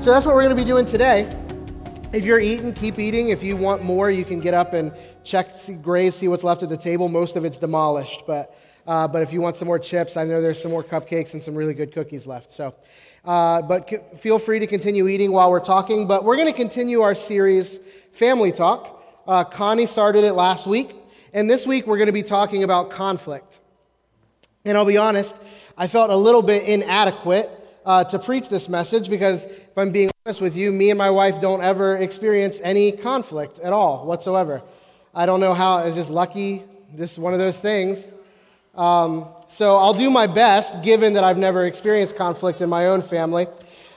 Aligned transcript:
So 0.00 0.10
that's 0.12 0.24
what 0.24 0.34
we're 0.34 0.44
going 0.44 0.56
to 0.56 0.62
be 0.62 0.66
doing 0.66 0.86
today. 0.86 1.30
If 2.14 2.24
you're 2.24 2.40
eating, 2.40 2.72
keep 2.72 2.98
eating. 2.98 3.28
If 3.28 3.42
you 3.42 3.54
want 3.54 3.82
more, 3.84 4.10
you 4.10 4.24
can 4.24 4.40
get 4.40 4.54
up 4.54 4.72
and 4.72 4.94
check, 5.24 5.54
see, 5.54 5.74
graze, 5.74 6.14
see 6.14 6.26
what's 6.26 6.42
left 6.42 6.62
at 6.62 6.70
the 6.70 6.76
table. 6.78 7.10
Most 7.10 7.36
of 7.36 7.44
it's 7.44 7.58
demolished, 7.58 8.22
but 8.26 8.58
uh, 8.86 9.06
but 9.06 9.20
if 9.20 9.30
you 9.30 9.42
want 9.42 9.56
some 9.56 9.68
more 9.68 9.78
chips, 9.78 10.16
I 10.16 10.24
know 10.24 10.40
there's 10.40 10.58
some 10.58 10.70
more 10.70 10.82
cupcakes 10.82 11.34
and 11.34 11.42
some 11.42 11.54
really 11.54 11.74
good 11.74 11.92
cookies 11.92 12.26
left. 12.26 12.50
So, 12.50 12.74
uh, 13.26 13.60
but 13.60 13.90
c- 13.90 13.98
feel 14.16 14.38
free 14.38 14.58
to 14.58 14.66
continue 14.66 15.06
eating 15.06 15.32
while 15.32 15.50
we're 15.50 15.60
talking. 15.60 16.08
But 16.08 16.24
we're 16.24 16.36
going 16.36 16.48
to 16.48 16.56
continue 16.56 17.02
our 17.02 17.14
series, 17.14 17.78
Family 18.12 18.52
Talk. 18.52 19.04
Uh, 19.26 19.44
Connie 19.44 19.84
started 19.84 20.24
it 20.24 20.32
last 20.32 20.66
week, 20.66 20.96
and 21.34 21.48
this 21.48 21.66
week 21.66 21.86
we're 21.86 21.98
going 21.98 22.06
to 22.06 22.12
be 22.12 22.22
talking 22.22 22.64
about 22.64 22.90
conflict. 22.90 23.60
And 24.64 24.78
I'll 24.78 24.86
be 24.86 24.96
honest, 24.96 25.36
I 25.76 25.88
felt 25.88 26.08
a 26.08 26.16
little 26.16 26.42
bit 26.42 26.64
inadequate 26.64 27.59
uh, 27.90 28.04
to 28.04 28.20
preach 28.20 28.48
this 28.48 28.68
message 28.68 29.10
because, 29.10 29.46
if 29.46 29.76
I'm 29.76 29.90
being 29.90 30.12
honest 30.24 30.40
with 30.40 30.56
you, 30.56 30.70
me 30.70 30.90
and 30.90 30.98
my 30.98 31.10
wife 31.10 31.40
don't 31.40 31.60
ever 31.60 31.96
experience 31.96 32.60
any 32.62 32.92
conflict 32.92 33.58
at 33.58 33.72
all 33.72 34.06
whatsoever. 34.06 34.62
I 35.12 35.26
don't 35.26 35.40
know 35.40 35.54
how, 35.54 35.78
it's 35.78 35.96
just 35.96 36.08
lucky, 36.08 36.62
just 36.96 37.18
one 37.18 37.32
of 37.32 37.40
those 37.40 37.58
things. 37.58 38.12
Um, 38.76 39.26
so 39.48 39.76
I'll 39.76 39.92
do 39.92 40.08
my 40.08 40.28
best, 40.28 40.84
given 40.84 41.14
that 41.14 41.24
I've 41.24 41.36
never 41.36 41.66
experienced 41.66 42.14
conflict 42.14 42.60
in 42.60 42.68
my 42.68 42.86
own 42.86 43.02
family. 43.02 43.48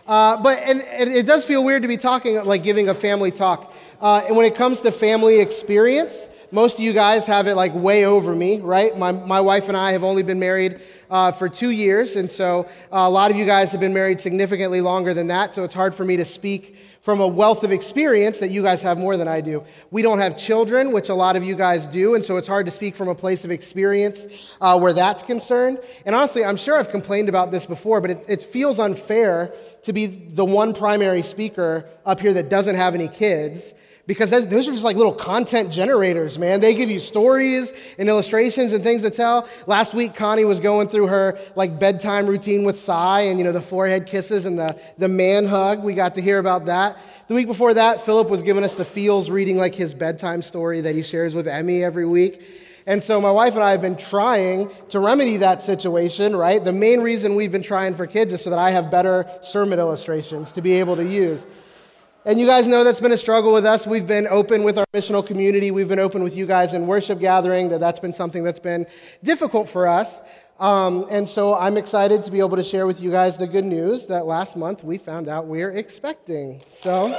Uh, 0.08 0.38
but 0.38 0.58
and, 0.58 0.82
and, 0.82 1.14
it 1.14 1.28
does 1.28 1.46
feel 1.46 1.64
weird 1.64 1.84
to 1.84 1.88
be 1.88 1.98
talking, 1.98 2.44
like 2.44 2.64
giving 2.64 2.90
a 2.90 2.96
family 2.96 3.30
talk. 3.30 3.76
Uh, 4.02 4.24
and 4.26 4.36
when 4.36 4.48
it 4.48 4.56
comes 4.56 4.82
to 4.82 4.92
family 4.92 5.40
experience, 5.40 6.30
most 6.54 6.78
of 6.78 6.84
you 6.84 6.94
guys 6.94 7.26
have 7.26 7.48
it 7.48 7.56
like 7.56 7.74
way 7.74 8.06
over 8.06 8.36
me, 8.36 8.60
right? 8.60 8.96
My, 8.96 9.12
my 9.12 9.42
wife 9.42 9.70
and 9.70 9.76
I 9.76 9.92
have 9.94 10.04
only 10.04 10.22
been 10.22 10.40
married 10.40 10.80
uh, 11.10 11.32
for 11.32 11.50
two 11.50 11.72
years, 11.72 12.16
and 12.16 12.30
so 12.30 12.68
uh, 12.92 12.98
a 12.98 13.10
lot 13.10 13.32
of 13.32 13.38
you 13.38 13.44
guys 13.44 13.72
have 13.72 13.82
been 13.82 13.94
married 13.94 14.22
significantly 14.22 14.80
longer 14.80 15.16
than 15.16 15.26
that, 15.28 15.56
so 15.56 15.64
it's 15.64 15.74
hard 15.74 15.96
for 15.96 16.06
me 16.06 16.16
to 16.16 16.24
speak 16.24 16.78
from 17.02 17.22
a 17.22 17.28
wealth 17.28 17.64
of 17.64 17.72
experience 17.72 18.38
that 18.38 18.52
you 18.52 18.62
guys 18.62 18.84
have 18.84 19.00
more 19.00 19.18
than 19.18 19.28
I 19.28 19.42
do. 19.42 19.64
We 19.90 20.04
don't 20.04 20.20
have 20.20 20.38
children, 20.38 20.92
which 20.92 21.10
a 21.10 21.16
lot 21.16 21.36
of 21.36 21.44
you 21.44 21.56
guys 21.56 21.88
do, 21.88 22.14
and 22.14 22.24
so 22.24 22.38
it's 22.38 22.48
hard 22.48 22.68
to 22.68 22.72
speak 22.72 22.96
from 22.96 23.08
a 23.08 23.16
place 23.16 23.44
of 23.44 23.50
experience 23.50 24.28
uh, 24.62 24.78
where 24.80 24.94
that's 24.94 25.24
concerned. 25.24 25.80
And 26.06 26.16
honestly, 26.16 26.46
I'm 26.46 26.56
sure 26.56 26.78
I've 26.78 26.90
complained 26.90 27.30
about 27.30 27.50
this 27.50 27.66
before, 27.66 28.00
but 28.00 28.12
it, 28.12 28.26
it 28.28 28.44
feels 28.44 28.78
unfair 28.78 29.56
to 29.82 29.92
be 29.92 30.06
the 30.06 30.46
one 30.46 30.72
primary 30.72 31.24
speaker 31.24 31.90
up 32.06 32.20
here 32.20 32.34
that 32.34 32.50
doesn't 32.50 32.76
have 32.76 32.94
any 32.94 33.08
kids 33.08 33.74
because 34.06 34.30
those 34.30 34.68
are 34.68 34.72
just 34.72 34.84
like 34.84 34.98
little 34.98 35.14
content 35.14 35.72
generators, 35.72 36.38
man. 36.38 36.60
They 36.60 36.74
give 36.74 36.92
you 36.92 37.00
stories 37.00 37.72
and 37.98 38.10
illustrations 38.10 38.74
and 38.74 38.84
things 38.84 39.02
to 39.04 39.10
tell. 39.10 39.48
Last 39.66 39.94
week, 39.94 40.14
Connie 40.14 40.44
was 40.44 40.60
going 40.60 40.90
through 40.90 41.08
her 41.08 41.40
like 41.56 41.80
bedtime 41.80 42.28
routine 42.28 42.66
with 42.66 42.78
Cy 42.78 43.22
and, 43.22 43.40
you 43.40 43.46
know, 43.46 43.54
the 43.54 43.62
forehead 43.62 44.06
kisses 44.06 44.46
and 44.46 44.60
the, 44.60 44.78
the 44.98 45.08
man 45.08 45.46
hug. 45.46 45.84
We 45.84 45.94
got 45.94 46.16
to 46.16 46.22
hear 46.22 46.40
about 46.40 46.66
that. 46.66 46.98
The 47.30 47.34
week 47.34 47.48
before 47.48 47.74
that, 47.76 48.06
Philip 48.06 48.30
was 48.30 48.42
giving 48.42 48.66
us 48.66 48.76
the 48.76 48.84
feels 48.84 49.30
reading 49.30 49.56
like 49.56 49.74
his 49.74 49.94
bedtime 49.94 50.42
story 50.42 50.82
that 50.82 50.96
he 50.96 51.02
shares 51.02 51.34
with 51.34 51.48
Emmy 51.48 51.82
every 51.82 52.06
week. 52.06 52.42
And 52.86 53.02
so 53.02 53.22
my 53.22 53.32
wife 53.32 53.54
and 53.54 53.64
I 53.64 53.72
have 53.72 53.80
been 53.80 53.96
trying 53.96 54.70
to 54.90 55.00
remedy 55.00 55.38
that 55.38 55.62
situation, 55.62 56.36
right? 56.36 56.62
The 56.62 56.74
main 56.74 57.00
reason 57.00 57.36
we've 57.36 57.54
been 57.54 57.64
trying 57.64 57.96
for 57.96 58.06
kids 58.06 58.34
is 58.34 58.42
so 58.42 58.50
that 58.50 58.60
I 58.60 58.72
have 58.72 58.92
better 58.92 59.26
sermon 59.42 59.80
illustrations 59.80 60.52
to 60.52 60.62
be 60.62 60.74
able 60.74 60.98
to 60.98 61.06
use. 61.06 61.46
And 62.26 62.40
you 62.40 62.46
guys 62.46 62.68
know 62.68 62.86
that's 62.86 63.02
been 63.02 63.12
a 63.12 63.18
struggle 63.18 63.52
with 63.52 63.66
us. 63.66 63.86
We've 63.86 64.08
been 64.08 64.28
open 64.28 64.64
with 64.64 64.78
our 64.78 64.86
missional 64.94 65.26
community. 65.26 65.72
We've 65.72 65.90
been 65.90 66.00
open 66.00 66.24
with 66.24 66.38
you 66.38 66.46
guys 66.46 66.74
in 66.74 66.88
worship 66.88 67.20
gathering. 67.20 67.68
That 67.68 67.82
that's 67.82 68.00
been 68.00 68.14
something 68.14 68.44
that's 68.44 68.60
been 68.60 68.88
difficult 69.24 69.68
for 69.68 69.88
us. 69.88 70.22
Um, 70.58 71.06
and 71.10 71.28
so 71.28 71.54
I'm 71.54 71.76
excited 71.76 72.24
to 72.24 72.32
be 72.32 72.40
able 72.40 72.56
to 72.56 72.64
share 72.64 72.88
with 72.88 73.02
you 73.02 73.12
guys 73.12 73.38
the 73.38 73.48
good 73.48 73.66
news 73.66 74.06
that 74.06 74.26
last 74.26 74.56
month 74.56 74.86
we 74.86 74.98
found 74.98 75.28
out 75.28 75.48
we're 75.48 75.72
expecting. 75.72 76.62
So. 76.78 77.10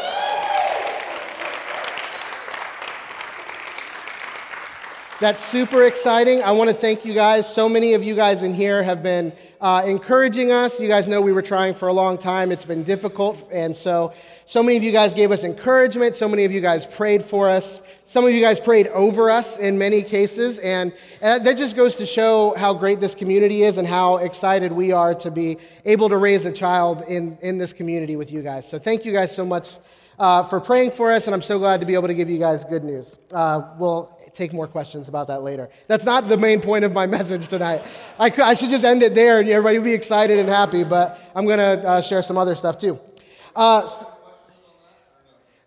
That's 5.24 5.42
super 5.42 5.84
exciting. 5.84 6.42
I 6.42 6.50
want 6.50 6.68
to 6.68 6.76
thank 6.76 7.02
you 7.02 7.14
guys. 7.14 7.50
So 7.50 7.66
many 7.66 7.94
of 7.94 8.04
you 8.04 8.14
guys 8.14 8.42
in 8.42 8.52
here 8.52 8.82
have 8.82 9.02
been 9.02 9.32
uh, 9.58 9.82
encouraging 9.86 10.52
us. 10.52 10.78
You 10.78 10.86
guys 10.86 11.08
know 11.08 11.22
we 11.22 11.32
were 11.32 11.40
trying 11.40 11.74
for 11.74 11.88
a 11.88 11.94
long 11.94 12.18
time. 12.18 12.52
It's 12.52 12.66
been 12.66 12.82
difficult. 12.84 13.48
And 13.50 13.74
so, 13.74 14.12
so 14.44 14.62
many 14.62 14.76
of 14.76 14.82
you 14.82 14.92
guys 14.92 15.14
gave 15.14 15.32
us 15.32 15.42
encouragement. 15.42 16.14
So 16.14 16.28
many 16.28 16.44
of 16.44 16.52
you 16.52 16.60
guys 16.60 16.84
prayed 16.84 17.24
for 17.24 17.48
us. 17.48 17.80
Some 18.04 18.26
of 18.26 18.32
you 18.32 18.40
guys 18.42 18.60
prayed 18.60 18.88
over 18.88 19.30
us 19.30 19.56
in 19.56 19.78
many 19.78 20.02
cases. 20.02 20.58
And, 20.58 20.92
and 21.22 21.46
that 21.46 21.56
just 21.56 21.74
goes 21.74 21.96
to 21.96 22.04
show 22.04 22.52
how 22.58 22.74
great 22.74 23.00
this 23.00 23.14
community 23.14 23.62
is 23.62 23.78
and 23.78 23.88
how 23.88 24.18
excited 24.18 24.72
we 24.72 24.92
are 24.92 25.14
to 25.14 25.30
be 25.30 25.56
able 25.86 26.10
to 26.10 26.18
raise 26.18 26.44
a 26.44 26.52
child 26.52 27.02
in, 27.08 27.38
in 27.40 27.56
this 27.56 27.72
community 27.72 28.16
with 28.16 28.30
you 28.30 28.42
guys. 28.42 28.68
So, 28.68 28.78
thank 28.78 29.06
you 29.06 29.12
guys 29.12 29.34
so 29.34 29.46
much. 29.46 29.78
Uh, 30.16 30.44
for 30.44 30.60
praying 30.60 30.92
for 30.92 31.10
us, 31.10 31.26
and 31.26 31.34
I'm 31.34 31.42
so 31.42 31.58
glad 31.58 31.80
to 31.80 31.86
be 31.86 31.94
able 31.94 32.06
to 32.06 32.14
give 32.14 32.30
you 32.30 32.38
guys 32.38 32.64
good 32.64 32.84
news. 32.84 33.18
Uh, 33.32 33.62
we'll 33.80 34.13
take 34.34 34.52
more 34.52 34.66
questions 34.66 35.08
about 35.08 35.28
that 35.28 35.42
later. 35.42 35.70
That's 35.86 36.04
not 36.04 36.26
the 36.26 36.36
main 36.36 36.60
point 36.60 36.84
of 36.84 36.92
my 36.92 37.06
message 37.18 37.48
tonight. 37.48 37.84
I, 38.18 38.30
could, 38.30 38.44
I 38.44 38.54
should 38.54 38.70
just 38.70 38.84
end 38.84 39.02
it 39.02 39.14
there 39.14 39.38
and 39.38 39.48
everybody 39.48 39.78
would 39.78 39.84
be 39.84 39.94
excited 39.94 40.38
and 40.38 40.48
happy, 40.48 40.84
but 40.84 41.20
I'm 41.34 41.46
going 41.46 41.58
to 41.58 41.88
uh, 41.88 42.00
share 42.02 42.20
some 42.20 42.36
other 42.36 42.54
stuff 42.54 42.76
too. 42.76 42.98
Uh, 43.54 43.88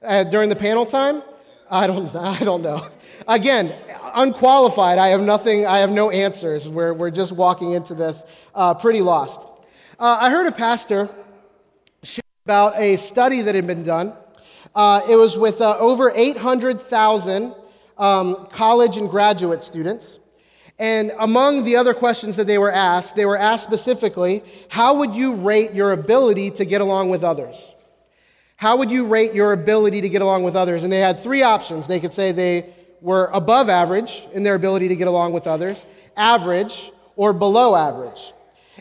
uh, 0.03 0.23
during 0.25 0.50
the 0.50 0.55
panel 0.55 0.85
time? 0.85 1.23
I 1.69 1.88
don't, 1.88 2.13
I 2.16 2.39
don't 2.39 2.61
know. 2.61 2.88
Again, 3.28 3.73
unqualified. 4.13 4.97
I 4.97 5.07
have 5.09 5.22
nothing, 5.22 5.66
I 5.66 5.79
have 5.79 5.89
no 5.89 6.11
answers. 6.11 6.67
We're, 6.67 6.94
we're 6.94 7.11
just 7.11 7.31
walking 7.31 7.72
into 7.72 7.95
this 7.95 8.23
uh, 8.53 8.73
pretty 8.73 9.01
lost. 9.01 9.41
Uh, 9.99 10.17
I 10.19 10.29
heard 10.29 10.47
a 10.47 10.51
pastor 10.51 11.09
share 12.03 12.22
about 12.45 12.78
a 12.78 12.97
study 12.97 13.41
that 13.41 13.55
had 13.55 13.66
been 13.66 13.84
done. 13.84 14.13
Uh, 14.75 15.01
it 15.09 15.16
was 15.16 15.38
with 15.38 15.61
over 15.61 16.11
800,000 16.13 17.55
um, 17.97 18.47
college 18.52 18.97
and 18.97 19.09
graduate 19.09 19.63
students. 19.63 20.19
And 20.80 21.12
among 21.19 21.63
the 21.63 21.75
other 21.75 21.94
questions 21.94 22.35
that 22.35 22.46
they 22.46 22.58
were 22.58 22.72
asked, 22.72 23.16
they 23.16 23.25
were 23.25 23.38
asked 23.38 23.63
specifically, 23.63 24.44
how 24.69 24.96
would 24.96 25.16
you 25.16 25.34
rate 25.34 25.74
your 25.74 25.91
ability 25.91 26.52
to 26.52 26.66
get 26.66 26.81
along 26.81 27.09
with 27.09 27.24
others? 27.24 27.56
How 28.58 28.78
would 28.78 28.91
you 28.91 29.06
rate 29.06 29.34
your 29.34 29.53
ability 29.53 30.02
to 30.02 30.09
get 30.09 30.22
along 30.22 30.44
with 30.44 30.56
others? 30.56 30.84
And 30.84 30.94
they 30.94 31.00
had 31.00 31.19
three 31.19 31.41
options. 31.41 31.88
They 31.88 32.00
could 32.00 32.13
say 32.13 32.31
they 32.31 32.74
were 33.02 33.30
above 33.34 33.69
average 33.69 34.28
in 34.34 34.44
their 34.44 34.56
ability 34.56 34.88
to 34.88 34.96
get 34.96 35.08
along 35.08 35.34
with 35.34 35.47
others, 35.47 35.85
average, 36.16 36.91
or 37.16 37.34
below 37.34 37.75
average. 37.75 38.34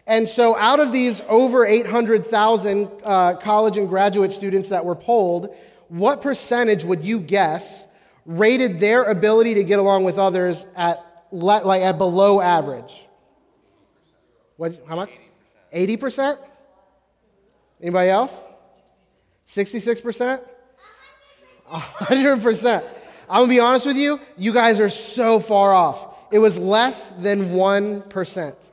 And 0.06 0.28
so, 0.28 0.56
out 0.56 0.81
of 0.81 0.93
these 0.93 1.21
over 1.28 1.66
800,000 1.66 2.88
uh, 3.03 3.34
college 3.34 3.77
and 3.77 3.88
graduate 3.88 4.33
students 4.33 4.69
that 4.69 4.84
were 4.84 4.94
polled, 4.94 5.54
what 5.88 6.22
percentage 6.22 6.84
would 6.84 7.03
you 7.03 7.19
guess 7.19 7.87
rated 8.26 8.78
their 8.78 9.04
ability 9.04 9.54
to 9.54 9.64
get 9.64 9.78
along 9.78 10.04
with 10.04 10.19
others 10.19 10.66
at 10.76 11.03
like 11.32 11.82
at 11.82 11.98
below 11.98 12.41
average. 12.41 13.06
What? 14.56 14.78
How 14.88 14.97
much? 14.97 15.10
Eighty 15.72 15.97
percent. 15.97 16.38
Anybody 17.80 18.10
else? 18.10 18.45
Sixty-six 19.45 20.01
percent. 20.01 20.42
hundred 21.66 22.42
percent. 22.42 22.84
I'm 23.28 23.42
gonna 23.42 23.48
be 23.48 23.60
honest 23.60 23.86
with 23.86 23.97
you. 23.97 24.21
You 24.36 24.53
guys 24.53 24.80
are 24.80 24.91
so 24.91 25.41
far 25.41 25.74
off. 25.74 26.15
It 26.33 26.39
was 26.39 26.59
less 26.59 27.10
than 27.10 27.53
one 27.53 28.03
percent. 28.03 28.71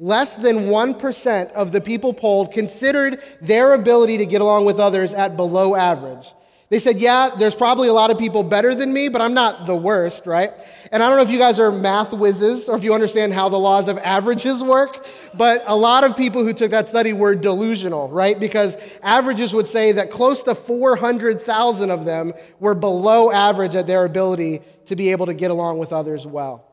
Less 0.00 0.36
than 0.36 0.68
1% 0.68 1.52
of 1.52 1.72
the 1.72 1.80
people 1.80 2.14
polled 2.14 2.52
considered 2.52 3.20
their 3.40 3.72
ability 3.72 4.18
to 4.18 4.26
get 4.26 4.40
along 4.40 4.64
with 4.64 4.78
others 4.78 5.12
at 5.12 5.36
below 5.36 5.74
average. 5.74 6.32
They 6.70 6.78
said, 6.78 6.98
Yeah, 6.98 7.30
there's 7.30 7.54
probably 7.54 7.88
a 7.88 7.92
lot 7.92 8.10
of 8.10 8.18
people 8.18 8.42
better 8.42 8.74
than 8.74 8.92
me, 8.92 9.08
but 9.08 9.22
I'm 9.22 9.32
not 9.32 9.64
the 9.64 9.76
worst, 9.76 10.26
right? 10.26 10.52
And 10.92 11.02
I 11.02 11.08
don't 11.08 11.16
know 11.16 11.22
if 11.22 11.30
you 11.30 11.38
guys 11.38 11.58
are 11.58 11.72
math 11.72 12.12
whizzes 12.12 12.68
or 12.68 12.76
if 12.76 12.84
you 12.84 12.92
understand 12.92 13.32
how 13.32 13.48
the 13.48 13.58
laws 13.58 13.88
of 13.88 13.96
averages 13.98 14.62
work, 14.62 15.06
but 15.34 15.62
a 15.66 15.74
lot 15.74 16.04
of 16.04 16.16
people 16.16 16.44
who 16.44 16.52
took 16.52 16.70
that 16.72 16.86
study 16.86 17.14
were 17.14 17.34
delusional, 17.34 18.10
right? 18.10 18.38
Because 18.38 18.76
averages 19.02 19.54
would 19.54 19.66
say 19.66 19.92
that 19.92 20.10
close 20.10 20.42
to 20.42 20.54
400,000 20.54 21.90
of 21.90 22.04
them 22.04 22.34
were 22.60 22.74
below 22.74 23.30
average 23.30 23.74
at 23.74 23.86
their 23.86 24.04
ability 24.04 24.60
to 24.86 24.96
be 24.96 25.10
able 25.10 25.26
to 25.26 25.34
get 25.34 25.50
along 25.50 25.78
with 25.78 25.92
others 25.92 26.26
well. 26.26 26.64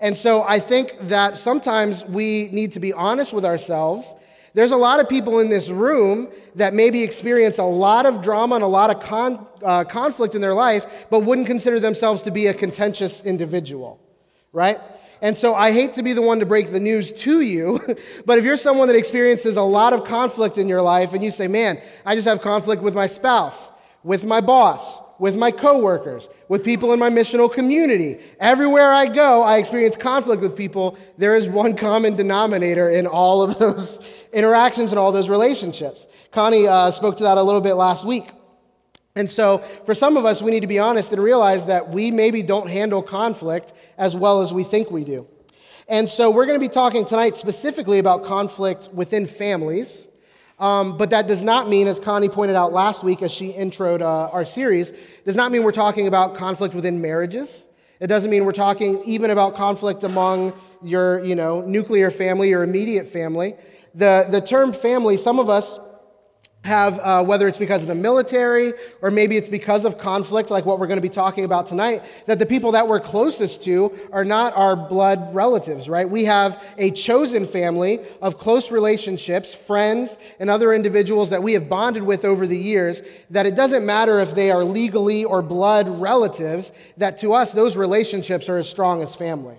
And 0.00 0.18
so 0.18 0.42
I 0.42 0.58
think 0.58 0.96
that 1.02 1.38
sometimes 1.38 2.04
we 2.04 2.48
need 2.48 2.72
to 2.72 2.80
be 2.80 2.92
honest 2.92 3.32
with 3.32 3.44
ourselves 3.44 4.12
There's 4.54 4.70
a 4.70 4.76
lot 4.76 5.00
of 5.00 5.08
people 5.08 5.40
in 5.40 5.48
this 5.48 5.68
room 5.68 6.28
that 6.54 6.74
maybe 6.74 7.02
experience 7.02 7.58
a 7.58 7.64
lot 7.64 8.06
of 8.06 8.22
drama 8.22 8.54
and 8.54 8.64
a 8.64 8.68
lot 8.68 8.88
of 8.88 9.00
con- 9.00 9.46
uh, 9.64 9.82
conflict 9.82 10.36
in 10.36 10.40
their 10.40 10.54
life, 10.54 10.86
but 11.10 11.20
wouldn't 11.20 11.48
consider 11.48 11.80
themselves 11.80 12.22
to 12.22 12.30
be 12.30 12.46
a 12.46 12.54
contentious 12.54 13.20
individual, 13.22 14.00
right? 14.52 14.78
And 15.20 15.36
so 15.36 15.56
I 15.56 15.72
hate 15.72 15.94
to 15.94 16.04
be 16.04 16.12
the 16.12 16.22
one 16.22 16.38
to 16.38 16.46
break 16.46 16.70
the 16.70 16.78
news 16.78 17.12
to 17.12 17.40
you, 17.40 17.80
but 18.26 18.38
if 18.38 18.44
you're 18.44 18.56
someone 18.56 18.86
that 18.88 18.96
experiences 18.96 19.56
a 19.56 19.62
lot 19.62 19.92
of 19.92 20.04
conflict 20.04 20.56
in 20.56 20.68
your 20.68 20.82
life 20.82 21.14
and 21.14 21.24
you 21.24 21.32
say, 21.32 21.48
man, 21.48 21.80
I 22.06 22.14
just 22.14 22.28
have 22.28 22.40
conflict 22.40 22.80
with 22.80 22.94
my 22.94 23.08
spouse, 23.08 23.70
with 24.04 24.24
my 24.24 24.40
boss, 24.40 25.00
with 25.18 25.36
my 25.36 25.50
coworkers, 25.50 26.28
with 26.48 26.64
people 26.64 26.92
in 26.92 26.98
my 26.98 27.10
missional 27.10 27.52
community. 27.52 28.18
Everywhere 28.40 28.92
I 28.92 29.06
go, 29.06 29.42
I 29.42 29.58
experience 29.58 29.96
conflict 29.96 30.42
with 30.42 30.56
people. 30.56 30.98
There 31.18 31.36
is 31.36 31.48
one 31.48 31.76
common 31.76 32.16
denominator 32.16 32.90
in 32.90 33.06
all 33.06 33.42
of 33.42 33.58
those 33.58 34.00
interactions 34.32 34.90
and 34.92 34.98
all 34.98 35.12
those 35.12 35.28
relationships. 35.28 36.06
Connie 36.32 36.66
uh, 36.66 36.90
spoke 36.90 37.16
to 37.18 37.24
that 37.24 37.38
a 37.38 37.42
little 37.42 37.60
bit 37.60 37.74
last 37.74 38.04
week. 38.04 38.30
And 39.16 39.30
so, 39.30 39.58
for 39.86 39.94
some 39.94 40.16
of 40.16 40.24
us, 40.24 40.42
we 40.42 40.50
need 40.50 40.60
to 40.60 40.66
be 40.66 40.80
honest 40.80 41.12
and 41.12 41.22
realize 41.22 41.66
that 41.66 41.88
we 41.88 42.10
maybe 42.10 42.42
don't 42.42 42.68
handle 42.68 43.00
conflict 43.00 43.72
as 43.96 44.16
well 44.16 44.40
as 44.40 44.52
we 44.52 44.64
think 44.64 44.90
we 44.90 45.04
do. 45.04 45.28
And 45.88 46.08
so, 46.08 46.30
we're 46.30 46.46
going 46.46 46.58
to 46.58 46.64
be 46.64 46.72
talking 46.72 47.04
tonight 47.04 47.36
specifically 47.36 48.00
about 48.00 48.24
conflict 48.24 48.88
within 48.92 49.28
families. 49.28 50.08
Um, 50.58 50.96
but 50.96 51.10
that 51.10 51.26
does 51.26 51.42
not 51.42 51.68
mean, 51.68 51.88
as 51.88 51.98
Connie 51.98 52.28
pointed 52.28 52.54
out 52.56 52.72
last 52.72 53.02
week 53.02 53.22
as 53.22 53.32
she 53.32 53.52
introed 53.52 54.00
uh, 54.00 54.30
our 54.30 54.44
series, 54.44 54.92
does 55.24 55.34
not 55.34 55.50
mean 55.50 55.62
we're 55.64 55.72
talking 55.72 56.06
about 56.06 56.36
conflict 56.36 56.74
within 56.74 57.00
marriages. 57.00 57.64
It 58.00 58.06
doesn't 58.06 58.30
mean 58.30 58.44
we're 58.44 58.52
talking 58.52 59.02
even 59.04 59.30
about 59.30 59.56
conflict 59.56 60.04
among 60.04 60.52
your, 60.82 61.24
you 61.24 61.34
know, 61.34 61.62
nuclear 61.62 62.10
family 62.10 62.52
or 62.52 62.62
immediate 62.62 63.06
family. 63.06 63.54
The, 63.94 64.26
the 64.30 64.40
term 64.40 64.72
family, 64.72 65.16
some 65.16 65.38
of 65.38 65.48
us 65.48 65.78
have, 66.64 66.98
uh, 67.00 67.22
whether 67.22 67.46
it's 67.46 67.58
because 67.58 67.82
of 67.82 67.88
the 67.88 67.94
military 67.94 68.72
or 69.02 69.10
maybe 69.10 69.36
it's 69.36 69.48
because 69.48 69.84
of 69.84 69.98
conflict, 69.98 70.50
like 70.50 70.64
what 70.64 70.78
we're 70.78 70.86
going 70.86 70.96
to 70.96 71.02
be 71.02 71.10
talking 71.10 71.44
about 71.44 71.66
tonight, 71.66 72.02
that 72.26 72.38
the 72.38 72.46
people 72.46 72.72
that 72.72 72.88
we're 72.88 73.00
closest 73.00 73.62
to 73.62 73.96
are 74.12 74.24
not 74.24 74.56
our 74.56 74.74
blood 74.74 75.34
relatives, 75.34 75.90
right? 75.90 76.08
We 76.08 76.24
have 76.24 76.62
a 76.78 76.90
chosen 76.90 77.46
family 77.46 78.00
of 78.22 78.38
close 78.38 78.72
relationships, 78.72 79.54
friends, 79.54 80.16
and 80.40 80.48
other 80.48 80.72
individuals 80.72 81.28
that 81.30 81.42
we 81.42 81.52
have 81.52 81.68
bonded 81.68 82.02
with 82.02 82.24
over 82.24 82.46
the 82.46 82.58
years, 82.58 83.02
that 83.28 83.44
it 83.44 83.54
doesn't 83.54 83.84
matter 83.84 84.18
if 84.18 84.34
they 84.34 84.50
are 84.50 84.64
legally 84.64 85.24
or 85.24 85.42
blood 85.42 85.86
relatives, 85.86 86.72
that 86.96 87.18
to 87.18 87.34
us, 87.34 87.52
those 87.52 87.76
relationships 87.76 88.48
are 88.48 88.56
as 88.56 88.68
strong 88.68 89.02
as 89.02 89.14
family. 89.14 89.58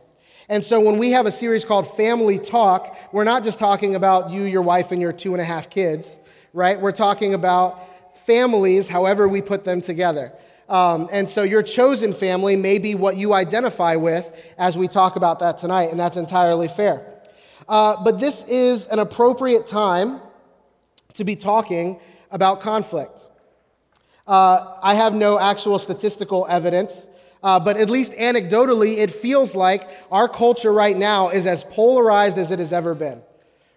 And 0.50 0.64
so 0.64 0.80
when 0.80 0.98
we 0.98 1.12
have 1.12 1.28
a 1.28 1.32
series 1.32 1.66
called 1.66 1.96
Family 1.96 2.40
Talk, 2.40 2.98
we're 3.12 3.24
not 3.24 3.44
just 3.44 3.60
talking 3.60 3.94
about 3.94 4.32
you, 4.32 4.44
your 4.44 4.62
wife, 4.64 4.92
and 4.92 5.02
your 5.02 5.14
two 5.14 5.34
and 5.34 5.42
a 5.42 5.46
half 5.46 5.70
kids 5.70 6.20
right? 6.56 6.80
We're 6.80 6.94
talking 6.94 7.34
about 7.34 8.16
families, 8.26 8.88
however 8.88 9.28
we 9.28 9.42
put 9.42 9.66
them 9.66 9.82
together. 9.82 10.32
Um, 10.70 11.10
and 11.12 11.30
so 11.30 11.44
your 11.44 11.62
chosen 11.62 12.14
family 12.14 12.56
may 12.56 12.80
be 12.80 12.96
what 12.96 13.18
you 13.18 13.34
identify 13.34 13.98
with 13.98 14.34
as 14.58 14.78
we 14.78 14.88
talk 14.88 15.18
about 15.18 15.40
that 15.40 15.58
tonight, 15.58 15.92
and 15.92 16.00
that's 16.00 16.16
entirely 16.18 16.70
fair. 16.70 17.06
Uh, 17.68 18.02
but 18.02 18.20
this 18.20 18.44
is 18.48 18.86
an 18.86 19.00
appropriate 19.00 19.68
time 19.68 20.22
to 21.14 21.26
be 21.26 21.36
talking 21.36 22.00
about 22.32 22.62
conflict. 22.62 23.28
Uh, 24.26 24.78
I 24.82 24.96
have 24.96 25.14
no 25.14 25.38
actual 25.38 25.78
statistical 25.78 26.48
evidence, 26.50 27.06
uh, 27.44 27.60
but 27.60 27.76
at 27.76 27.90
least 27.90 28.14
anecdotally, 28.14 28.98
it 28.98 29.12
feels 29.12 29.56
like 29.56 29.88
our 30.10 30.30
culture 30.30 30.72
right 30.72 30.98
now 30.98 31.30
is 31.30 31.46
as 31.46 31.66
polarized 31.66 32.38
as 32.38 32.50
it 32.50 32.60
has 32.60 32.72
ever 32.72 32.96
been. 32.96 33.22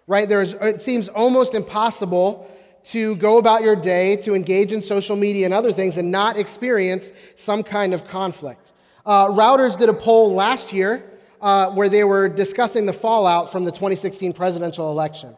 Right? 0.07 0.27
There's, 0.27 0.53
it 0.53 0.81
seems 0.81 1.09
almost 1.09 1.53
impossible 1.53 2.49
to 2.85 3.15
go 3.17 3.37
about 3.37 3.61
your 3.63 3.75
day, 3.75 4.15
to 4.17 4.35
engage 4.35 4.71
in 4.71 4.81
social 4.81 5.15
media 5.15 5.45
and 5.45 5.53
other 5.53 5.71
things, 5.71 5.97
and 5.97 6.11
not 6.11 6.37
experience 6.37 7.11
some 7.35 7.63
kind 7.63 7.93
of 7.93 8.05
conflict. 8.07 8.73
Uh, 9.05 9.27
Reuters 9.27 9.77
did 9.77 9.89
a 9.89 9.93
poll 9.93 10.33
last 10.33 10.73
year 10.73 11.03
uh, 11.41 11.71
where 11.71 11.89
they 11.89 12.03
were 12.03 12.27
discussing 12.29 12.85
the 12.85 12.93
fallout 12.93 13.51
from 13.51 13.63
the 13.63 13.71
2016 13.71 14.33
presidential 14.33 14.91
election. 14.91 15.35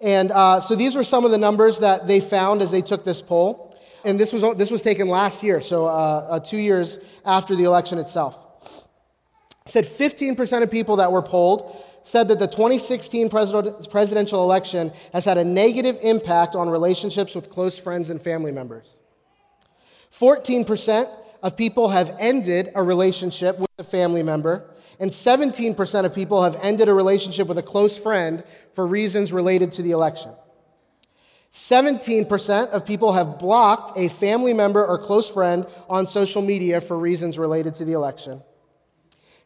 And 0.00 0.32
uh, 0.32 0.60
so 0.60 0.74
these 0.74 0.96
were 0.96 1.04
some 1.04 1.24
of 1.24 1.30
the 1.30 1.38
numbers 1.38 1.78
that 1.78 2.06
they 2.06 2.20
found 2.20 2.60
as 2.60 2.70
they 2.70 2.82
took 2.82 3.04
this 3.04 3.22
poll. 3.22 3.76
And 4.04 4.18
this 4.18 4.32
was, 4.32 4.42
this 4.56 4.70
was 4.70 4.82
taken 4.82 5.08
last 5.08 5.44
year, 5.44 5.60
so 5.60 5.86
uh, 5.86 5.88
uh, 5.88 6.40
two 6.40 6.58
years 6.58 6.98
after 7.24 7.54
the 7.54 7.64
election 7.64 7.98
itself. 7.98 8.38
It 9.64 9.70
said 9.70 9.84
15% 9.84 10.62
of 10.62 10.70
people 10.70 10.96
that 10.96 11.12
were 11.12 11.22
polled 11.22 11.84
said 12.04 12.28
that 12.28 12.38
the 12.38 12.46
2016 12.46 13.28
presidential 13.28 14.42
election 14.42 14.92
has 15.12 15.24
had 15.24 15.38
a 15.38 15.44
negative 15.44 15.98
impact 16.02 16.56
on 16.56 16.68
relationships 16.68 17.34
with 17.34 17.48
close 17.50 17.78
friends 17.78 18.10
and 18.10 18.20
family 18.20 18.52
members. 18.52 18.98
14% 20.12 21.08
of 21.42 21.56
people 21.56 21.88
have 21.88 22.14
ended 22.18 22.70
a 22.74 22.82
relationship 22.82 23.58
with 23.58 23.70
a 23.78 23.84
family 23.84 24.22
member, 24.22 24.70
and 25.00 25.10
17% 25.10 26.04
of 26.04 26.14
people 26.14 26.42
have 26.42 26.56
ended 26.62 26.88
a 26.88 26.94
relationship 26.94 27.48
with 27.48 27.58
a 27.58 27.62
close 27.62 27.96
friend 27.96 28.44
for 28.72 28.86
reasons 28.86 29.32
related 29.32 29.72
to 29.72 29.82
the 29.82 29.90
election. 29.90 30.30
17% 31.52 32.68
of 32.68 32.86
people 32.86 33.12
have 33.12 33.38
blocked 33.38 33.98
a 33.98 34.08
family 34.08 34.54
member 34.54 34.86
or 34.86 34.98
close 34.98 35.28
friend 35.28 35.66
on 35.88 36.06
social 36.06 36.40
media 36.40 36.80
for 36.80 36.98
reasons 36.98 37.38
related 37.38 37.74
to 37.74 37.84
the 37.84 37.92
election. 37.92 38.42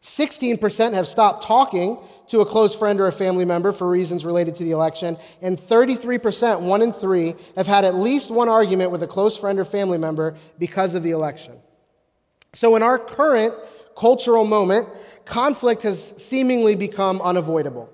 16% 0.06 0.94
have 0.94 1.08
stopped 1.08 1.43
talking 1.43 1.99
to 2.29 2.41
a 2.41 2.47
close 2.47 2.75
friend 2.75 3.00
or 3.00 3.08
a 3.08 3.12
family 3.12 3.44
member 3.44 3.73
for 3.73 3.88
reasons 3.88 4.25
related 4.25 4.55
to 4.55 4.62
the 4.62 4.70
election, 4.70 5.17
and 5.43 5.58
33%, 5.58 6.61
one 6.61 6.81
in 6.81 6.93
three, 6.93 7.35
have 7.56 7.67
had 7.67 7.85
at 7.85 7.97
least 7.97 8.31
one 8.31 8.49
argument 8.49 8.93
with 8.93 9.03
a 9.03 9.06
close 9.06 9.37
friend 9.37 9.58
or 9.58 9.64
family 9.64 9.99
member 9.99 10.37
because 10.61 10.94
of 10.94 11.03
the 11.03 11.11
election. 11.11 11.55
So, 12.55 12.76
in 12.76 12.85
our 12.85 13.00
current 13.00 13.53
cultural 13.97 14.44
moment, 14.44 14.88
conflict 15.25 15.82
has 15.82 16.14
seemingly 16.17 16.76
become 16.76 17.20
unavoidable. 17.20 17.93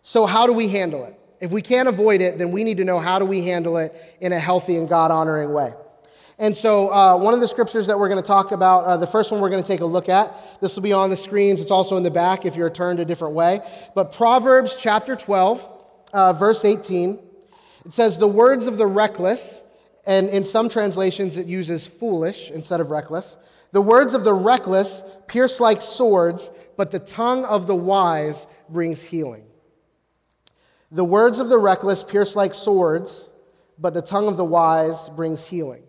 So, 0.00 0.24
how 0.24 0.46
do 0.46 0.54
we 0.54 0.68
handle 0.68 1.04
it? 1.04 1.14
If 1.40 1.50
we 1.52 1.60
can't 1.60 1.88
avoid 1.88 2.22
it, 2.22 2.38
then 2.38 2.52
we 2.52 2.64
need 2.64 2.78
to 2.78 2.84
know 2.84 2.98
how 2.98 3.18
do 3.18 3.26
we 3.26 3.44
handle 3.44 3.76
it 3.76 3.94
in 4.20 4.32
a 4.32 4.40
healthy 4.40 4.76
and 4.76 4.88
God 4.88 5.10
honoring 5.10 5.52
way. 5.52 5.74
And 6.40 6.56
so, 6.56 6.88
uh, 6.88 7.18
one 7.18 7.34
of 7.34 7.40
the 7.40 7.46
scriptures 7.46 7.86
that 7.86 7.98
we're 7.98 8.08
going 8.08 8.20
to 8.20 8.26
talk 8.26 8.52
about, 8.52 8.86
uh, 8.86 8.96
the 8.96 9.06
first 9.06 9.30
one 9.30 9.42
we're 9.42 9.50
going 9.50 9.62
to 9.62 9.66
take 9.66 9.82
a 9.82 9.86
look 9.86 10.08
at, 10.08 10.34
this 10.62 10.74
will 10.74 10.82
be 10.82 10.94
on 10.94 11.10
the 11.10 11.16
screens. 11.16 11.60
It's 11.60 11.70
also 11.70 11.98
in 11.98 12.02
the 12.02 12.10
back 12.10 12.46
if 12.46 12.56
you're 12.56 12.70
turned 12.70 12.98
a 12.98 13.04
different 13.04 13.34
way. 13.34 13.60
But 13.94 14.10
Proverbs 14.10 14.74
chapter 14.74 15.14
12, 15.14 15.68
uh, 16.14 16.32
verse 16.32 16.64
18, 16.64 17.18
it 17.84 17.92
says, 17.92 18.16
The 18.16 18.26
words 18.26 18.66
of 18.66 18.78
the 18.78 18.86
reckless, 18.86 19.62
and 20.06 20.30
in 20.30 20.42
some 20.42 20.70
translations 20.70 21.36
it 21.36 21.46
uses 21.46 21.86
foolish 21.86 22.50
instead 22.50 22.80
of 22.80 22.90
reckless. 22.90 23.36
The 23.72 23.82
words 23.82 24.14
of 24.14 24.24
the 24.24 24.32
reckless 24.32 25.02
pierce 25.26 25.60
like 25.60 25.82
swords, 25.82 26.50
but 26.78 26.90
the 26.90 27.00
tongue 27.00 27.44
of 27.44 27.66
the 27.66 27.76
wise 27.76 28.46
brings 28.70 29.02
healing. 29.02 29.44
The 30.90 31.04
words 31.04 31.38
of 31.38 31.50
the 31.50 31.58
reckless 31.58 32.02
pierce 32.02 32.34
like 32.34 32.54
swords, 32.54 33.28
but 33.78 33.92
the 33.92 34.00
tongue 34.00 34.26
of 34.26 34.38
the 34.38 34.44
wise 34.44 35.10
brings 35.10 35.42
healing. 35.42 35.82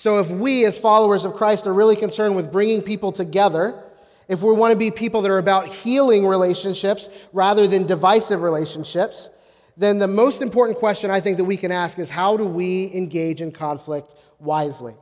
So, 0.00 0.16
if 0.16 0.30
we 0.30 0.64
as 0.64 0.78
followers 0.78 1.26
of 1.26 1.34
Christ 1.34 1.66
are 1.66 1.74
really 1.74 1.94
concerned 1.94 2.34
with 2.34 2.50
bringing 2.50 2.80
people 2.80 3.12
together, 3.12 3.84
if 4.28 4.40
we 4.40 4.50
want 4.54 4.72
to 4.72 4.78
be 4.78 4.90
people 4.90 5.20
that 5.20 5.30
are 5.30 5.36
about 5.36 5.68
healing 5.68 6.26
relationships 6.26 7.10
rather 7.34 7.66
than 7.66 7.86
divisive 7.86 8.40
relationships, 8.40 9.28
then 9.76 9.98
the 9.98 10.08
most 10.08 10.40
important 10.40 10.78
question 10.78 11.10
I 11.10 11.20
think 11.20 11.36
that 11.36 11.44
we 11.44 11.58
can 11.58 11.70
ask 11.70 11.98
is 11.98 12.08
how 12.08 12.38
do 12.38 12.46
we 12.46 12.90
engage 12.94 13.42
in 13.42 13.52
conflict 13.52 14.14
wisely? 14.38 14.94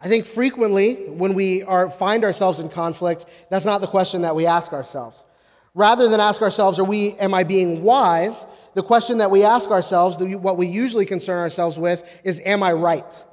I 0.00 0.08
think 0.08 0.24
frequently 0.24 1.10
when 1.10 1.34
we 1.34 1.62
are, 1.62 1.90
find 1.90 2.24
ourselves 2.24 2.60
in 2.60 2.70
conflict, 2.70 3.26
that's 3.50 3.66
not 3.66 3.82
the 3.82 3.88
question 3.88 4.22
that 4.22 4.34
we 4.34 4.46
ask 4.46 4.72
ourselves. 4.72 5.26
Rather 5.74 6.08
than 6.08 6.18
ask 6.18 6.40
ourselves, 6.40 6.78
are 6.78 6.84
we, 6.84 7.12
am 7.18 7.34
I 7.34 7.44
being 7.44 7.82
wise? 7.82 8.46
The 8.72 8.82
question 8.82 9.18
that 9.18 9.30
we 9.30 9.44
ask 9.44 9.70
ourselves, 9.70 10.16
what 10.18 10.56
we 10.56 10.66
usually 10.66 11.04
concern 11.04 11.36
ourselves 11.36 11.78
with, 11.78 12.02
is, 12.24 12.40
am 12.46 12.62
I 12.62 12.72
right? 12.72 13.26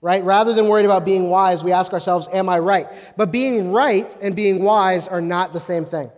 Right? 0.00 0.22
Rather 0.22 0.52
than 0.52 0.68
worried 0.68 0.84
about 0.84 1.04
being 1.04 1.30
wise, 1.30 1.64
we 1.64 1.72
ask 1.72 1.92
ourselves, 1.92 2.28
Am 2.32 2.48
I 2.48 2.58
right? 2.58 2.86
But 3.16 3.32
being 3.32 3.72
right 3.72 4.16
and 4.20 4.34
being 4.36 4.62
wise 4.62 5.08
are 5.08 5.20
not 5.20 5.52
the 5.52 5.60
same 5.60 5.84
thing. 5.84 6.10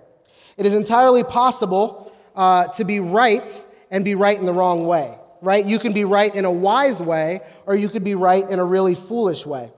It 0.56 0.66
is 0.66 0.74
entirely 0.74 1.24
possible 1.24 2.12
uh, 2.36 2.68
to 2.68 2.84
be 2.84 3.00
right 3.00 3.66
and 3.90 4.04
be 4.04 4.14
right 4.14 4.38
in 4.38 4.44
the 4.44 4.52
wrong 4.52 4.86
way, 4.86 5.18
right? 5.40 5.64
You 5.64 5.78
can 5.78 5.92
be 5.92 6.04
right 6.04 6.34
in 6.34 6.44
a 6.44 6.50
wise 6.50 7.00
way, 7.00 7.40
or 7.66 7.74
you 7.74 7.88
could 7.88 8.04
be 8.04 8.14
right 8.14 8.48
in 8.48 8.58
a 8.58 8.64
really 8.64 8.94
foolish 8.94 9.46
way. 9.46 9.72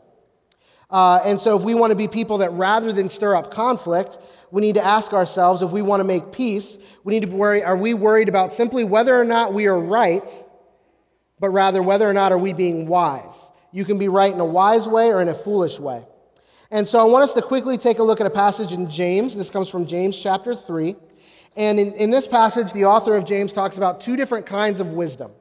Uh, 0.90 1.20
and 1.24 1.40
so, 1.40 1.56
if 1.56 1.62
we 1.62 1.74
want 1.74 1.90
to 1.90 1.96
be 1.96 2.06
people 2.08 2.38
that 2.38 2.52
rather 2.52 2.92
than 2.92 3.08
stir 3.08 3.34
up 3.34 3.50
conflict, 3.50 4.18
we 4.50 4.60
need 4.60 4.74
to 4.74 4.84
ask 4.84 5.14
ourselves 5.14 5.62
if 5.62 5.70
we 5.70 5.80
want 5.80 6.00
to 6.00 6.04
make 6.04 6.32
peace, 6.32 6.76
we 7.04 7.18
need 7.18 7.30
to 7.30 7.34
worry 7.34 7.64
are 7.64 7.76
we 7.76 7.94
worried 7.94 8.28
about 8.28 8.52
simply 8.52 8.84
whether 8.84 9.18
or 9.18 9.24
not 9.24 9.54
we 9.54 9.66
are 9.66 9.80
right, 9.80 10.28
but 11.40 11.48
rather 11.48 11.82
whether 11.82 12.08
or 12.08 12.12
not 12.12 12.32
are 12.32 12.38
we 12.38 12.52
being 12.52 12.86
wise? 12.86 13.32
You 13.72 13.84
can 13.84 13.98
be 13.98 14.08
right 14.08 14.32
in 14.32 14.38
a 14.38 14.44
wise 14.44 14.86
way 14.86 15.08
or 15.08 15.20
in 15.20 15.28
a 15.28 15.34
foolish 15.34 15.80
way. 15.80 16.04
And 16.70 16.86
so 16.86 16.98
I 17.00 17.04
want 17.04 17.24
us 17.24 17.34
to 17.34 17.42
quickly 17.42 17.76
take 17.76 17.98
a 17.98 18.02
look 18.02 18.20
at 18.20 18.26
a 18.26 18.30
passage 18.30 18.72
in 18.72 18.88
James. 18.88 19.34
This 19.34 19.50
comes 19.50 19.68
from 19.68 19.86
James 19.86 20.18
chapter 20.18 20.54
3. 20.54 20.96
And 21.56 21.78
in, 21.78 21.92
in 21.92 22.10
this 22.10 22.26
passage, 22.26 22.72
the 22.72 22.86
author 22.86 23.14
of 23.14 23.24
James 23.24 23.52
talks 23.52 23.76
about 23.76 24.00
two 24.00 24.16
different 24.16 24.46
kinds 24.46 24.80
of 24.80 24.92
wisdom. 24.92 25.32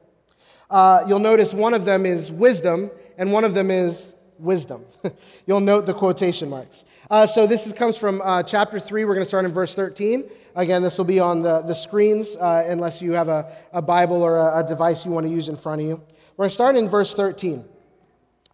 Uh, 0.70 1.04
you'll 1.06 1.18
notice 1.18 1.54
one 1.54 1.74
of 1.74 1.84
them 1.84 2.04
is 2.04 2.30
wisdom, 2.30 2.90
and 3.18 3.32
one 3.32 3.44
of 3.44 3.54
them 3.54 3.70
is 3.70 4.12
wisdom. 4.38 4.84
you'll 5.46 5.60
note 5.60 5.86
the 5.86 5.94
quotation 5.94 6.48
marks. 6.48 6.84
Uh, 7.10 7.26
so 7.26 7.46
this 7.46 7.66
is, 7.66 7.72
comes 7.72 7.96
from 7.96 8.20
uh, 8.22 8.42
chapter 8.42 8.80
3. 8.80 9.04
We're 9.04 9.14
going 9.14 9.24
to 9.24 9.28
start 9.28 9.44
in 9.44 9.52
verse 9.52 9.74
13. 9.74 10.24
Again, 10.54 10.82
this 10.82 10.98
will 10.98 11.04
be 11.04 11.20
on 11.20 11.42
the, 11.42 11.62
the 11.62 11.74
screens 11.74 12.36
uh, 12.36 12.64
unless 12.68 13.00
you 13.00 13.12
have 13.12 13.28
a, 13.28 13.54
a 13.72 13.82
Bible 13.82 14.22
or 14.22 14.36
a, 14.36 14.58
a, 14.58 14.64
device 14.66 15.04
you 15.04 15.12
want 15.12 15.26
to 15.26 15.32
use 15.32 15.48
in 15.48 15.56
front 15.56 15.80
of 15.80 15.86
you. 15.86 15.94
We're 16.36 16.44
going 16.44 16.50
to 16.50 16.54
start 16.54 16.76
in 16.76 16.88
verse 16.88 17.14
13. 17.14 17.64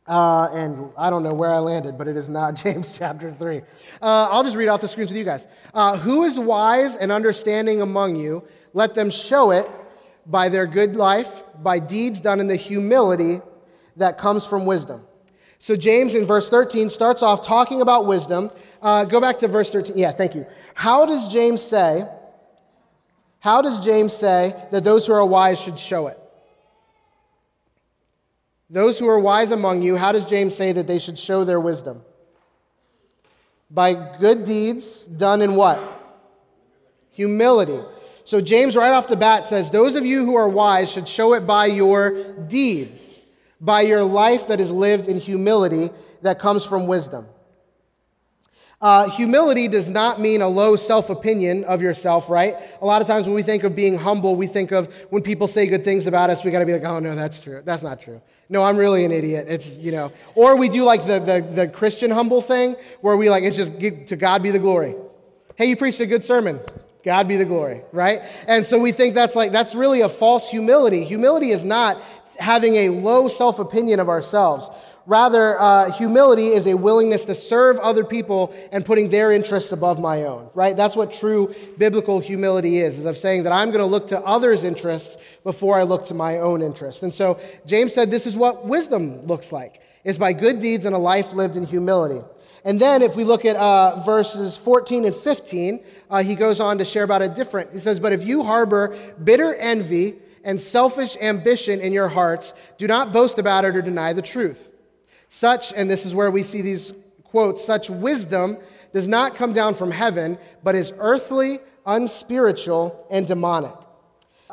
Uh, 0.08 0.48
and 0.54 0.90
I 0.96 1.10
don't 1.10 1.22
know 1.22 1.34
where 1.34 1.52
I 1.52 1.58
landed, 1.58 1.98
but 1.98 2.08
it 2.08 2.16
is 2.16 2.30
not 2.30 2.56
James 2.62 2.96
chapter 2.96 3.30
3. 3.30 3.58
Uh, 3.58 3.62
I'll 4.00 4.42
just 4.42 4.56
read 4.56 4.68
off 4.68 4.80
the 4.80 4.88
screens 4.88 5.10
with 5.10 5.18
you 5.18 5.24
guys. 5.24 5.46
Uh, 5.74 5.98
Who 5.98 6.24
is 6.24 6.38
wise 6.38 6.96
and 6.96 7.12
understanding 7.12 7.82
among 7.82 8.16
you? 8.16 8.42
Let 8.72 8.94
them 8.94 9.10
show 9.10 9.50
it 9.50 9.68
by 10.26 10.48
their 10.48 10.66
good 10.66 10.96
life, 10.96 11.42
by 11.62 11.78
deeds 11.78 12.20
done 12.20 12.40
in 12.40 12.46
the 12.46 12.56
humility 12.56 13.42
that 13.96 14.16
comes 14.16 14.46
from 14.46 14.64
wisdom. 14.64 15.02
So, 15.58 15.76
James 15.76 16.14
in 16.14 16.24
verse 16.24 16.48
13 16.48 16.88
starts 16.88 17.22
off 17.22 17.44
talking 17.44 17.80
about 17.80 18.06
wisdom. 18.06 18.50
Uh, 18.80 19.04
go 19.04 19.20
back 19.20 19.38
to 19.40 19.48
verse 19.48 19.70
13. 19.72 19.98
Yeah, 19.98 20.12
thank 20.12 20.34
you. 20.34 20.46
How 20.74 21.04
does 21.04 21.28
James 21.28 21.60
say, 21.60 22.04
how 23.40 23.60
does 23.60 23.84
James 23.84 24.12
say 24.12 24.54
that 24.70 24.84
those 24.84 25.06
who 25.06 25.12
are 25.12 25.26
wise 25.26 25.60
should 25.60 25.78
show 25.78 26.06
it? 26.06 26.18
Those 28.70 28.98
who 28.98 29.08
are 29.08 29.18
wise 29.18 29.50
among 29.50 29.82
you, 29.82 29.96
how 29.96 30.12
does 30.12 30.26
James 30.26 30.54
say 30.54 30.72
that 30.72 30.86
they 30.86 30.98
should 30.98 31.18
show 31.18 31.44
their 31.44 31.60
wisdom? 31.60 32.02
By 33.70 34.16
good 34.18 34.44
deeds 34.44 35.04
done 35.04 35.42
in 35.42 35.54
what? 35.54 35.80
Humility. 37.12 37.80
So 38.24 38.40
James, 38.42 38.76
right 38.76 38.90
off 38.90 39.08
the 39.08 39.16
bat, 39.16 39.46
says, 39.46 39.70
Those 39.70 39.96
of 39.96 40.04
you 40.04 40.24
who 40.24 40.36
are 40.36 40.48
wise 40.48 40.90
should 40.90 41.08
show 41.08 41.32
it 41.32 41.46
by 41.46 41.66
your 41.66 42.32
deeds, 42.32 43.22
by 43.60 43.82
your 43.82 44.04
life 44.04 44.48
that 44.48 44.60
is 44.60 44.70
lived 44.70 45.08
in 45.08 45.18
humility 45.18 45.90
that 46.22 46.38
comes 46.38 46.64
from 46.64 46.86
wisdom. 46.86 47.26
Uh, 48.80 49.08
humility 49.10 49.66
does 49.66 49.88
not 49.88 50.20
mean 50.20 50.40
a 50.40 50.46
low 50.48 50.76
self 50.76 51.10
opinion 51.10 51.64
of 51.64 51.82
yourself, 51.82 52.30
right? 52.30 52.54
A 52.80 52.86
lot 52.86 53.02
of 53.02 53.08
times 53.08 53.26
when 53.26 53.34
we 53.34 53.42
think 53.42 53.64
of 53.64 53.74
being 53.74 53.96
humble, 53.96 54.36
we 54.36 54.46
think 54.46 54.70
of 54.70 54.92
when 55.10 55.22
people 55.22 55.48
say 55.48 55.66
good 55.66 55.82
things 55.82 56.06
about 56.06 56.30
us, 56.30 56.44
we 56.44 56.50
got 56.50 56.60
to 56.60 56.66
be 56.66 56.74
like, 56.74 56.84
oh, 56.84 57.00
no, 57.00 57.16
that's 57.16 57.40
true. 57.40 57.60
That's 57.64 57.82
not 57.82 58.00
true. 58.00 58.20
No, 58.50 58.64
I'm 58.64 58.78
really 58.78 59.04
an 59.04 59.12
idiot. 59.12 59.46
It's, 59.48 59.78
you 59.78 59.92
know, 59.92 60.10
or 60.34 60.56
we 60.56 60.68
do 60.68 60.82
like 60.84 61.06
the, 61.06 61.18
the, 61.18 61.46
the 61.54 61.68
Christian 61.68 62.10
humble 62.10 62.40
thing 62.40 62.76
where 63.02 63.16
we 63.16 63.28
like, 63.28 63.44
it's 63.44 63.56
just 63.56 63.78
to 63.78 64.16
God 64.16 64.42
be 64.42 64.50
the 64.50 64.58
glory. 64.58 64.94
Hey, 65.56 65.66
you 65.66 65.76
preached 65.76 66.00
a 66.00 66.06
good 66.06 66.24
sermon. 66.24 66.60
God 67.04 67.28
be 67.28 67.36
the 67.36 67.44
glory, 67.44 67.82
right? 67.92 68.22
And 68.46 68.66
so 68.66 68.78
we 68.78 68.92
think 68.92 69.14
that's 69.14 69.36
like, 69.36 69.52
that's 69.52 69.74
really 69.74 70.00
a 70.00 70.08
false 70.08 70.48
humility. 70.48 71.04
Humility 71.04 71.50
is 71.50 71.64
not 71.64 72.02
having 72.38 72.76
a 72.76 72.88
low 72.88 73.28
self 73.28 73.58
opinion 73.58 74.00
of 74.00 74.08
ourselves. 74.08 74.68
Rather, 75.08 75.58
uh, 75.58 75.90
humility 75.92 76.48
is 76.48 76.66
a 76.66 76.74
willingness 76.76 77.24
to 77.24 77.34
serve 77.34 77.78
other 77.78 78.04
people 78.04 78.54
and 78.72 78.84
putting 78.84 79.08
their 79.08 79.32
interests 79.32 79.72
above 79.72 79.98
my 79.98 80.24
own, 80.24 80.50
right? 80.52 80.76
That's 80.76 80.96
what 80.96 81.10
true 81.10 81.54
biblical 81.78 82.20
humility 82.20 82.80
is, 82.80 82.98
is 82.98 83.06
of 83.06 83.16
saying 83.16 83.44
that 83.44 83.52
I'm 83.52 83.70
going 83.70 83.80
to 83.80 83.86
look 83.86 84.06
to 84.08 84.20
others' 84.20 84.64
interests 84.64 85.16
before 85.44 85.78
I 85.78 85.84
look 85.84 86.04
to 86.08 86.14
my 86.14 86.40
own 86.40 86.60
interests. 86.60 87.04
And 87.04 87.14
so 87.14 87.40
James 87.64 87.94
said 87.94 88.10
this 88.10 88.26
is 88.26 88.36
what 88.36 88.66
wisdom 88.66 89.24
looks 89.24 89.50
like, 89.50 89.80
is 90.04 90.18
by 90.18 90.34
good 90.34 90.58
deeds 90.58 90.84
and 90.84 90.94
a 90.94 90.98
life 90.98 91.32
lived 91.32 91.56
in 91.56 91.64
humility. 91.64 92.22
And 92.66 92.78
then 92.78 93.00
if 93.00 93.16
we 93.16 93.24
look 93.24 93.46
at 93.46 93.56
uh, 93.56 94.00
verses 94.00 94.58
14 94.58 95.06
and 95.06 95.16
15, 95.16 95.80
uh, 96.10 96.22
he 96.22 96.34
goes 96.34 96.60
on 96.60 96.76
to 96.76 96.84
share 96.84 97.04
about 97.04 97.22
a 97.22 97.28
different. 97.30 97.72
He 97.72 97.78
says, 97.78 97.98
But 97.98 98.12
if 98.12 98.26
you 98.26 98.42
harbor 98.42 98.94
bitter 99.24 99.54
envy 99.54 100.16
and 100.44 100.60
selfish 100.60 101.16
ambition 101.18 101.80
in 101.80 101.94
your 101.94 102.08
hearts, 102.08 102.52
do 102.76 102.86
not 102.86 103.10
boast 103.10 103.38
about 103.38 103.64
it 103.64 103.74
or 103.74 103.80
deny 103.80 104.12
the 104.12 104.20
truth. 104.20 104.68
Such, 105.28 105.72
and 105.72 105.90
this 105.90 106.06
is 106.06 106.14
where 106.14 106.30
we 106.30 106.42
see 106.42 106.62
these 106.62 106.92
quotes, 107.24 107.64
such 107.64 107.90
wisdom 107.90 108.58
does 108.92 109.06
not 109.06 109.34
come 109.34 109.52
down 109.52 109.74
from 109.74 109.90
heaven, 109.90 110.38
but 110.62 110.74
is 110.74 110.92
earthly, 110.98 111.60
unspiritual, 111.86 113.06
and 113.10 113.26
demonic. 113.26 113.74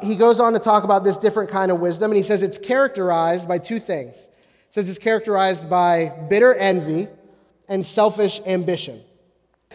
He 0.02 0.16
goes 0.16 0.40
on 0.40 0.54
to 0.54 0.60
talk 0.60 0.84
about 0.84 1.04
this 1.04 1.18
different 1.18 1.50
kind 1.50 1.72
of 1.72 1.80
wisdom, 1.80 2.12
and 2.12 2.18
he 2.18 2.24
says 2.24 2.42
it's 2.42 2.58
characterized 2.58 3.48
by 3.48 3.58
two 3.58 3.80
things. 3.80 4.18
He 4.18 4.74
says 4.74 4.90
it's 4.90 5.00
characterized 5.00 5.70
by 5.70 6.10
bitter 6.30 6.54
envy 6.56 7.08
and 7.70 7.86
selfish 7.86 8.42
ambition. 8.46 9.02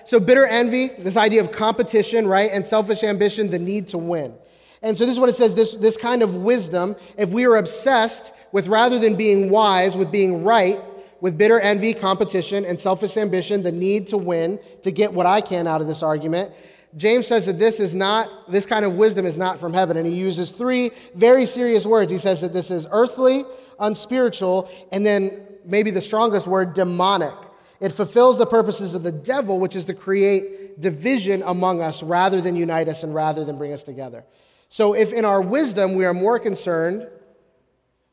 So, 0.04 0.20
bitter 0.20 0.46
envy, 0.46 0.88
this 0.98 1.16
idea 1.16 1.40
of 1.40 1.52
competition, 1.52 2.26
right, 2.26 2.50
and 2.52 2.66
selfish 2.66 3.02
ambition, 3.02 3.48
the 3.48 3.58
need 3.58 3.88
to 3.88 3.98
win. 3.98 4.34
And 4.82 4.96
so, 4.96 5.04
this 5.04 5.14
is 5.14 5.20
what 5.20 5.28
it 5.28 5.34
says 5.34 5.54
this, 5.54 5.74
this 5.74 5.96
kind 5.96 6.22
of 6.22 6.36
wisdom, 6.36 6.96
if 7.16 7.30
we 7.30 7.44
are 7.46 7.56
obsessed 7.56 8.32
with 8.52 8.66
rather 8.66 8.98
than 8.98 9.16
being 9.16 9.50
wise, 9.50 9.96
with 9.96 10.10
being 10.10 10.42
right, 10.42 10.82
with 11.20 11.36
bitter 11.36 11.60
envy, 11.60 11.94
competition, 11.94 12.64
and 12.64 12.80
selfish 12.80 13.16
ambition, 13.16 13.62
the 13.62 13.72
need 13.72 14.06
to 14.08 14.16
win, 14.16 14.58
to 14.82 14.90
get 14.90 15.12
what 15.12 15.26
I 15.26 15.40
can 15.40 15.66
out 15.66 15.80
of 15.80 15.86
this 15.86 16.02
argument. 16.02 16.52
James 16.96 17.26
says 17.26 17.46
that 17.46 17.58
this 17.58 17.78
is 17.78 17.94
not, 17.94 18.50
this 18.50 18.66
kind 18.66 18.84
of 18.84 18.96
wisdom 18.96 19.24
is 19.24 19.38
not 19.38 19.60
from 19.60 19.72
heaven. 19.72 19.96
And 19.96 20.06
he 20.06 20.14
uses 20.14 20.50
three 20.50 20.90
very 21.14 21.46
serious 21.46 21.86
words. 21.86 22.10
He 22.10 22.18
says 22.18 22.40
that 22.40 22.52
this 22.52 22.70
is 22.70 22.86
earthly, 22.90 23.44
unspiritual, 23.78 24.68
and 24.90 25.06
then 25.06 25.46
maybe 25.64 25.90
the 25.90 26.00
strongest 26.00 26.48
word, 26.48 26.74
demonic. 26.74 27.34
It 27.80 27.92
fulfills 27.92 28.38
the 28.38 28.46
purposes 28.46 28.94
of 28.94 29.02
the 29.02 29.12
devil, 29.12 29.60
which 29.60 29.76
is 29.76 29.84
to 29.86 29.94
create 29.94 30.80
division 30.80 31.42
among 31.46 31.80
us 31.80 32.02
rather 32.02 32.40
than 32.40 32.56
unite 32.56 32.88
us 32.88 33.02
and 33.04 33.14
rather 33.14 33.44
than 33.44 33.56
bring 33.56 33.72
us 33.72 33.82
together. 33.82 34.24
So 34.68 34.94
if 34.94 35.12
in 35.12 35.24
our 35.24 35.40
wisdom 35.40 35.94
we 35.94 36.04
are 36.04 36.14
more 36.14 36.38
concerned 36.38 37.08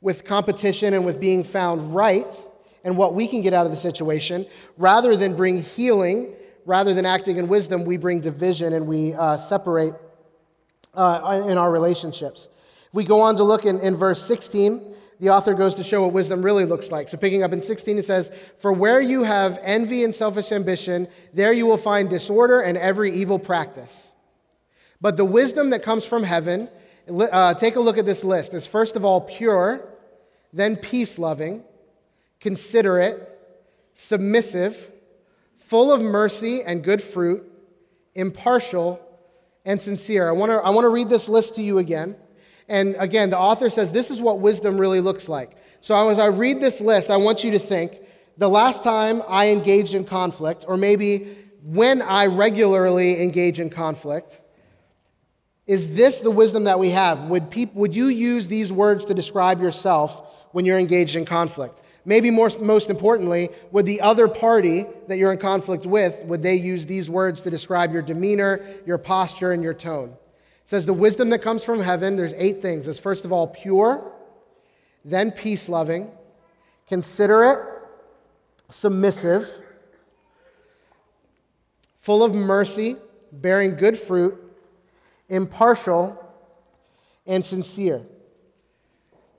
with 0.02 0.24
competition 0.24 0.94
and 0.94 1.06
with 1.06 1.20
being 1.20 1.44
found 1.44 1.96
right, 1.96 2.34
and 2.88 2.96
what 2.96 3.14
we 3.14 3.28
can 3.28 3.42
get 3.42 3.54
out 3.54 3.66
of 3.66 3.72
the 3.74 3.78
situation. 3.78 4.46
Rather 4.78 5.18
than 5.18 5.36
bring 5.36 5.62
healing, 5.62 6.34
rather 6.66 6.94
than 6.94 7.06
acting 7.06 7.36
in 7.36 7.50
wisdom, 7.50 7.84
we 7.84 7.98
bring 7.98 8.22
division 8.22 8.72
and 8.72 8.88
we 8.88 9.14
uh, 9.14 9.36
separate 9.36 9.94
uh, 10.94 11.44
in 11.50 11.58
our 11.58 11.70
relationships. 11.70 12.48
We 12.94 13.04
go 13.04 13.20
on 13.20 13.36
to 13.36 13.44
look 13.44 13.66
in, 13.66 13.82
in 13.82 13.98
verse 13.98 14.26
16. 14.26 14.96
The 15.20 15.30
author 15.30 15.54
goes 15.54 15.76
to 15.76 15.84
show 15.84 16.04
what 16.04 16.14
wisdom 16.14 16.42
really 16.42 16.64
looks 16.64 16.90
like. 16.90 17.10
So, 17.10 17.18
picking 17.18 17.44
up 17.44 17.52
in 17.52 17.62
16, 17.62 17.98
it 17.98 18.06
says, 18.06 18.32
For 18.60 18.72
where 18.72 19.02
you 19.02 19.24
have 19.24 19.60
envy 19.62 20.06
and 20.06 20.16
selfish 20.16 20.54
ambition, 20.54 21.10
there 21.34 21.52
you 21.52 21.66
will 21.66 21.76
find 21.76 22.10
disorder 22.10 22.62
and 22.62 22.78
every 22.78 23.12
evil 23.12 23.38
practice. 23.38 24.14
But 25.02 25.18
the 25.18 25.26
wisdom 25.26 25.72
that 25.72 25.84
comes 25.84 26.06
from 26.06 26.24
heaven, 26.24 26.70
uh, 27.10 27.54
take 27.56 27.76
a 27.76 27.82
look 27.82 27.98
at 27.98 28.06
this 28.06 28.24
list, 28.24 28.54
is 28.54 28.66
first 28.66 28.96
of 28.96 29.04
all 29.04 29.20
pure, 29.20 29.90
then 30.54 30.78
peace 30.78 31.20
loving 31.20 31.66
considerate, 32.40 33.40
submissive, 33.94 34.92
full 35.58 35.92
of 35.92 36.02
mercy 36.02 36.64
and 36.64 36.84
good 36.84 37.02
fruit, 37.02 37.44
impartial, 38.16 39.02
and 39.66 39.82
sincere. 39.82 40.30
I 40.30 40.32
want 40.32 40.52
to 40.52 40.58
I 40.58 40.70
want 40.70 40.86
to 40.86 40.90
read 40.90 41.10
this 41.10 41.28
list 41.28 41.56
to 41.56 41.64
you 41.64 41.78
again. 41.78 42.16
And 42.70 42.96
again, 43.00 43.30
the 43.30 43.38
author 43.38 43.70
says 43.70 43.92
this 43.92 44.12
is 44.12 44.22
what 44.22 44.40
wisdom 44.40 44.78
really 44.78 45.02
looks 45.02 45.30
like. 45.30 45.58
So 45.82 46.10
as 46.10 46.20
I 46.20 46.28
read 46.28 46.60
this 46.60 46.82
list, 46.82 47.10
I 47.10 47.18
want 47.18 47.44
you 47.44 47.52
to 47.52 47.60
think 47.60 48.00
the 48.38 48.50
last 48.50 48.84
time 48.84 49.22
I 49.28 49.50
engaged 49.50 49.94
in 49.94 50.06
conflict, 50.06 50.66
or 50.68 50.78
maybe 50.78 51.36
when 51.64 52.02
I 52.02 52.28
regularly 52.28 53.22
engage 53.22 53.60
in 53.60 53.70
conflict, 53.70 54.42
is 55.66 55.96
this 55.96 56.22
the 56.22 56.32
wisdom 56.32 56.64
that 56.66 56.80
we 56.80 56.92
have? 56.92 57.26
Would, 57.26 57.50
people, 57.50 57.82
would 57.82 57.96
you 57.96 58.08
use 58.08 58.48
these 58.48 58.72
words 58.72 59.06
to 59.06 59.14
describe 59.14 59.62
yourself 59.62 60.48
when 60.54 60.64
you're 60.66 60.80
engaged 60.80 61.16
in 61.16 61.26
conflict? 61.26 61.82
Maybe 62.08 62.32
more, 62.32 62.50
most 62.62 62.90
importantly, 62.90 63.50
would 63.72 63.86
the 63.86 64.00
other 64.00 64.30
party 64.30 64.86
that 65.10 65.18
you're 65.18 65.34
in 65.34 65.38
conflict 65.38 65.86
with, 65.86 66.24
would 66.24 66.42
they 66.42 66.56
use 66.56 66.86
these 66.86 67.10
words 67.10 67.42
to 67.42 67.50
describe 67.50 67.92
your 67.92 68.02
demeanor, 68.02 68.62
your 68.86 68.98
posture, 68.98 69.52
and 69.52 69.62
your 69.62 69.74
tone? 69.74 70.12
It 70.12 70.70
says 70.70 70.86
the 70.86 70.94
wisdom 70.94 71.30
that 71.32 71.40
comes 71.40 71.66
from 71.66 71.82
heaven, 71.82 72.16
there's 72.16 72.34
eight 72.38 72.62
things. 72.62 72.88
It's 72.88 72.98
first 72.98 73.26
of 73.26 73.34
all 73.34 73.46
pure, 73.46 74.10
then 75.04 75.32
peace 75.32 75.68
loving, 75.68 76.10
considerate, 76.88 77.60
submissive, 78.70 79.46
full 82.00 82.24
of 82.24 82.34
mercy, 82.34 82.96
bearing 83.34 83.76
good 83.76 83.98
fruit, 83.98 84.42
impartial, 85.28 86.18
and 87.26 87.44
sincere. 87.44 88.02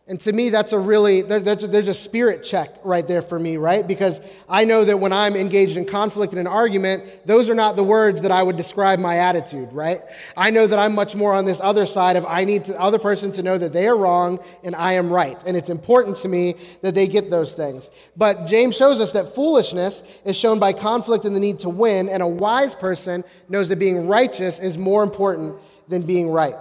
And 0.08 0.18
to 0.20 0.32
me, 0.32 0.48
that's 0.48 0.72
a 0.72 0.78
really, 0.78 1.20
there's 1.20 1.62
a, 1.62 1.66
there's 1.66 1.88
a 1.88 1.94
spirit 1.94 2.42
check 2.42 2.76
right 2.82 3.06
there 3.06 3.20
for 3.20 3.38
me, 3.38 3.58
right? 3.58 3.86
Because 3.86 4.22
I 4.48 4.64
know 4.64 4.82
that 4.86 4.98
when 4.98 5.12
I'm 5.12 5.36
engaged 5.36 5.76
in 5.76 5.84
conflict 5.84 6.32
and 6.32 6.40
an 6.40 6.46
argument, 6.46 7.04
those 7.26 7.50
are 7.50 7.54
not 7.54 7.76
the 7.76 7.84
words 7.84 8.22
that 8.22 8.32
I 8.32 8.42
would 8.42 8.56
describe 8.56 9.00
my 9.00 9.18
attitude, 9.18 9.70
right? 9.70 10.00
I 10.34 10.48
know 10.48 10.66
that 10.66 10.78
I'm 10.78 10.94
much 10.94 11.14
more 11.14 11.34
on 11.34 11.44
this 11.44 11.60
other 11.62 11.84
side 11.84 12.16
of 12.16 12.24
I 12.24 12.44
need 12.44 12.64
the 12.64 12.80
other 12.80 12.98
person 12.98 13.30
to 13.32 13.42
know 13.42 13.58
that 13.58 13.74
they 13.74 13.86
are 13.86 13.98
wrong 13.98 14.38
and 14.64 14.74
I 14.74 14.94
am 14.94 15.10
right. 15.10 15.42
And 15.46 15.54
it's 15.58 15.68
important 15.68 16.16
to 16.18 16.28
me 16.28 16.54
that 16.80 16.94
they 16.94 17.06
get 17.06 17.28
those 17.28 17.52
things. 17.52 17.90
But 18.16 18.46
James 18.46 18.78
shows 18.78 19.00
us 19.00 19.12
that 19.12 19.34
foolishness 19.34 20.02
is 20.24 20.36
shown 20.36 20.58
by 20.58 20.72
conflict 20.72 21.26
and 21.26 21.36
the 21.36 21.40
need 21.40 21.58
to 21.58 21.68
win, 21.68 22.08
and 22.08 22.22
a 22.22 22.26
wise 22.26 22.74
person 22.74 23.24
knows 23.50 23.68
that 23.68 23.78
being 23.78 24.08
righteous 24.08 24.58
is 24.58 24.78
more 24.78 25.02
important 25.02 25.54
than 25.88 26.00
being 26.00 26.30
right. 26.30 26.54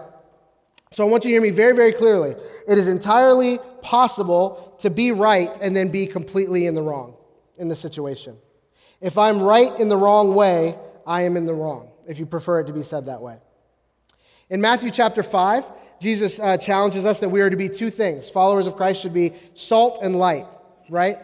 So 0.92 1.06
I 1.06 1.10
want 1.10 1.26
you 1.26 1.30
to 1.30 1.34
hear 1.34 1.42
me 1.42 1.50
very, 1.50 1.76
very 1.76 1.92
clearly. 1.92 2.36
It 2.68 2.78
is 2.78 2.88
entirely 2.88 3.60
possible 3.82 4.76
to 4.80 4.90
be 4.90 5.12
right 5.12 5.56
and 5.62 5.76
then 5.76 5.90
be 5.90 6.08
completely 6.08 6.66
in 6.66 6.76
the 6.76 6.82
wrong 6.82 7.16
in 7.58 7.68
the 7.68 7.76
situation. 7.76 8.38
If 9.02 9.18
I'm 9.18 9.42
right 9.42 9.78
in 9.80 9.90
the 9.90 9.98
wrong 9.98 10.34
way, 10.34 10.78
I 11.06 11.24
am 11.24 11.38
in 11.38 11.46
the 11.46 11.54
wrong, 11.54 11.90
if 12.08 12.20
you 12.20 12.26
prefer 12.26 12.62
it 12.62 12.68
to 12.68 12.74
be 12.74 12.84
said 12.84 13.06
that 13.08 13.22
way. 13.22 13.40
In 14.50 14.62
Matthew 14.62 14.92
chapter 14.92 15.24
5, 15.24 15.66
Jesus 16.00 16.40
uh, 16.40 16.58
challenges 16.58 17.06
us 17.06 17.20
that 17.20 17.30
we 17.30 17.42
are 17.42 17.50
to 17.50 17.58
be 17.58 17.70
two 17.70 17.90
things. 17.90 18.30
Followers 18.30 18.68
of 18.68 18.76
Christ 18.76 19.02
should 19.02 19.14
be 19.14 19.34
salt 19.54 20.00
and 20.02 20.16
light, 20.16 20.48
right? 20.90 21.18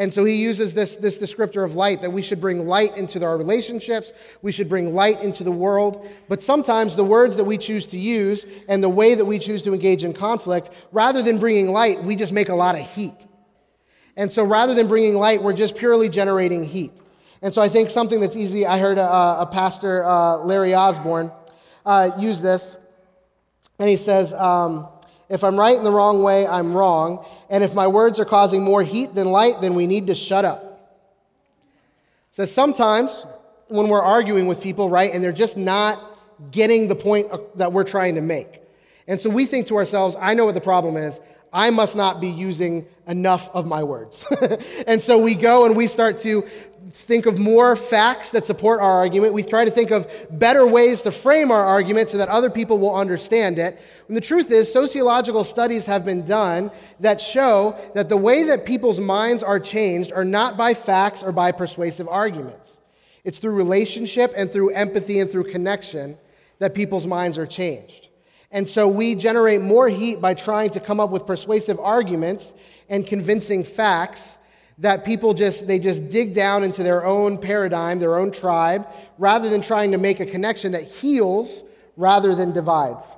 And 0.00 0.14
so 0.14 0.24
he 0.24 0.36
uses 0.36 0.72
this, 0.72 0.96
this 0.96 1.18
descriptor 1.18 1.62
of 1.62 1.74
light 1.74 2.00
that 2.00 2.10
we 2.10 2.22
should 2.22 2.40
bring 2.40 2.66
light 2.66 2.96
into 2.96 3.22
our 3.22 3.36
relationships, 3.36 4.14
we 4.40 4.50
should 4.50 4.66
bring 4.66 4.94
light 4.94 5.20
into 5.20 5.44
the 5.44 5.52
world. 5.52 6.08
But 6.26 6.40
sometimes 6.40 6.96
the 6.96 7.04
words 7.04 7.36
that 7.36 7.44
we 7.44 7.58
choose 7.58 7.86
to 7.88 7.98
use 7.98 8.46
and 8.66 8.82
the 8.82 8.88
way 8.88 9.14
that 9.14 9.26
we 9.26 9.38
choose 9.38 9.62
to 9.64 9.74
engage 9.74 10.02
in 10.02 10.14
conflict, 10.14 10.70
rather 10.90 11.22
than 11.22 11.36
bringing 11.38 11.68
light, 11.68 12.02
we 12.02 12.16
just 12.16 12.32
make 12.32 12.48
a 12.48 12.54
lot 12.54 12.76
of 12.76 12.80
heat. 12.80 13.26
And 14.16 14.32
so 14.32 14.42
rather 14.42 14.72
than 14.72 14.88
bringing 14.88 15.16
light, 15.16 15.42
we're 15.42 15.52
just 15.52 15.76
purely 15.76 16.08
generating 16.08 16.64
heat. 16.64 16.92
And 17.42 17.52
so 17.52 17.60
I 17.60 17.68
think 17.68 17.90
something 17.90 18.20
that's 18.20 18.36
easy, 18.36 18.66
I 18.66 18.78
heard 18.78 18.96
a, 18.96 19.42
a 19.42 19.48
pastor, 19.52 20.02
uh, 20.02 20.38
Larry 20.38 20.72
Osborne, 20.72 21.30
uh, 21.84 22.12
use 22.18 22.40
this. 22.40 22.78
And 23.78 23.86
he 23.86 23.96
says, 23.96 24.32
um, 24.32 24.88
if 25.30 25.44
I'm 25.44 25.58
right 25.58 25.76
in 25.76 25.84
the 25.84 25.92
wrong 25.92 26.22
way, 26.22 26.46
I'm 26.46 26.74
wrong. 26.74 27.24
And 27.48 27.62
if 27.62 27.72
my 27.72 27.86
words 27.86 28.18
are 28.18 28.24
causing 28.24 28.62
more 28.62 28.82
heat 28.82 29.14
than 29.14 29.30
light, 29.30 29.60
then 29.60 29.74
we 29.74 29.86
need 29.86 30.08
to 30.08 30.14
shut 30.14 30.44
up. 30.44 30.98
So 32.32 32.44
sometimes 32.44 33.24
when 33.68 33.88
we're 33.88 34.02
arguing 34.02 34.46
with 34.46 34.60
people, 34.60 34.90
right, 34.90 35.14
and 35.14 35.22
they're 35.22 35.32
just 35.32 35.56
not 35.56 36.02
getting 36.50 36.88
the 36.88 36.96
point 36.96 37.28
that 37.56 37.72
we're 37.72 37.84
trying 37.84 38.16
to 38.16 38.20
make. 38.20 38.60
And 39.06 39.20
so 39.20 39.30
we 39.30 39.46
think 39.46 39.68
to 39.68 39.76
ourselves, 39.76 40.16
I 40.20 40.34
know 40.34 40.44
what 40.44 40.54
the 40.54 40.60
problem 40.60 40.96
is. 40.96 41.20
I 41.52 41.70
must 41.70 41.96
not 41.96 42.20
be 42.20 42.28
using 42.28 42.86
enough 43.06 43.50
of 43.50 43.66
my 43.66 43.82
words. 43.82 44.24
and 44.86 45.00
so 45.00 45.18
we 45.18 45.34
go 45.34 45.64
and 45.64 45.76
we 45.76 45.86
start 45.86 46.18
to 46.18 46.46
think 46.88 47.26
of 47.26 47.38
more 47.38 47.76
facts 47.76 48.30
that 48.30 48.46
support 48.46 48.80
our 48.80 48.90
argument. 48.90 49.34
We 49.34 49.42
try 49.42 49.64
to 49.64 49.70
think 49.70 49.90
of 49.90 50.10
better 50.30 50.66
ways 50.66 51.02
to 51.02 51.12
frame 51.12 51.50
our 51.50 51.64
argument 51.64 52.10
so 52.10 52.18
that 52.18 52.28
other 52.28 52.50
people 52.50 52.78
will 52.78 52.94
understand 52.94 53.58
it. 53.58 53.80
And 54.08 54.16
the 54.16 54.20
truth 54.20 54.50
is, 54.50 54.72
sociological 54.72 55.44
studies 55.44 55.86
have 55.86 56.04
been 56.04 56.24
done 56.24 56.70
that 57.00 57.20
show 57.20 57.78
that 57.94 58.08
the 58.08 58.16
way 58.16 58.44
that 58.44 58.64
people's 58.64 58.98
minds 58.98 59.42
are 59.42 59.60
changed 59.60 60.12
are 60.12 60.24
not 60.24 60.56
by 60.56 60.74
facts 60.74 61.22
or 61.22 61.32
by 61.32 61.52
persuasive 61.52 62.08
arguments. 62.08 62.78
It's 63.24 63.38
through 63.38 63.54
relationship 63.54 64.32
and 64.36 64.50
through 64.50 64.70
empathy 64.70 65.20
and 65.20 65.30
through 65.30 65.44
connection 65.44 66.16
that 66.58 66.74
people's 66.74 67.06
minds 67.06 67.36
are 67.38 67.46
changed. 67.46 68.08
And 68.50 68.68
so 68.68 68.88
we 68.88 69.14
generate 69.14 69.60
more 69.60 69.88
heat 69.88 70.20
by 70.20 70.34
trying 70.34 70.70
to 70.70 70.80
come 70.80 70.98
up 70.98 71.10
with 71.10 71.26
persuasive 71.26 71.78
arguments 71.78 72.54
and 72.88 73.06
convincing 73.06 73.62
facts 73.62 74.38
that 74.80 75.04
people 75.04 75.34
just 75.34 75.66
they 75.66 75.78
just 75.78 76.08
dig 76.08 76.34
down 76.34 76.64
into 76.64 76.82
their 76.82 77.04
own 77.04 77.38
paradigm, 77.38 77.98
their 77.98 78.18
own 78.18 78.32
tribe, 78.32 78.86
rather 79.18 79.48
than 79.48 79.60
trying 79.60 79.92
to 79.92 79.98
make 79.98 80.20
a 80.20 80.26
connection 80.26 80.72
that 80.72 80.84
heals 80.84 81.62
rather 81.96 82.34
than 82.34 82.52
divides. 82.52 83.16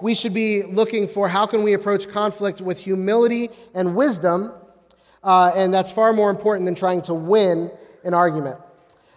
We 0.00 0.14
should 0.14 0.32
be 0.32 0.62
looking 0.62 1.06
for 1.06 1.28
how 1.28 1.44
can 1.46 1.62
we 1.62 1.74
approach 1.74 2.08
conflict 2.08 2.62
with 2.62 2.78
humility 2.78 3.50
and 3.74 3.94
wisdom, 3.94 4.52
uh, 5.22 5.52
and 5.54 5.72
that's 5.72 5.90
far 5.90 6.14
more 6.14 6.30
important 6.30 6.64
than 6.64 6.74
trying 6.74 7.02
to 7.02 7.14
win 7.14 7.70
an 8.04 8.14
argument. 8.14 8.58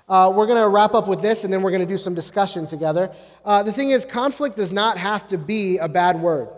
Uh, 0.10 0.32
we're 0.36 0.46
going 0.46 0.62
to 0.62 0.67
wrap 0.67 0.93
up 0.93 1.08
with 1.08 1.22
this, 1.22 1.46
and 1.46 1.53
then 1.53 1.62
we're 1.62 1.72
going 1.72 1.82
to 1.82 1.88
do 1.88 1.98
some 1.98 2.13
discussion 2.13 2.67
together. 2.67 3.10
Uh, 3.46 3.63
the 3.63 3.72
thing 3.72 3.91
is, 3.91 4.03
conflict 4.03 4.58
does 4.58 4.74
not 4.74 4.98
have 4.98 5.25
to 5.27 5.38
be 5.38 5.77
a 5.77 5.88
bad 5.88 6.20
word 6.20 6.50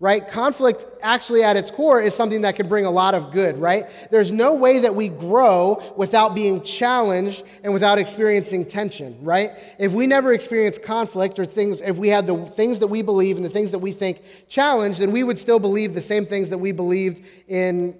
right? 0.00 0.26
Conflict, 0.26 0.86
actually, 1.02 1.42
at 1.42 1.58
its 1.58 1.70
core, 1.70 2.00
is 2.00 2.14
something 2.14 2.40
that 2.40 2.56
can 2.56 2.66
bring 2.68 2.86
a 2.86 2.90
lot 2.90 3.14
of 3.14 3.30
good, 3.30 3.58
right? 3.58 3.84
There's 4.10 4.32
no 4.32 4.54
way 4.54 4.78
that 4.80 4.94
we 4.94 5.08
grow 5.08 5.92
without 5.94 6.34
being 6.34 6.62
challenged 6.62 7.44
and 7.62 7.72
without 7.74 7.98
experiencing 7.98 8.64
tension, 8.64 9.18
right? 9.22 9.52
If 9.78 9.92
we 9.92 10.06
never 10.06 10.32
experience 10.32 10.78
conflict 10.78 11.38
or 11.38 11.44
things, 11.44 11.82
if 11.82 11.98
we 11.98 12.08
had 12.08 12.26
the 12.26 12.46
things 12.46 12.78
that 12.78 12.86
we 12.86 13.02
believe 13.02 13.36
and 13.36 13.44
the 13.44 13.50
things 13.50 13.70
that 13.72 13.78
we 13.78 13.92
think 13.92 14.22
challenged, 14.48 15.00
then 15.00 15.12
we 15.12 15.22
would 15.22 15.38
still 15.38 15.58
believe 15.58 15.92
the 15.92 16.00
same 16.00 16.24
things 16.24 16.48
that 16.48 16.58
we 16.58 16.72
believed 16.72 17.22
in 17.46 17.94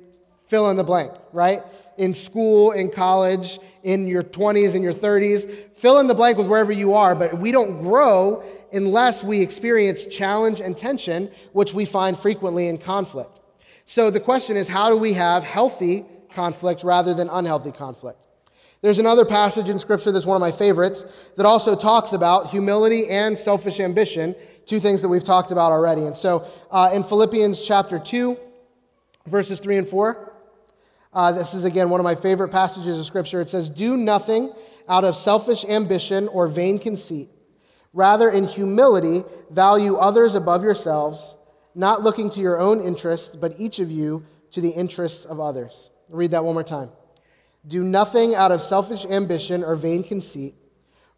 fill 0.46 0.68
in 0.70 0.77
the 0.77 0.83
blank, 0.83 1.12
right? 1.33 1.62
In 1.96 2.12
school, 2.12 2.72
in 2.72 2.90
college, 2.90 3.61
in 3.85 4.09
your 4.09 4.24
20s 4.24 4.74
and 4.74 4.83
your 4.83 4.92
30s. 4.92 5.77
Fill 5.77 6.01
in 6.01 6.09
the 6.09 6.14
blank 6.14 6.38
with 6.38 6.48
wherever 6.48 6.72
you 6.72 6.94
are, 6.94 7.14
but 7.14 7.38
we 7.38 7.53
don't 7.53 7.79
grow 7.79 8.42
unless 8.72 9.24
we 9.24 9.40
experience 9.40 10.06
challenge 10.06 10.61
and 10.61 10.76
tension, 10.76 11.30
which 11.52 11.74
we 11.74 11.85
find 11.85 12.18
frequently 12.18 12.68
in 12.68 12.78
conflict. 12.78 13.40
So 13.87 14.11
the 14.11 14.20
question 14.20 14.56
is 14.56 14.68
how 14.68 14.88
do 14.88 14.96
we 14.96 15.12
have 15.14 15.42
healthy 15.42 16.04
conflict 16.33 16.85
rather 16.85 17.14
than 17.14 17.28
unhealthy 17.28 17.72
conflict? 17.72 18.26
There's 18.83 18.98
another 18.98 19.24
passage 19.26 19.68
in 19.68 19.78
Scripture 19.78 20.11
that's 20.11 20.24
one 20.24 20.37
of 20.37 20.40
my 20.40 20.52
favorites 20.52 21.04
that 21.37 21.44
also 21.44 21.76
talks 21.76 22.12
about 22.12 22.48
humility 22.50 23.09
and 23.09 23.38
selfish 23.38 23.78
ambition, 23.78 24.35
two 24.64 24.80
things 24.80 25.02
that 25.02 25.09
we've 25.09 25.24
talked 25.24 25.50
about 25.50 25.70
already. 25.70 26.06
And 26.06 26.16
so 26.16 26.46
uh, 26.70 26.90
in 26.94 27.04
Philippians 27.04 27.62
chapter 27.62 27.98
2, 27.98 28.38
verses 29.26 29.61
3 29.61 29.78
and 29.78 29.88
4, 29.88 30.33
uh, 31.12 31.33
this 31.33 31.52
is 31.52 31.64
again 31.64 31.90
one 31.90 32.00
of 32.00 32.04
my 32.04 32.14
favorite 32.14 32.48
passages 32.48 32.98
of 32.98 33.04
Scripture. 33.04 33.40
It 33.40 33.50
says, 33.50 33.68
Do 33.68 33.96
nothing 33.96 34.52
out 34.88 35.04
of 35.04 35.16
selfish 35.16 35.64
ambition 35.64 36.28
or 36.28 36.46
vain 36.46 36.78
conceit 36.78 37.28
Rather, 37.92 38.31
in 38.31 38.44
humility, 38.44 39.24
value 39.50 39.96
others 39.96 40.35
above 40.35 40.62
yourselves, 40.62 41.37
not 41.74 42.03
looking 42.03 42.31
to 42.31 42.40
your 42.40 42.59
own 42.59 42.81
interests, 42.81 43.35
but 43.35 43.55
each 43.59 43.79
of 43.79 43.90
you 43.90 44.24
to 44.53 44.61
the 44.61 44.70
interests 44.70 45.24
of 45.24 45.40
others. 45.40 45.90
I'll 46.11 46.16
read 46.16 46.31
that 46.33 46.44
one 46.44 46.55
more 46.55 46.62
time. 46.64 46.90
Do 47.66 47.83
nothing 47.83 48.35
out 48.35 48.53
of 48.53 48.62
selfish 48.62 49.05
ambition 49.05 49.62
or 49.62 49.76
vain 49.76 50.03
conceit. 50.03 50.55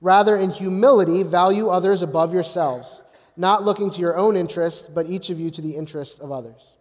Rather, 0.00 0.36
in 0.36 0.50
humility, 0.50 1.22
value 1.22 1.68
others 1.68 2.02
above 2.02 2.32
yourselves, 2.32 3.02
not 3.36 3.64
looking 3.64 3.88
to 3.90 4.00
your 4.00 4.16
own 4.16 4.36
interests, 4.36 4.88
but 4.88 5.06
each 5.06 5.30
of 5.30 5.38
you 5.38 5.50
to 5.50 5.60
the 5.60 5.76
interests 5.76 6.18
of 6.18 6.32
others. 6.32 6.74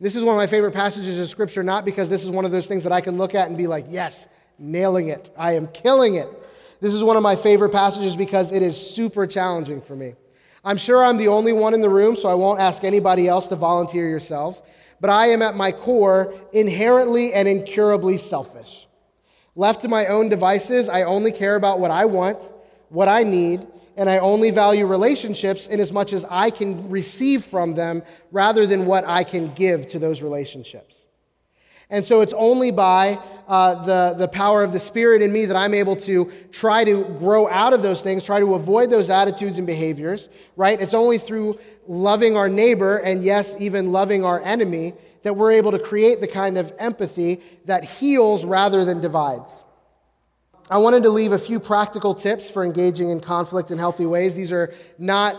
This 0.00 0.16
is 0.16 0.22
one 0.22 0.34
of 0.34 0.38
my 0.38 0.46
favorite 0.46 0.72
passages 0.72 1.18
of 1.18 1.28
Scripture, 1.28 1.62
not 1.62 1.84
because 1.84 2.10
this 2.10 2.24
is 2.24 2.30
one 2.30 2.44
of 2.44 2.50
those 2.50 2.66
things 2.66 2.82
that 2.82 2.92
I 2.92 3.00
can 3.00 3.16
look 3.16 3.34
at 3.34 3.48
and 3.48 3.56
be 3.56 3.66
like, 3.66 3.86
yes, 3.88 4.28
nailing 4.58 5.08
it. 5.08 5.30
I 5.36 5.52
am 5.52 5.68
killing 5.68 6.16
it. 6.16 6.28
This 6.84 6.92
is 6.92 7.02
one 7.02 7.16
of 7.16 7.22
my 7.22 7.34
favorite 7.34 7.70
passages 7.70 8.14
because 8.14 8.52
it 8.52 8.62
is 8.62 8.76
super 8.78 9.26
challenging 9.26 9.80
for 9.80 9.96
me. 9.96 10.16
I'm 10.62 10.76
sure 10.76 11.02
I'm 11.02 11.16
the 11.16 11.28
only 11.28 11.54
one 11.54 11.72
in 11.72 11.80
the 11.80 11.88
room, 11.88 12.14
so 12.14 12.28
I 12.28 12.34
won't 12.34 12.60
ask 12.60 12.84
anybody 12.84 13.26
else 13.26 13.46
to 13.46 13.56
volunteer 13.56 14.06
yourselves. 14.06 14.60
But 15.00 15.08
I 15.08 15.28
am 15.28 15.40
at 15.40 15.56
my 15.56 15.72
core 15.72 16.34
inherently 16.52 17.32
and 17.32 17.48
incurably 17.48 18.18
selfish. 18.18 18.86
Left 19.56 19.80
to 19.80 19.88
my 19.88 20.08
own 20.08 20.28
devices, 20.28 20.90
I 20.90 21.04
only 21.04 21.32
care 21.32 21.56
about 21.56 21.80
what 21.80 21.90
I 21.90 22.04
want, 22.04 22.52
what 22.90 23.08
I 23.08 23.22
need, 23.22 23.66
and 23.96 24.10
I 24.10 24.18
only 24.18 24.50
value 24.50 24.84
relationships 24.86 25.66
in 25.66 25.80
as 25.80 25.90
much 25.90 26.12
as 26.12 26.26
I 26.28 26.50
can 26.50 26.90
receive 26.90 27.46
from 27.46 27.74
them 27.74 28.02
rather 28.30 28.66
than 28.66 28.84
what 28.84 29.08
I 29.08 29.24
can 29.24 29.54
give 29.54 29.86
to 29.86 29.98
those 29.98 30.20
relationships. 30.20 31.03
And 31.90 32.04
so 32.04 32.20
it's 32.20 32.32
only 32.32 32.70
by 32.70 33.18
uh, 33.46 33.84
the, 33.84 34.14
the 34.18 34.28
power 34.28 34.62
of 34.62 34.72
the 34.72 34.80
Spirit 34.80 35.22
in 35.22 35.32
me 35.32 35.44
that 35.44 35.56
I'm 35.56 35.74
able 35.74 35.96
to 35.96 36.32
try 36.50 36.82
to 36.84 37.04
grow 37.18 37.48
out 37.48 37.72
of 37.72 37.82
those 37.82 38.02
things, 38.02 38.24
try 38.24 38.40
to 38.40 38.54
avoid 38.54 38.90
those 38.90 39.10
attitudes 39.10 39.58
and 39.58 39.66
behaviors, 39.66 40.28
right? 40.56 40.80
It's 40.80 40.94
only 40.94 41.18
through 41.18 41.58
loving 41.86 42.36
our 42.36 42.48
neighbor 42.48 42.98
and, 42.98 43.22
yes, 43.22 43.54
even 43.58 43.92
loving 43.92 44.24
our 44.24 44.40
enemy 44.42 44.94
that 45.22 45.36
we're 45.36 45.52
able 45.52 45.72
to 45.72 45.78
create 45.78 46.20
the 46.20 46.26
kind 46.26 46.56
of 46.58 46.72
empathy 46.78 47.40
that 47.66 47.84
heals 47.84 48.44
rather 48.44 48.84
than 48.84 49.00
divides. 49.00 49.62
I 50.70 50.78
wanted 50.78 51.02
to 51.02 51.10
leave 51.10 51.32
a 51.32 51.38
few 51.38 51.60
practical 51.60 52.14
tips 52.14 52.48
for 52.48 52.64
engaging 52.64 53.10
in 53.10 53.20
conflict 53.20 53.70
in 53.70 53.78
healthy 53.78 54.06
ways. 54.06 54.34
These 54.34 54.52
are 54.52 54.72
not 54.98 55.36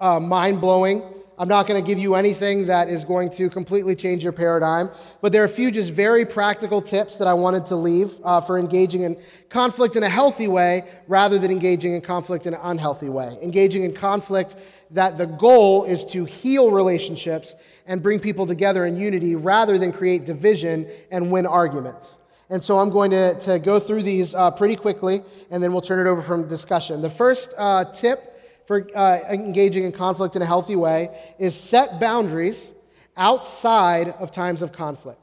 uh, 0.00 0.20
mind 0.20 0.60
blowing. 0.60 1.02
I'm 1.38 1.48
not 1.48 1.66
going 1.66 1.82
to 1.82 1.86
give 1.86 1.98
you 1.98 2.14
anything 2.14 2.64
that 2.66 2.88
is 2.88 3.04
going 3.04 3.28
to 3.30 3.50
completely 3.50 3.94
change 3.94 4.22
your 4.22 4.32
paradigm, 4.32 4.88
but 5.20 5.32
there 5.32 5.42
are 5.42 5.46
a 5.46 5.48
few 5.48 5.70
just 5.70 5.90
very 5.90 6.24
practical 6.24 6.80
tips 6.80 7.18
that 7.18 7.28
I 7.28 7.34
wanted 7.34 7.66
to 7.66 7.76
leave 7.76 8.14
uh, 8.24 8.40
for 8.40 8.58
engaging 8.58 9.02
in 9.02 9.18
conflict 9.50 9.96
in 9.96 10.02
a 10.02 10.08
healthy 10.08 10.48
way 10.48 10.88
rather 11.08 11.38
than 11.38 11.50
engaging 11.50 11.92
in 11.92 12.00
conflict 12.00 12.46
in 12.46 12.54
an 12.54 12.60
unhealthy 12.62 13.10
way. 13.10 13.36
Engaging 13.42 13.82
in 13.82 13.92
conflict 13.92 14.56
that 14.92 15.18
the 15.18 15.26
goal 15.26 15.84
is 15.84 16.06
to 16.06 16.24
heal 16.24 16.70
relationships 16.70 17.54
and 17.86 18.02
bring 18.02 18.18
people 18.18 18.46
together 18.46 18.86
in 18.86 18.96
unity 18.96 19.34
rather 19.34 19.76
than 19.76 19.92
create 19.92 20.24
division 20.24 20.88
and 21.10 21.30
win 21.30 21.44
arguments. 21.44 22.18
And 22.48 22.62
so 22.62 22.78
I'm 22.78 22.90
going 22.90 23.10
to, 23.10 23.38
to 23.40 23.58
go 23.58 23.78
through 23.78 24.04
these 24.04 24.34
uh, 24.34 24.52
pretty 24.52 24.76
quickly, 24.76 25.22
and 25.50 25.62
then 25.62 25.72
we'll 25.72 25.82
turn 25.82 26.04
it 26.04 26.08
over 26.08 26.22
from 26.22 26.48
discussion. 26.48 27.02
The 27.02 27.10
first 27.10 27.52
uh, 27.58 27.84
tip 27.86 28.35
for 28.66 28.88
uh, 28.94 29.20
engaging 29.30 29.84
in 29.84 29.92
conflict 29.92 30.36
in 30.36 30.42
a 30.42 30.46
healthy 30.46 30.76
way 30.76 31.34
is 31.38 31.54
set 31.54 32.00
boundaries 32.00 32.72
outside 33.16 34.10
of 34.18 34.30
times 34.30 34.62
of 34.62 34.72
conflict. 34.72 35.20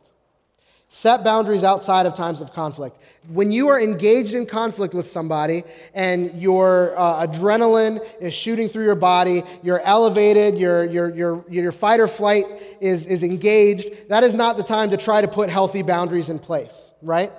Set 0.87 1.23
boundaries 1.23 1.63
outside 1.63 2.05
of 2.05 2.13
times 2.13 2.39
of 2.39 2.53
conflict. 2.53 2.99
When 3.29 3.51
you 3.51 3.67
are 3.69 3.81
engaged 3.81 4.35
in 4.35 4.45
conflict 4.45 4.93
with 4.93 5.07
somebody 5.07 5.63
and 5.95 6.39
your 6.39 6.95
uh, 6.95 7.25
adrenaline 7.25 8.05
is 8.21 8.35
shooting 8.35 8.69
through 8.69 8.85
your 8.85 8.93
body, 8.93 9.41
you're 9.63 9.79
elevated, 9.79 10.55
your, 10.55 10.85
your, 10.85 11.09
your, 11.15 11.45
your 11.49 11.71
fight 11.71 11.99
or 11.99 12.07
flight 12.07 12.45
is, 12.79 13.07
is 13.07 13.23
engaged, 13.23 14.07
that 14.09 14.23
is 14.23 14.35
not 14.35 14.55
the 14.55 14.61
time 14.61 14.91
to 14.91 14.97
try 14.97 15.19
to 15.19 15.27
put 15.27 15.49
healthy 15.49 15.81
boundaries 15.81 16.29
in 16.29 16.37
place, 16.37 16.91
right? 17.01 17.31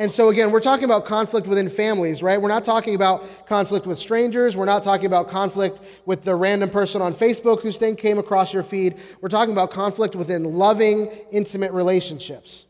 And 0.00 0.10
so, 0.10 0.30
again, 0.30 0.50
we're 0.50 0.60
talking 0.60 0.86
about 0.86 1.04
conflict 1.04 1.46
within 1.46 1.68
families, 1.68 2.22
right? 2.22 2.40
We're 2.40 2.48
not 2.48 2.64
talking 2.64 2.94
about 2.94 3.46
conflict 3.46 3.86
with 3.86 3.98
strangers. 3.98 4.56
We're 4.56 4.64
not 4.64 4.82
talking 4.82 5.04
about 5.04 5.28
conflict 5.28 5.82
with 6.06 6.22
the 6.22 6.34
random 6.34 6.70
person 6.70 7.02
on 7.02 7.12
Facebook 7.12 7.60
whose 7.60 7.76
thing 7.76 7.96
came 7.96 8.18
across 8.18 8.54
your 8.54 8.62
feed. 8.62 8.96
We're 9.20 9.28
talking 9.28 9.52
about 9.52 9.72
conflict 9.72 10.16
within 10.16 10.54
loving, 10.54 11.08
intimate 11.32 11.72
relationships. 11.72 12.64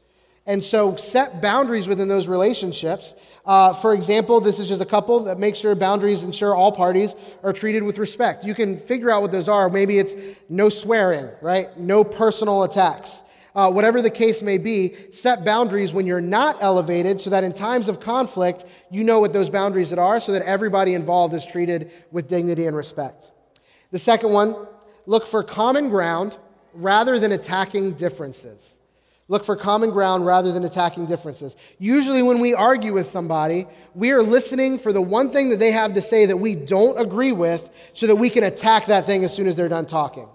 And 0.46 0.62
so 0.62 0.96
set 0.96 1.40
boundaries 1.40 1.86
within 1.86 2.08
those 2.08 2.26
relationships. 2.26 3.14
Uh, 3.46 3.74
for 3.74 3.94
example, 3.94 4.40
this 4.40 4.58
is 4.58 4.66
just 4.66 4.82
a 4.82 4.84
couple 4.84 5.20
that 5.20 5.38
make 5.38 5.54
sure 5.54 5.76
boundaries 5.76 6.24
ensure 6.24 6.56
all 6.56 6.72
parties 6.72 7.14
are 7.44 7.52
treated 7.52 7.84
with 7.84 7.98
respect. 7.98 8.44
You 8.44 8.54
can 8.56 8.76
figure 8.76 9.08
out 9.08 9.22
what 9.22 9.30
those 9.30 9.48
are. 9.48 9.70
Maybe 9.70 10.00
it's 10.00 10.16
no 10.48 10.68
swearing, 10.68 11.30
right? 11.40 11.78
No 11.78 12.02
personal 12.02 12.64
attacks. 12.64 13.22
Uh, 13.54 13.70
whatever 13.70 14.00
the 14.00 14.10
case 14.10 14.42
may 14.42 14.58
be, 14.58 14.94
set 15.12 15.44
boundaries 15.44 15.92
when 15.92 16.06
you're 16.06 16.20
not 16.20 16.56
elevated 16.60 17.20
so 17.20 17.30
that 17.30 17.42
in 17.42 17.52
times 17.52 17.88
of 17.88 17.98
conflict, 17.98 18.64
you 18.90 19.02
know 19.02 19.18
what 19.18 19.32
those 19.32 19.50
boundaries 19.50 19.92
are 19.92 20.20
so 20.20 20.32
that 20.32 20.42
everybody 20.42 20.94
involved 20.94 21.34
is 21.34 21.44
treated 21.44 21.90
with 22.12 22.28
dignity 22.28 22.66
and 22.66 22.76
respect. 22.76 23.32
The 23.90 23.98
second 23.98 24.32
one, 24.32 24.54
look 25.06 25.26
for 25.26 25.42
common 25.42 25.88
ground 25.88 26.38
rather 26.74 27.18
than 27.18 27.32
attacking 27.32 27.92
differences. 27.92 28.76
Look 29.30 29.44
for 29.44 29.54
common 29.54 29.90
ground 29.90 30.26
rather 30.26 30.50
than 30.50 30.64
attacking 30.64 31.06
differences. 31.06 31.54
Usually, 31.78 32.20
when 32.20 32.40
we 32.40 32.52
argue 32.52 32.92
with 32.92 33.06
somebody, 33.06 33.68
we 33.94 34.10
are 34.10 34.24
listening 34.24 34.76
for 34.76 34.92
the 34.92 35.00
one 35.00 35.30
thing 35.30 35.50
that 35.50 35.60
they 35.60 35.70
have 35.70 35.94
to 35.94 36.02
say 36.02 36.26
that 36.26 36.36
we 36.36 36.56
don't 36.56 37.00
agree 37.00 37.30
with 37.30 37.70
so 37.92 38.08
that 38.08 38.16
we 38.16 38.28
can 38.28 38.42
attack 38.42 38.86
that 38.86 39.06
thing 39.06 39.22
as 39.22 39.32
soon 39.32 39.46
as 39.46 39.54
they're 39.54 39.68
done 39.68 39.86
talking. 39.86 40.28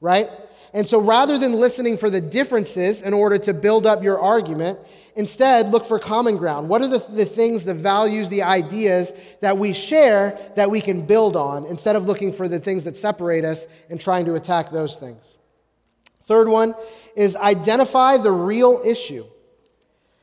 Right? 0.00 0.28
And 0.74 0.88
so, 0.88 1.00
rather 1.00 1.38
than 1.38 1.52
listening 1.52 1.96
for 1.96 2.10
the 2.10 2.20
differences 2.20 3.00
in 3.00 3.14
order 3.14 3.38
to 3.38 3.54
build 3.54 3.86
up 3.86 4.02
your 4.02 4.18
argument, 4.18 4.80
instead 5.14 5.70
look 5.70 5.84
for 5.84 6.00
common 6.00 6.36
ground. 6.36 6.68
What 6.68 6.82
are 6.82 6.88
the, 6.88 6.98
the 6.98 7.24
things, 7.24 7.64
the 7.64 7.74
values, 7.74 8.28
the 8.28 8.42
ideas 8.42 9.12
that 9.40 9.56
we 9.56 9.72
share 9.72 10.36
that 10.56 10.68
we 10.68 10.80
can 10.80 11.06
build 11.06 11.36
on 11.36 11.64
instead 11.66 11.94
of 11.94 12.06
looking 12.06 12.32
for 12.32 12.48
the 12.48 12.58
things 12.58 12.82
that 12.84 12.96
separate 12.96 13.44
us 13.44 13.68
and 13.88 14.00
trying 14.00 14.24
to 14.24 14.34
attack 14.34 14.70
those 14.70 14.96
things? 14.96 15.36
Third 16.24 16.48
one 16.48 16.74
is 17.14 17.36
identify 17.36 18.16
the 18.16 18.32
real 18.32 18.82
issue. 18.84 19.26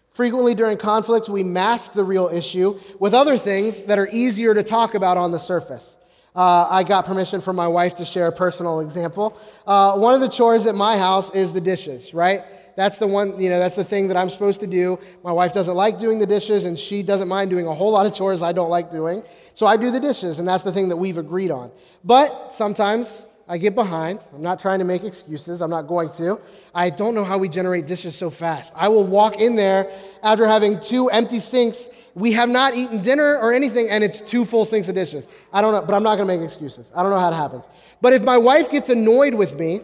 Frequently 0.09 0.53
during 0.53 0.77
conflict, 0.77 1.29
we 1.29 1.43
mask 1.43 1.93
the 1.93 2.03
real 2.03 2.27
issue 2.27 2.77
with 2.99 3.13
other 3.13 3.37
things 3.37 3.83
that 3.83 3.97
are 3.97 4.09
easier 4.11 4.53
to 4.53 4.63
talk 4.63 4.95
about 4.95 5.17
on 5.17 5.31
the 5.31 5.39
surface. 5.39 5.95
Uh, 6.33 6.67
I 6.69 6.83
got 6.83 7.05
permission 7.05 7.41
from 7.41 7.57
my 7.57 7.67
wife 7.67 7.95
to 7.95 8.05
share 8.05 8.27
a 8.27 8.31
personal 8.31 8.79
example. 8.79 9.37
Uh, 9.67 9.97
one 9.97 10.13
of 10.13 10.21
the 10.21 10.29
chores 10.29 10.65
at 10.65 10.75
my 10.75 10.97
house 10.97 11.29
is 11.35 11.51
the 11.51 11.59
dishes, 11.59 12.13
right? 12.13 12.43
That's 12.77 12.97
the 12.97 13.07
one, 13.07 13.39
you 13.39 13.49
know, 13.49 13.59
that's 13.59 13.75
the 13.75 13.83
thing 13.83 14.07
that 14.07 14.15
I'm 14.15 14.29
supposed 14.29 14.61
to 14.61 14.67
do. 14.67 14.97
My 15.23 15.31
wife 15.33 15.51
doesn't 15.51 15.75
like 15.75 15.99
doing 15.99 16.19
the 16.19 16.25
dishes, 16.25 16.63
and 16.63 16.79
she 16.79 17.03
doesn't 17.03 17.27
mind 17.27 17.49
doing 17.49 17.67
a 17.67 17.73
whole 17.73 17.91
lot 17.91 18.05
of 18.05 18.13
chores 18.13 18.41
I 18.41 18.53
don't 18.53 18.69
like 18.69 18.89
doing. 18.89 19.23
So 19.55 19.65
I 19.65 19.75
do 19.75 19.91
the 19.91 19.99
dishes, 19.99 20.39
and 20.39 20.47
that's 20.47 20.63
the 20.63 20.71
thing 20.71 20.87
that 20.87 20.95
we've 20.95 21.17
agreed 21.17 21.51
on. 21.51 21.69
But 22.05 22.53
sometimes 22.53 23.25
I 23.47 23.57
get 23.57 23.75
behind. 23.75 24.21
I'm 24.33 24.41
not 24.41 24.61
trying 24.61 24.79
to 24.79 24.85
make 24.85 25.03
excuses. 25.03 25.61
I'm 25.61 25.69
not 25.69 25.81
going 25.81 26.09
to. 26.11 26.39
I 26.73 26.89
don't 26.89 27.13
know 27.13 27.25
how 27.25 27.37
we 27.37 27.49
generate 27.49 27.85
dishes 27.85 28.15
so 28.15 28.29
fast. 28.29 28.71
I 28.77 28.87
will 28.87 29.05
walk 29.05 29.41
in 29.41 29.57
there 29.57 29.91
after 30.23 30.47
having 30.47 30.79
two 30.79 31.09
empty 31.09 31.41
sinks. 31.41 31.89
We 32.13 32.33
have 32.33 32.49
not 32.49 32.75
eaten 32.75 33.01
dinner 33.01 33.37
or 33.37 33.53
anything, 33.53 33.89
and 33.89 34.03
it's 34.03 34.19
two 34.19 34.43
full 34.43 34.65
sinks 34.65 34.89
of 34.89 34.95
dishes. 34.95 35.27
I 35.53 35.61
don't 35.61 35.73
know, 35.73 35.81
but 35.81 35.95
I'm 35.95 36.03
not 36.03 36.17
going 36.17 36.27
to 36.27 36.37
make 36.37 36.43
excuses. 36.43 36.91
I 36.95 37.03
don't 37.03 37.11
know 37.11 37.19
how 37.19 37.31
it 37.31 37.35
happens. 37.35 37.65
But 38.01 38.13
if 38.13 38.23
my 38.23 38.37
wife 38.37 38.69
gets 38.69 38.89
annoyed 38.89 39.33
with 39.33 39.57
me 39.57 39.81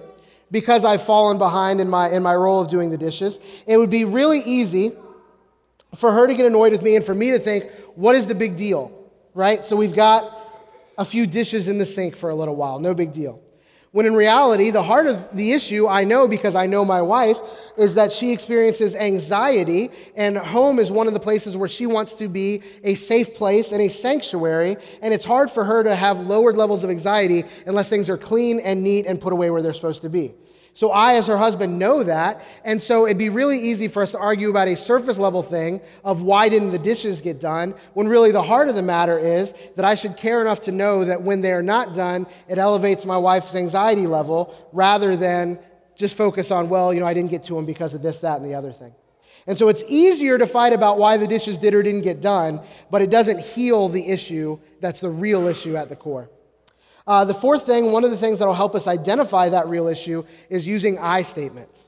because 0.51 0.83
I've 0.83 1.03
fallen 1.03 1.37
behind 1.37 1.79
in 1.79 1.89
my, 1.89 2.09
in 2.09 2.23
my 2.23 2.35
role 2.35 2.61
of 2.61 2.69
doing 2.69 2.89
the 2.89 2.97
dishes, 2.97 3.39
it 3.65 3.77
would 3.77 3.89
be 3.89 4.03
really 4.03 4.39
easy 4.41 4.91
for 5.95 6.11
her 6.11 6.27
to 6.27 6.33
get 6.33 6.45
annoyed 6.45 6.73
with 6.73 6.81
me 6.81 6.95
and 6.95 7.05
for 7.05 7.13
me 7.13 7.31
to 7.31 7.39
think, 7.39 7.71
what 7.95 8.15
is 8.15 8.27
the 8.27 8.35
big 8.35 8.55
deal? 8.55 8.91
Right? 9.33 9.65
So 9.65 9.75
we've 9.75 9.93
got 9.93 10.33
a 10.97 11.05
few 11.05 11.27
dishes 11.27 11.67
in 11.67 11.77
the 11.77 11.85
sink 11.85 12.15
for 12.15 12.29
a 12.29 12.35
little 12.35 12.55
while. 12.55 12.79
No 12.79 12.93
big 12.93 13.13
deal. 13.13 13.41
When 13.97 14.05
in 14.05 14.13
reality, 14.13 14.69
the 14.69 14.83
heart 14.83 15.07
of 15.07 15.27
the 15.35 15.53
issue, 15.53 15.87
I 15.87 16.03
know 16.03 16.27
because 16.27 16.53
I 16.53 16.67
know 16.67 16.85
my 16.85 17.01
wife, 17.01 17.39
is 17.77 17.95
that 17.95 18.11
she 18.11 18.31
experiences 18.31 18.93
anxiety, 18.93 19.89
and 20.15 20.37
home 20.37 20.77
is 20.77 20.91
one 20.91 21.07
of 21.07 21.15
the 21.15 21.19
places 21.19 21.57
where 21.57 21.67
she 21.67 21.87
wants 21.87 22.13
to 22.13 22.27
be 22.27 22.61
a 22.83 22.93
safe 22.93 23.33
place 23.33 23.71
and 23.71 23.81
a 23.81 23.87
sanctuary, 23.87 24.77
and 25.01 25.15
it's 25.15 25.25
hard 25.25 25.49
for 25.49 25.65
her 25.65 25.81
to 25.81 25.95
have 25.95 26.27
lowered 26.27 26.55
levels 26.55 26.83
of 26.83 26.91
anxiety 26.91 27.43
unless 27.65 27.89
things 27.89 28.07
are 28.07 28.19
clean 28.19 28.59
and 28.59 28.83
neat 28.83 29.07
and 29.07 29.19
put 29.19 29.33
away 29.33 29.49
where 29.49 29.63
they're 29.63 29.73
supposed 29.73 30.03
to 30.03 30.09
be. 30.09 30.35
So 30.77 30.91
I, 30.91 31.15
as 31.15 31.25
her 31.25 31.39
husband, 31.39 31.79
know 31.79 32.03
that. 32.03 32.45
And 32.63 32.79
so 32.79 33.07
it'd 33.07 33.17
be 33.17 33.29
really 33.29 33.59
easy 33.59 33.87
for 33.87 34.03
us 34.03 34.11
to 34.11 34.19
argue 34.19 34.51
about 34.51 34.67
a 34.67 34.75
surface 34.75 35.17
level 35.17 35.41
thing 35.41 35.81
of 36.03 36.21
why 36.21 36.49
didn't 36.49 36.71
the 36.71 36.77
dishes 36.77 37.19
get 37.19 37.39
done, 37.39 37.73
when 37.95 38.07
really 38.07 38.31
the 38.31 38.43
heart 38.43 38.69
of 38.69 38.75
the 38.75 38.83
matter 38.83 39.17
is 39.17 39.55
that 39.75 39.85
I 39.85 39.95
should 39.95 40.17
care 40.17 40.39
enough 40.39 40.59
to 40.61 40.71
know 40.71 41.03
that 41.03 41.19
when 41.19 41.41
they 41.41 41.51
are 41.51 41.63
not 41.63 41.95
done, 41.95 42.27
it 42.47 42.59
elevates 42.59 43.05
my 43.05 43.17
wife's 43.17 43.55
anxiety 43.55 44.05
level 44.05 44.53
rather 44.71 45.17
than 45.17 45.57
just 45.95 46.15
focus 46.15 46.51
on, 46.51 46.69
well, 46.69 46.93
you 46.93 46.99
know, 46.99 47.07
I 47.07 47.15
didn't 47.15 47.31
get 47.31 47.41
to 47.45 47.55
them 47.55 47.65
because 47.65 47.95
of 47.95 48.03
this, 48.03 48.19
that, 48.19 48.39
and 48.39 48.45
the 48.45 48.53
other 48.53 48.71
thing. 48.71 48.93
And 49.47 49.57
so 49.57 49.69
it's 49.69 49.81
easier 49.87 50.37
to 50.37 50.45
fight 50.45 50.73
about 50.73 50.99
why 50.99 51.17
the 51.17 51.25
dishes 51.25 51.57
did 51.57 51.73
or 51.73 51.81
didn't 51.81 52.01
get 52.01 52.21
done, 52.21 52.61
but 52.91 53.01
it 53.01 53.09
doesn't 53.09 53.39
heal 53.39 53.89
the 53.89 54.07
issue 54.07 54.59
that's 54.79 55.01
the 55.01 55.09
real 55.09 55.47
issue 55.47 55.75
at 55.75 55.89
the 55.89 55.95
core. 55.95 56.29
Uh, 57.07 57.23
the 57.23 57.33
fourth 57.33 57.65
thing, 57.65 57.91
one 57.91 58.03
of 58.03 58.11
the 58.11 58.17
things 58.17 58.39
that 58.39 58.45
will 58.45 58.53
help 58.53 58.75
us 58.75 58.85
identify 58.85 59.47
that 59.47 59.67
real 59.69 59.87
issue, 59.87 60.23
is 60.49 60.67
using 60.67 60.99
I 60.99 61.23
statements. 61.23 61.85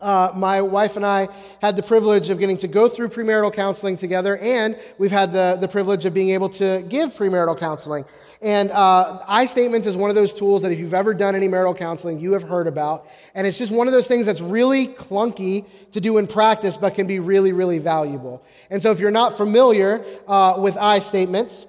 Uh, 0.00 0.30
my 0.34 0.62
wife 0.62 0.94
and 0.94 1.04
I 1.04 1.26
had 1.60 1.74
the 1.74 1.82
privilege 1.82 2.30
of 2.30 2.38
getting 2.38 2.56
to 2.58 2.68
go 2.68 2.88
through 2.88 3.08
premarital 3.08 3.52
counseling 3.52 3.96
together, 3.96 4.38
and 4.38 4.78
we've 4.96 5.10
had 5.10 5.32
the, 5.32 5.56
the 5.60 5.66
privilege 5.66 6.04
of 6.04 6.14
being 6.14 6.30
able 6.30 6.48
to 6.50 6.84
give 6.88 7.14
premarital 7.14 7.58
counseling. 7.58 8.04
And 8.40 8.70
uh, 8.70 9.24
I 9.26 9.46
statements 9.46 9.88
is 9.88 9.96
one 9.96 10.08
of 10.08 10.14
those 10.14 10.32
tools 10.32 10.62
that 10.62 10.70
if 10.70 10.78
you've 10.78 10.94
ever 10.94 11.14
done 11.14 11.34
any 11.34 11.48
marital 11.48 11.74
counseling, 11.74 12.20
you 12.20 12.32
have 12.32 12.44
heard 12.44 12.68
about. 12.68 13.08
And 13.34 13.44
it's 13.44 13.58
just 13.58 13.72
one 13.72 13.88
of 13.88 13.92
those 13.92 14.06
things 14.06 14.24
that's 14.24 14.40
really 14.40 14.86
clunky 14.86 15.64
to 15.90 16.00
do 16.00 16.18
in 16.18 16.28
practice, 16.28 16.76
but 16.76 16.94
can 16.94 17.08
be 17.08 17.18
really, 17.18 17.52
really 17.52 17.78
valuable. 17.78 18.44
And 18.70 18.80
so 18.80 18.92
if 18.92 19.00
you're 19.00 19.10
not 19.10 19.36
familiar 19.36 20.04
uh, 20.28 20.58
with 20.58 20.76
I 20.76 21.00
statements, 21.00 21.66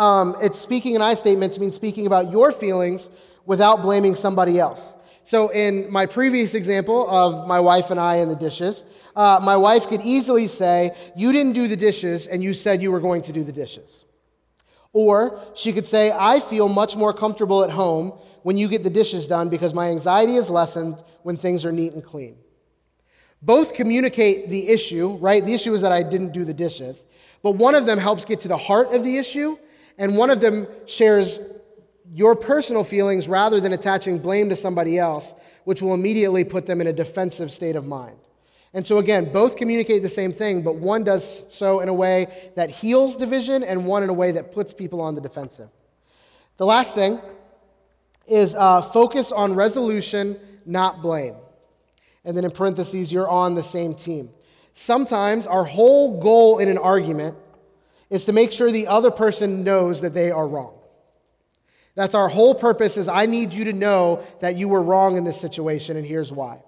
um, 0.00 0.34
it's 0.40 0.58
speaking 0.58 0.94
in 0.94 1.02
I 1.02 1.12
statements 1.12 1.58
means 1.58 1.74
speaking 1.74 2.06
about 2.06 2.32
your 2.32 2.52
feelings 2.52 3.10
without 3.44 3.82
blaming 3.82 4.14
somebody 4.14 4.58
else. 4.58 4.96
So, 5.24 5.50
in 5.50 5.92
my 5.92 6.06
previous 6.06 6.54
example 6.54 7.06
of 7.10 7.46
my 7.46 7.60
wife 7.60 7.90
and 7.90 8.00
I 8.00 8.16
and 8.16 8.30
the 8.30 8.34
dishes, 8.36 8.84
uh, 9.14 9.38
my 9.42 9.58
wife 9.58 9.88
could 9.88 10.00
easily 10.00 10.46
say, 10.46 10.96
You 11.14 11.32
didn't 11.32 11.52
do 11.52 11.68
the 11.68 11.76
dishes, 11.76 12.26
and 12.26 12.42
you 12.42 12.54
said 12.54 12.80
you 12.80 12.90
were 12.90 13.00
going 13.00 13.20
to 13.22 13.32
do 13.32 13.44
the 13.44 13.52
dishes. 13.52 14.06
Or 14.94 15.38
she 15.54 15.70
could 15.70 15.86
say, 15.86 16.12
I 16.18 16.40
feel 16.40 16.70
much 16.70 16.96
more 16.96 17.12
comfortable 17.12 17.62
at 17.62 17.70
home 17.70 18.18
when 18.42 18.56
you 18.56 18.68
get 18.68 18.82
the 18.82 18.90
dishes 18.90 19.26
done 19.26 19.50
because 19.50 19.74
my 19.74 19.90
anxiety 19.90 20.36
is 20.36 20.48
lessened 20.48 20.96
when 21.24 21.36
things 21.36 21.66
are 21.66 21.72
neat 21.72 21.92
and 21.92 22.02
clean. 22.02 22.36
Both 23.42 23.74
communicate 23.74 24.48
the 24.48 24.68
issue, 24.68 25.10
right? 25.16 25.44
The 25.44 25.52
issue 25.52 25.74
is 25.74 25.82
that 25.82 25.92
I 25.92 26.02
didn't 26.02 26.32
do 26.32 26.46
the 26.46 26.54
dishes, 26.54 27.04
but 27.42 27.52
one 27.52 27.74
of 27.74 27.84
them 27.84 27.98
helps 27.98 28.24
get 28.24 28.40
to 28.40 28.48
the 28.48 28.56
heart 28.56 28.94
of 28.94 29.04
the 29.04 29.18
issue, 29.18 29.58
and 30.00 30.16
one 30.16 30.30
of 30.30 30.40
them 30.40 30.66
shares 30.86 31.38
your 32.12 32.34
personal 32.34 32.82
feelings 32.82 33.28
rather 33.28 33.60
than 33.60 33.74
attaching 33.74 34.18
blame 34.18 34.48
to 34.48 34.56
somebody 34.56 34.98
else, 34.98 35.34
which 35.64 35.82
will 35.82 35.92
immediately 35.92 36.42
put 36.42 36.64
them 36.64 36.80
in 36.80 36.86
a 36.86 36.92
defensive 36.92 37.52
state 37.52 37.76
of 37.76 37.86
mind. 37.86 38.16
And 38.72 38.86
so, 38.86 38.96
again, 38.96 39.30
both 39.30 39.56
communicate 39.56 40.00
the 40.02 40.08
same 40.08 40.32
thing, 40.32 40.62
but 40.62 40.76
one 40.76 41.04
does 41.04 41.44
so 41.50 41.80
in 41.80 41.90
a 41.90 41.94
way 41.94 42.50
that 42.56 42.70
heals 42.70 43.14
division 43.14 43.62
and 43.62 43.84
one 43.84 44.02
in 44.02 44.08
a 44.08 44.12
way 44.14 44.32
that 44.32 44.52
puts 44.52 44.72
people 44.72 45.02
on 45.02 45.14
the 45.14 45.20
defensive. 45.20 45.68
The 46.56 46.66
last 46.66 46.94
thing 46.94 47.20
is 48.26 48.54
uh, 48.54 48.80
focus 48.80 49.32
on 49.32 49.54
resolution, 49.54 50.38
not 50.64 51.02
blame. 51.02 51.34
And 52.24 52.34
then 52.34 52.46
in 52.46 52.52
parentheses, 52.52 53.12
you're 53.12 53.28
on 53.28 53.54
the 53.54 53.62
same 53.62 53.94
team. 53.94 54.30
Sometimes 54.72 55.46
our 55.46 55.64
whole 55.64 56.20
goal 56.20 56.58
in 56.58 56.70
an 56.70 56.78
argument 56.78 57.36
is 58.10 58.24
to 58.26 58.32
make 58.32 58.52
sure 58.52 58.70
the 58.70 58.88
other 58.88 59.10
person 59.10 59.64
knows 59.64 60.00
that 60.02 60.12
they 60.12 60.30
are 60.30 60.46
wrong. 60.46 60.74
That's 61.94 62.14
our 62.14 62.28
whole 62.28 62.54
purpose 62.54 62.96
is 62.96 63.08
I 63.08 63.26
need 63.26 63.52
you 63.52 63.64
to 63.64 63.72
know 63.72 64.24
that 64.40 64.56
you 64.56 64.68
were 64.68 64.82
wrong 64.82 65.16
in 65.16 65.24
this 65.24 65.40
situation, 65.40 65.96
and 65.96 66.06
here's 66.06 66.32
why. 66.32 66.62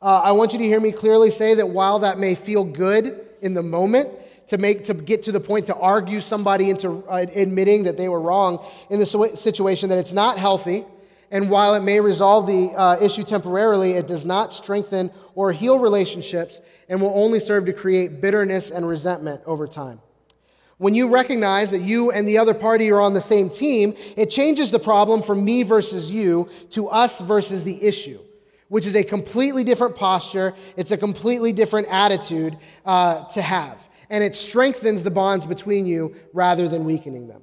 Uh, 0.00 0.20
I 0.24 0.32
want 0.32 0.52
you 0.52 0.58
to 0.58 0.64
hear 0.64 0.80
me 0.80 0.92
clearly 0.92 1.30
say 1.30 1.54
that 1.54 1.68
while 1.68 2.00
that 2.00 2.18
may 2.18 2.34
feel 2.34 2.64
good 2.64 3.26
in 3.40 3.54
the 3.54 3.62
moment, 3.62 4.08
to 4.48 4.58
make 4.58 4.84
to 4.84 4.94
get 4.94 5.22
to 5.22 5.32
the 5.32 5.40
point 5.40 5.66
to 5.66 5.74
argue 5.76 6.20
somebody 6.20 6.70
into 6.70 7.04
uh, 7.08 7.24
admitting 7.34 7.84
that 7.84 7.96
they 7.96 8.08
were 8.08 8.20
wrong 8.20 8.64
in 8.90 8.98
the 8.98 9.06
situation 9.34 9.88
that 9.88 9.98
it's 9.98 10.12
not 10.12 10.38
healthy 10.38 10.84
and 11.30 11.48
while 11.48 11.74
it 11.74 11.80
may 11.80 12.00
resolve 12.00 12.46
the 12.46 12.70
uh, 12.76 12.98
issue 13.00 13.22
temporarily 13.22 13.92
it 13.92 14.06
does 14.06 14.26
not 14.26 14.52
strengthen 14.52 15.10
or 15.34 15.52
heal 15.52 15.78
relationships 15.78 16.60
and 16.88 17.00
will 17.00 17.12
only 17.14 17.40
serve 17.40 17.64
to 17.64 17.72
create 17.72 18.20
bitterness 18.20 18.70
and 18.70 18.86
resentment 18.86 19.40
over 19.46 19.66
time 19.66 20.00
when 20.82 20.94
you 20.94 21.08
recognize 21.08 21.70
that 21.70 21.80
you 21.80 22.10
and 22.10 22.26
the 22.26 22.36
other 22.36 22.54
party 22.54 22.90
are 22.90 23.00
on 23.00 23.14
the 23.14 23.20
same 23.20 23.48
team 23.48 23.94
it 24.16 24.30
changes 24.30 24.70
the 24.70 24.78
problem 24.78 25.22
from 25.22 25.44
me 25.44 25.62
versus 25.62 26.10
you 26.10 26.48
to 26.70 26.88
us 26.88 27.20
versus 27.20 27.64
the 27.64 27.82
issue 27.82 28.18
which 28.68 28.86
is 28.86 28.96
a 28.96 29.04
completely 29.04 29.64
different 29.64 29.94
posture 29.94 30.54
it's 30.76 30.90
a 30.90 30.96
completely 30.96 31.52
different 31.52 31.86
attitude 31.88 32.56
uh, 32.84 33.24
to 33.28 33.40
have 33.40 33.88
and 34.12 34.22
it 34.22 34.36
strengthens 34.36 35.02
the 35.02 35.10
bonds 35.10 35.46
between 35.46 35.86
you 35.86 36.14
rather 36.34 36.68
than 36.68 36.84
weakening 36.84 37.26
them. 37.26 37.42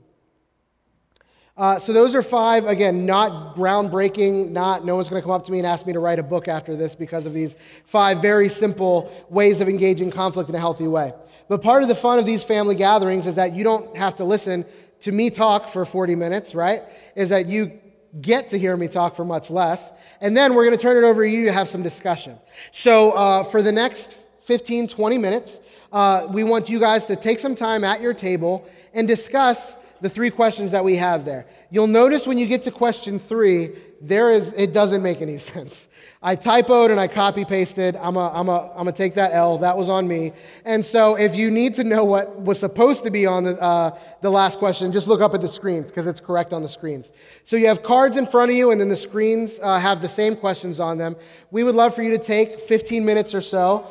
Uh, 1.58 1.80
so 1.80 1.92
those 1.92 2.14
are 2.16 2.22
five, 2.22 2.66
again, 2.68 3.08
not 3.08 3.56
groundbreaking, 3.56 4.52
not 4.52 4.86
no 4.86 4.96
one's 4.96 5.10
going 5.10 5.20
to 5.20 5.24
come 5.26 5.36
up 5.36 5.44
to 5.44 5.52
me 5.52 5.58
and 5.58 5.68
ask 5.68 5.86
me 5.88 5.92
to 5.92 6.00
write 6.00 6.20
a 6.20 6.24
book 6.24 6.48
after 6.48 6.76
this 6.76 6.96
because 6.96 7.26
of 7.26 7.34
these 7.34 7.58
five 7.86 8.22
very 8.22 8.48
simple 8.48 9.12
ways 9.30 9.60
of 9.60 9.68
engaging 9.68 10.12
conflict 10.12 10.48
in 10.48 10.56
a 10.56 10.60
healthy 10.60 10.88
way. 10.88 11.12
But 11.50 11.62
part 11.62 11.82
of 11.84 11.90
the 11.90 11.96
fun 11.96 12.20
of 12.20 12.26
these 12.26 12.44
family 12.44 12.76
gatherings 12.76 13.28
is 13.28 13.36
that 13.36 13.54
you 13.54 13.66
don't 13.66 13.98
have 13.98 14.16
to 14.18 14.24
listen 14.24 14.64
to 15.02 15.12
me 15.12 15.30
talk 15.30 15.68
for 15.68 15.84
40 15.84 16.16
minutes, 16.16 16.56
right? 16.56 16.84
Is 17.16 17.30
that 17.30 17.48
you 17.48 17.80
get 18.22 18.50
to 18.50 18.60
hear 18.60 18.78
me 18.78 18.88
talk 18.88 19.16
for 19.16 19.26
much 19.26 19.50
less. 19.50 19.92
And 20.22 20.36
then 20.36 20.54
we're 20.54 20.66
going 20.66 20.78
to 20.78 20.82
turn 20.82 21.04
it 21.04 21.06
over 21.06 21.24
to 21.24 21.30
you 21.30 21.46
to 21.46 21.52
have 21.52 21.68
some 21.68 21.84
discussion. 21.84 22.38
So 22.72 23.12
uh, 23.12 23.44
for 23.44 23.62
the 23.62 23.72
next 23.72 24.18
15, 24.42 24.88
20 24.88 25.18
minutes, 25.18 25.60
uh, 25.92 26.28
we 26.30 26.44
want 26.44 26.70
you 26.70 26.80
guys 26.80 27.06
to 27.08 27.16
take 27.16 27.40
some 27.40 27.56
time 27.56 27.84
at 27.84 28.02
your 28.02 28.14
table 28.14 28.68
and 28.94 29.08
discuss 29.08 29.76
the 30.02 30.10
three 30.10 30.30
questions 30.30 30.72
that 30.72 30.84
we 30.84 30.96
have 30.96 31.26
there. 31.26 31.46
You'll 31.72 31.88
notice 31.88 32.26
when 32.26 32.38
you 32.38 32.48
get 32.48 32.64
to 32.64 32.72
question 32.72 33.20
three, 33.20 33.76
there 34.02 34.32
is, 34.32 34.54
it 34.56 34.74
doesn't 34.74 35.02
make 35.02 35.22
any 35.22 35.38
sense. 35.52 35.88
I 36.22 36.36
typoed 36.36 36.92
and 36.92 37.00
I 37.00 37.08
copy 37.08 37.46
pasted. 37.46 37.96
I'm 37.96 38.16
going 38.16 38.36
I'm 38.36 38.50
a, 38.50 38.72
I'm 38.76 38.86
to 38.86 38.92
take 38.92 39.14
that 39.14 39.32
L. 39.34 39.58
That 39.58 39.78
was 39.78 39.88
on 39.88 40.08
me. 40.08 40.34
And 40.66 40.84
so 40.84 41.16
if 41.16 41.34
you 41.34 41.50
need 41.50 41.74
to 41.76 41.86
know 41.86 42.04
what 42.04 42.42
was 42.42 42.60
supposed 42.60 43.06
to 43.06 43.12
be 43.12 43.26
on 43.26 43.46
the, 43.46 43.62
uh, 43.62 43.98
the 44.22 44.30
last 44.30 44.60
question, 44.60 44.92
just 44.92 45.08
look 45.08 45.22
up 45.22 45.34
at 45.34 45.40
the 45.40 45.48
screens 45.48 45.90
because 45.90 46.08
it's 46.08 46.20
correct 46.20 46.52
on 46.52 46.62
the 46.62 46.68
screens. 46.68 47.14
So 47.46 47.56
you 47.56 47.68
have 47.68 47.84
cards 47.84 48.18
in 48.18 48.26
front 48.26 48.52
of 48.52 48.58
you 48.58 48.72
and 48.72 48.82
then 48.82 48.90
the 48.90 48.98
screens 48.98 49.60
uh, 49.62 49.80
have 49.80 50.02
the 50.02 50.10
same 50.10 50.36
questions 50.36 50.82
on 50.82 50.98
them. 50.98 51.16
We 51.52 51.64
would 51.64 51.76
love 51.76 51.96
for 51.96 52.04
you 52.04 52.12
to 52.12 52.20
take 52.20 52.60
15 52.60 53.06
minutes 53.06 53.34
or 53.34 53.42
so 53.42 53.90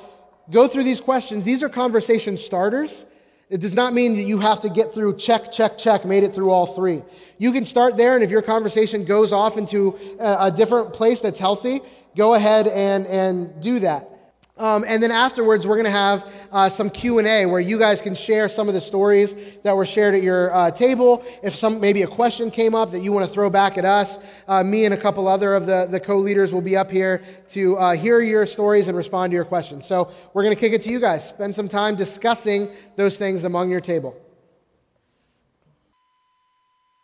go 0.50 0.66
through 0.66 0.84
these 0.84 1.00
questions. 1.00 1.44
These 1.44 1.62
are 1.62 1.68
conversation 1.68 2.36
starters. 2.36 3.06
It 3.50 3.60
does 3.60 3.74
not 3.74 3.94
mean 3.94 4.14
that 4.14 4.22
you 4.22 4.38
have 4.40 4.60
to 4.60 4.68
get 4.68 4.92
through 4.92 5.16
check, 5.16 5.50
check, 5.50 5.78
check, 5.78 6.04
made 6.04 6.22
it 6.22 6.34
through 6.34 6.50
all 6.50 6.66
three. 6.66 7.02
You 7.38 7.52
can 7.52 7.64
start 7.64 7.96
there, 7.96 8.14
and 8.14 8.24
if 8.24 8.30
your 8.30 8.42
conversation 8.42 9.04
goes 9.04 9.32
off 9.32 9.56
into 9.56 9.96
a, 10.18 10.50
different 10.50 10.92
place 10.92 11.20
that's 11.20 11.38
healthy, 11.38 11.80
go 12.16 12.34
ahead 12.34 12.66
and, 12.66 13.06
and 13.06 13.62
do 13.62 13.78
that. 13.80 14.18
Um, 14.58 14.84
and 14.88 15.00
then 15.00 15.12
afterwards, 15.12 15.66
we're 15.66 15.76
going 15.76 15.84
to 15.84 15.90
have 15.90 16.28
uh, 16.50 16.68
some 16.68 16.90
Q&A 16.90 17.46
where 17.46 17.60
you 17.60 17.78
guys 17.78 18.00
can 18.00 18.14
share 18.14 18.48
some 18.48 18.66
of 18.66 18.74
the 18.74 18.80
stories 18.80 19.36
that 19.62 19.76
were 19.76 19.86
shared 19.86 20.16
at 20.16 20.22
your 20.22 20.52
uh, 20.52 20.70
table. 20.72 21.24
If 21.44 21.54
some 21.54 21.78
maybe 21.78 22.02
a 22.02 22.08
question 22.08 22.50
came 22.50 22.74
up 22.74 22.90
that 22.90 23.00
you 23.00 23.12
want 23.12 23.26
to 23.26 23.32
throw 23.32 23.48
back 23.50 23.78
at 23.78 23.84
us, 23.84 24.18
uh, 24.48 24.64
me 24.64 24.84
and 24.84 24.92
a 24.92 24.96
couple 24.96 25.28
other 25.28 25.54
of 25.54 25.66
the, 25.66 25.86
the 25.88 26.00
co-leaders 26.00 26.52
will 26.52 26.60
be 26.60 26.76
up 26.76 26.90
here 26.90 27.22
to 27.50 27.78
uh, 27.78 27.94
hear 27.94 28.20
your 28.20 28.46
stories 28.46 28.88
and 28.88 28.96
respond 28.96 29.30
to 29.30 29.36
your 29.36 29.44
questions. 29.44 29.86
So 29.86 30.12
we're 30.34 30.42
going 30.42 30.54
to 30.54 30.60
kick 30.60 30.72
it 30.72 30.82
to 30.82 30.90
you 30.90 30.98
guys. 30.98 31.28
Spend 31.28 31.54
some 31.54 31.68
time 31.68 31.94
discussing 31.94 32.68
those 32.96 33.16
things 33.16 33.44
among 33.44 33.70
your 33.70 33.80
table. 33.80 34.20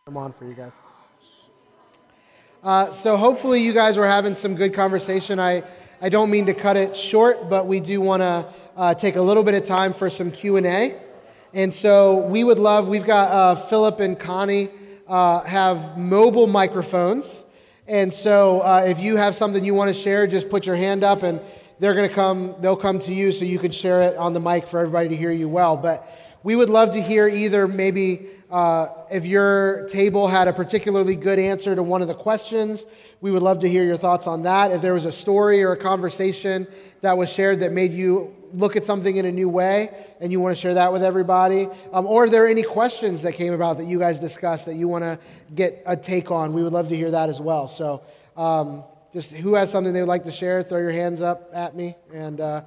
I'm 0.07 0.19
on 0.19 0.35
for 0.35 0.45
you 0.45 0.53
guys. 0.53 0.73
Uh, 2.63 2.93
so 2.93 3.17
hopefully 3.17 3.63
you 3.63 3.73
guys 3.73 3.97
were 3.97 4.07
having 4.07 4.37
some 4.37 4.55
good 4.55 4.75
conversation. 4.75 5.41
I 5.41 5.65
I 6.03 6.11
don't 6.11 6.31
mean 6.31 6.45
to 6.45 6.53
cut 6.53 6.77
it 6.77 6.95
short, 6.95 7.49
but 7.49 7.67
we 7.67 7.81
do 7.81 8.03
want 8.03 8.21
to 8.21 8.47
uh, 8.77 8.93
take 8.93 9.17
a 9.17 9.23
little 9.23 9.43
bit 9.43 9.55
of 9.55 9.65
time 9.65 9.95
for 9.95 10.11
some 10.11 10.31
Q&A. 10.31 11.01
And 11.55 11.73
so 11.73 12.19
we 12.19 12.45
would 12.45 12.59
love, 12.59 12.87
we've 12.87 13.07
got 13.07 13.31
uh, 13.31 13.55
Philip 13.55 14.01
and 14.01 14.19
Connie 14.19 14.69
uh, 15.09 15.41
have 15.45 15.97
mobile 15.97 16.49
microphones. 16.49 17.43
And 17.87 18.13
so 18.13 18.61
uh, 18.61 18.85
if 18.87 19.01
you 19.01 19.17
have 19.17 19.35
something 19.35 19.65
you 19.65 19.73
want 19.73 19.89
to 19.89 19.99
share, 19.99 20.27
just 20.27 20.51
put 20.51 20.67
your 20.67 20.77
hand 20.77 21.03
up 21.03 21.23
and 21.23 21.41
they're 21.79 21.95
going 21.95 22.07
to 22.07 22.15
come, 22.15 22.55
they'll 22.61 22.77
come 22.77 22.99
to 22.99 23.15
you 23.15 23.33
so 23.33 23.47
you 23.47 23.59
can 23.59 23.71
share 23.71 24.03
it 24.03 24.19
on 24.19 24.35
the 24.35 24.41
mic 24.41 24.69
for 24.69 24.81
everybody 24.81 25.09
to 25.09 25.17
hear 25.17 25.31
you 25.31 25.49
well. 25.49 25.79
But 25.79 26.07
we 26.43 26.57
would 26.57 26.69
love 26.69 26.91
to 26.91 27.01
hear 27.01 27.27
either 27.27 27.67
maybe 27.67 28.29
uh, 28.55 29.07
if 29.11 29.27
your 29.27 29.85
table 29.89 30.29
had 30.29 30.47
a 30.47 30.53
particularly 30.53 31.17
good 31.17 31.41
answer 31.41 31.75
to 31.75 31.83
one 31.83 32.01
of 32.03 32.07
the 32.07 32.15
questions, 32.15 32.87
we 33.21 33.33
would 33.33 33.43
love 33.43 33.59
to 33.59 33.69
hear 33.69 33.83
your 33.83 33.97
thoughts 33.97 34.29
on 34.29 34.45
that. 34.45 34.71
If 34.71 34.81
there 34.81 34.95
was 34.95 35.07
a 35.07 35.11
story 35.11 35.65
or 35.65 35.73
a 35.73 35.77
conversation 35.77 36.69
that 37.01 37.19
was 37.19 37.33
shared 37.33 37.59
that 37.61 37.73
made 37.73 37.93
you 37.93 38.33
look 38.53 38.77
at 38.77 38.85
something 38.85 39.17
in 39.17 39.27
a 39.27 39.33
new 39.33 39.49
way 39.49 40.07
and 40.21 40.31
you 40.31 40.39
want 40.39 40.55
to 40.55 40.61
share 40.61 40.75
that 40.75 40.93
with 40.93 41.03
everybody, 41.03 41.67
um, 41.93 42.07
or 42.07 42.27
are 42.27 42.29
there 42.29 42.45
are 42.45 42.47
any 42.47 42.63
questions 42.63 43.23
that 43.23 43.33
came 43.33 43.53
about 43.53 43.77
that 43.79 43.87
you 43.87 43.99
guys 43.99 44.21
discussed 44.21 44.67
that 44.67 44.77
you 44.77 44.87
want 44.87 45.03
to 45.03 45.19
get 45.57 45.83
a 45.85 45.97
take 45.97 46.31
on, 46.31 46.53
we 46.53 46.63
would 46.63 46.73
love 46.73 46.89
to 46.91 46.97
hear 46.97 47.11
that 47.11 47.29
as 47.29 47.41
well. 47.41 47.67
So, 47.67 48.03
um, 48.37 48.85
just 49.13 49.33
who 49.33 49.55
has 49.55 49.69
something 49.69 49.93
they 49.93 50.01
would 50.01 50.09
like 50.09 50.25
to 50.25 50.31
share, 50.31 50.63
throw 50.63 50.79
your 50.79 50.93
hands 50.93 51.23
up 51.23 51.51
at 51.53 51.75
me, 51.75 51.97
and 52.13 52.41
uh, 52.41 52.63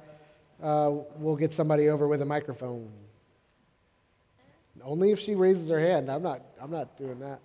uh, 0.62 0.90
we'll 1.16 1.36
get 1.36 1.54
somebody 1.54 1.88
over 1.88 2.06
with 2.06 2.20
a 2.20 2.26
microphone. 2.26 3.07
Only 4.84 5.10
if 5.10 5.18
she 5.18 5.34
raises 5.34 5.68
her 5.68 5.80
hand. 5.80 6.10
I'm 6.10 6.22
not. 6.22 6.42
I'm 6.60 6.70
not 6.70 6.96
doing 6.96 7.18
that. 7.20 7.40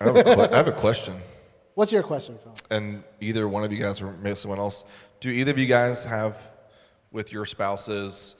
I 0.00 0.04
have 0.04 0.16
a, 0.16 0.52
I 0.52 0.56
have 0.56 0.68
a 0.68 0.72
question. 0.72 1.16
What's 1.74 1.92
your 1.92 2.02
question, 2.02 2.38
Phil? 2.42 2.54
And 2.70 3.04
either 3.20 3.48
one 3.48 3.62
of 3.62 3.72
you 3.72 3.78
guys 3.78 4.00
or 4.00 4.12
maybe 4.20 4.34
someone 4.34 4.58
else, 4.58 4.84
do 5.20 5.30
either 5.30 5.52
of 5.52 5.58
you 5.58 5.66
guys 5.66 6.04
have 6.04 6.36
with 7.12 7.32
your 7.32 7.46
spouses 7.46 8.34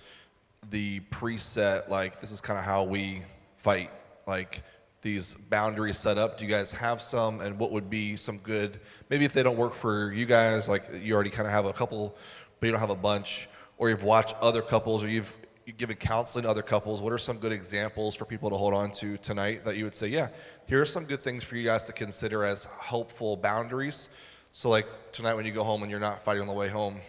the 0.71 1.01
preset 1.11 1.89
like 1.89 2.21
this 2.21 2.33
is 2.33 2.41
kind 2.41 2.59
of 2.59 2.65
how 2.65 2.83
we 2.83 3.23
fight 3.57 3.91
like 4.27 4.63
these 5.03 5.35
boundaries 5.51 5.99
set 5.99 6.19
up? 6.19 6.39
Do 6.39 6.45
you 6.45 6.51
guys 6.51 6.73
have 6.73 7.01
some? 7.01 7.41
And 7.41 7.59
what 7.59 7.71
would 7.71 7.89
be 7.89 8.17
some 8.17 8.39
good? 8.39 8.81
Maybe 9.11 9.25
if 9.25 9.33
they 9.33 9.43
don't 9.43 9.57
work 9.57 9.75
for 9.75 10.13
you 10.13 10.27
guys, 10.27 10.69
like 10.69 10.85
you 11.01 11.15
already 11.15 11.31
kind 11.31 11.47
of 11.47 11.53
have 11.53 11.67
a 11.67 11.73
couple, 11.73 12.17
but 12.59 12.67
you 12.67 12.73
don't 12.73 12.81
have 12.81 12.91
a 12.91 12.97
bunch, 12.97 13.49
or 13.79 13.89
you've 13.89 14.03
watched 14.03 14.35
other 14.41 14.63
couples, 14.63 15.05
or 15.05 15.09
you've 15.09 15.33
you've 15.33 15.48
given 15.77 15.97
counseling 15.97 16.45
to 16.45 16.49
other 16.49 16.63
couples. 16.63 17.03
What 17.03 17.13
are 17.13 17.19
some 17.19 17.39
good 17.39 17.53
examples 17.53 18.15
for 18.15 18.25
people 18.25 18.51
to 18.51 18.57
hold 18.57 18.75
on 18.75 18.91
to 18.93 19.17
tonight 19.19 19.65
that 19.65 19.77
you 19.77 19.85
would 19.85 19.95
say, 19.95 20.09
yeah, 20.09 20.29
here 20.67 20.81
are 20.81 20.87
some 20.87 21.05
good 21.05 21.23
things 21.23 21.45
for 21.45 21.57
you 21.57 21.65
guys 21.65 21.85
to 21.87 21.93
consider 21.93 22.45
as 22.45 22.67
helpful 22.79 23.37
boundaries? 23.37 24.09
So, 24.53 24.71
like 24.71 24.87
tonight 25.13 25.35
when 25.35 25.45
you 25.45 25.53
go 25.53 25.65
home 25.65 25.83
and 25.83 25.91
you're 25.91 26.01
not 26.01 26.23
fighting 26.23 26.41
on 26.41 26.49
the 26.49 26.55
way 26.55 26.69
home, 26.69 27.01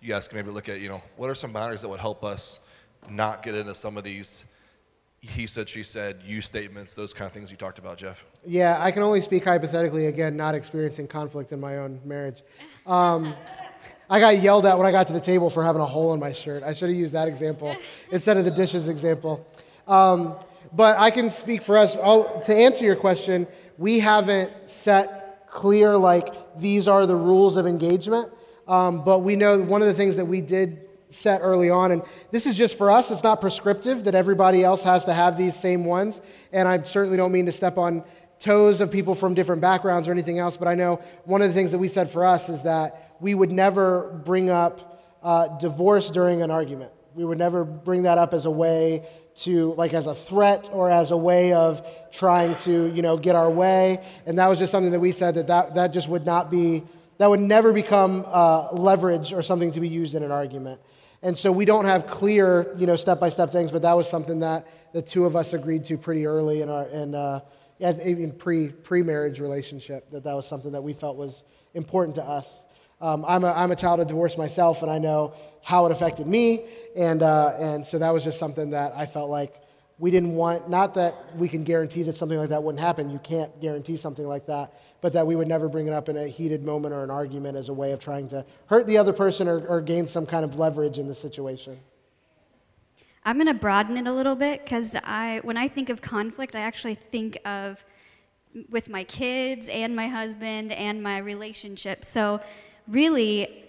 you 0.00 0.08
guys 0.08 0.28
can 0.28 0.36
maybe 0.36 0.50
look 0.50 0.68
at, 0.68 0.80
you 0.80 0.88
know, 0.88 1.02
what 1.16 1.30
are 1.30 1.34
some 1.34 1.52
boundaries 1.52 1.80
that 1.82 1.88
would 1.88 2.00
help 2.00 2.22
us 2.24 2.60
not 3.08 3.42
get 3.42 3.54
into 3.54 3.74
some 3.74 3.96
of 3.96 4.04
these 4.04 4.44
he 5.22 5.46
said, 5.46 5.68
she 5.68 5.84
said, 5.84 6.20
you 6.26 6.40
statements, 6.40 6.96
those 6.96 7.14
kind 7.14 7.26
of 7.26 7.32
things 7.32 7.48
you 7.48 7.56
talked 7.56 7.78
about, 7.78 7.96
Jeff? 7.96 8.24
Yeah, 8.44 8.78
I 8.80 8.90
can 8.90 9.04
only 9.04 9.20
speak 9.20 9.44
hypothetically, 9.44 10.06
again, 10.06 10.36
not 10.36 10.56
experiencing 10.56 11.06
conflict 11.06 11.52
in 11.52 11.60
my 11.60 11.78
own 11.78 12.00
marriage. 12.04 12.42
Um, 12.86 13.32
I 14.12 14.20
got 14.20 14.42
yelled 14.42 14.66
at 14.66 14.76
when 14.76 14.86
I 14.86 14.92
got 14.92 15.06
to 15.06 15.14
the 15.14 15.20
table 15.20 15.48
for 15.48 15.64
having 15.64 15.80
a 15.80 15.86
hole 15.86 16.12
in 16.12 16.20
my 16.20 16.32
shirt. 16.32 16.62
I 16.62 16.74
should 16.74 16.90
have 16.90 16.98
used 16.98 17.14
that 17.14 17.28
example 17.28 17.74
instead 18.10 18.36
of 18.36 18.44
the 18.44 18.50
dishes 18.50 18.88
example. 18.88 19.46
Um, 19.88 20.34
but 20.74 20.98
I 20.98 21.10
can 21.10 21.30
speak 21.30 21.62
for 21.62 21.78
us. 21.78 21.96
Oh, 21.98 22.38
to 22.44 22.54
answer 22.54 22.84
your 22.84 22.94
question, 22.94 23.46
we 23.78 24.00
haven't 24.00 24.52
set 24.68 25.48
clear, 25.48 25.96
like, 25.96 26.58
these 26.60 26.88
are 26.88 27.06
the 27.06 27.16
rules 27.16 27.56
of 27.56 27.66
engagement. 27.66 28.30
Um, 28.68 29.02
but 29.02 29.20
we 29.20 29.34
know 29.34 29.58
one 29.62 29.80
of 29.80 29.88
the 29.88 29.94
things 29.94 30.16
that 30.16 30.26
we 30.26 30.42
did 30.42 30.90
set 31.08 31.40
early 31.42 31.70
on, 31.70 31.92
and 31.92 32.02
this 32.32 32.44
is 32.44 32.54
just 32.54 32.76
for 32.76 32.90
us, 32.90 33.10
it's 33.10 33.22
not 33.22 33.40
prescriptive 33.40 34.04
that 34.04 34.14
everybody 34.14 34.62
else 34.62 34.82
has 34.82 35.06
to 35.06 35.14
have 35.14 35.38
these 35.38 35.56
same 35.56 35.86
ones. 35.86 36.20
And 36.52 36.68
I 36.68 36.82
certainly 36.82 37.16
don't 37.16 37.32
mean 37.32 37.46
to 37.46 37.52
step 37.52 37.78
on 37.78 38.04
toes 38.42 38.80
of 38.80 38.90
people 38.90 39.14
from 39.14 39.34
different 39.34 39.62
backgrounds 39.62 40.08
or 40.08 40.10
anything 40.10 40.38
else, 40.40 40.56
but 40.56 40.66
I 40.66 40.74
know 40.74 41.00
one 41.24 41.42
of 41.42 41.48
the 41.48 41.54
things 41.54 41.70
that 41.70 41.78
we 41.78 41.86
said 41.86 42.10
for 42.10 42.24
us 42.24 42.48
is 42.48 42.62
that 42.62 43.16
we 43.20 43.34
would 43.34 43.52
never 43.52 44.20
bring 44.24 44.50
up 44.50 45.00
uh, 45.22 45.46
divorce 45.58 46.10
during 46.10 46.42
an 46.42 46.50
argument. 46.50 46.90
We 47.14 47.24
would 47.24 47.38
never 47.38 47.64
bring 47.64 48.02
that 48.02 48.18
up 48.18 48.34
as 48.34 48.44
a 48.44 48.50
way 48.50 49.06
to, 49.44 49.74
like, 49.74 49.94
as 49.94 50.08
a 50.08 50.14
threat 50.14 50.70
or 50.72 50.90
as 50.90 51.12
a 51.12 51.16
way 51.16 51.52
of 51.52 51.86
trying 52.10 52.56
to, 52.56 52.92
you 52.92 53.00
know, 53.00 53.16
get 53.16 53.36
our 53.36 53.50
way. 53.50 54.04
And 54.26 54.36
that 54.38 54.48
was 54.48 54.58
just 54.58 54.72
something 54.72 54.90
that 54.90 55.00
we 55.00 55.12
said 55.12 55.36
that 55.36 55.46
that, 55.46 55.74
that 55.76 55.92
just 55.92 56.08
would 56.08 56.26
not 56.26 56.50
be, 56.50 56.82
that 57.18 57.30
would 57.30 57.40
never 57.40 57.72
become 57.72 58.24
uh, 58.26 58.72
leverage 58.72 59.32
or 59.32 59.42
something 59.42 59.70
to 59.72 59.80
be 59.80 59.88
used 59.88 60.14
in 60.14 60.24
an 60.24 60.32
argument. 60.32 60.80
And 61.22 61.38
so 61.38 61.52
we 61.52 61.64
don't 61.64 61.84
have 61.84 62.08
clear, 62.08 62.74
you 62.76 62.86
know, 62.86 62.96
step 62.96 63.20
by 63.20 63.30
step 63.30 63.52
things, 63.52 63.70
but 63.70 63.82
that 63.82 63.96
was 63.96 64.10
something 64.10 64.40
that 64.40 64.66
the 64.92 65.00
two 65.00 65.26
of 65.26 65.36
us 65.36 65.52
agreed 65.52 65.84
to 65.84 65.96
pretty 65.96 66.26
early 66.26 66.62
in 66.62 66.68
our, 66.68 66.86
in, 66.88 67.14
uh, 67.14 67.40
even 67.82 68.32
pre 68.32 68.68
pre 68.68 69.02
marriage 69.02 69.40
relationship 69.40 70.10
that 70.10 70.24
that 70.24 70.34
was 70.34 70.46
something 70.46 70.72
that 70.72 70.82
we 70.82 70.92
felt 70.92 71.16
was 71.16 71.42
important 71.74 72.14
to 72.16 72.22
us. 72.22 72.62
Um, 73.00 73.24
I'm, 73.26 73.42
a, 73.42 73.52
I'm 73.52 73.72
a 73.72 73.76
child 73.76 73.98
of 74.00 74.06
divorce 74.06 74.38
myself, 74.38 74.82
and 74.82 74.90
I 74.90 74.98
know 74.98 75.34
how 75.62 75.86
it 75.86 75.92
affected 75.92 76.26
me, 76.26 76.66
and 76.96 77.22
uh, 77.22 77.54
and 77.58 77.86
so 77.86 77.98
that 77.98 78.10
was 78.10 78.22
just 78.22 78.38
something 78.38 78.70
that 78.70 78.92
I 78.96 79.06
felt 79.06 79.28
like 79.28 79.56
we 79.98 80.10
didn't 80.10 80.34
want. 80.34 80.70
Not 80.70 80.94
that 80.94 81.36
we 81.36 81.48
can 81.48 81.64
guarantee 81.64 82.04
that 82.04 82.16
something 82.16 82.38
like 82.38 82.50
that 82.50 82.62
wouldn't 82.62 82.80
happen. 82.80 83.10
You 83.10 83.18
can't 83.18 83.60
guarantee 83.60 83.96
something 83.96 84.26
like 84.26 84.46
that, 84.46 84.72
but 85.00 85.12
that 85.14 85.26
we 85.26 85.34
would 85.34 85.48
never 85.48 85.68
bring 85.68 85.88
it 85.88 85.92
up 85.92 86.08
in 86.08 86.16
a 86.16 86.28
heated 86.28 86.62
moment 86.62 86.94
or 86.94 87.02
an 87.02 87.10
argument 87.10 87.56
as 87.56 87.68
a 87.68 87.72
way 87.72 87.90
of 87.92 87.98
trying 87.98 88.28
to 88.28 88.44
hurt 88.66 88.86
the 88.86 88.98
other 88.98 89.12
person 89.12 89.48
or, 89.48 89.66
or 89.66 89.80
gain 89.80 90.06
some 90.06 90.24
kind 90.24 90.44
of 90.44 90.56
leverage 90.56 90.98
in 90.98 91.08
the 91.08 91.14
situation. 91.14 91.78
I'm 93.24 93.36
going 93.36 93.46
to 93.46 93.54
broaden 93.54 93.96
it 93.96 94.06
a 94.06 94.12
little 94.12 94.34
bit 94.34 94.64
because 94.64 94.96
I, 95.04 95.40
when 95.44 95.56
I 95.56 95.68
think 95.68 95.90
of 95.90 96.00
conflict, 96.02 96.56
I 96.56 96.60
actually 96.60 96.96
think 96.96 97.38
of 97.44 97.84
with 98.68 98.88
my 98.88 99.04
kids 99.04 99.68
and 99.68 99.94
my 99.94 100.08
husband 100.08 100.72
and 100.72 101.02
my 101.02 101.18
relationship. 101.18 102.04
So, 102.04 102.40
really, 102.88 103.64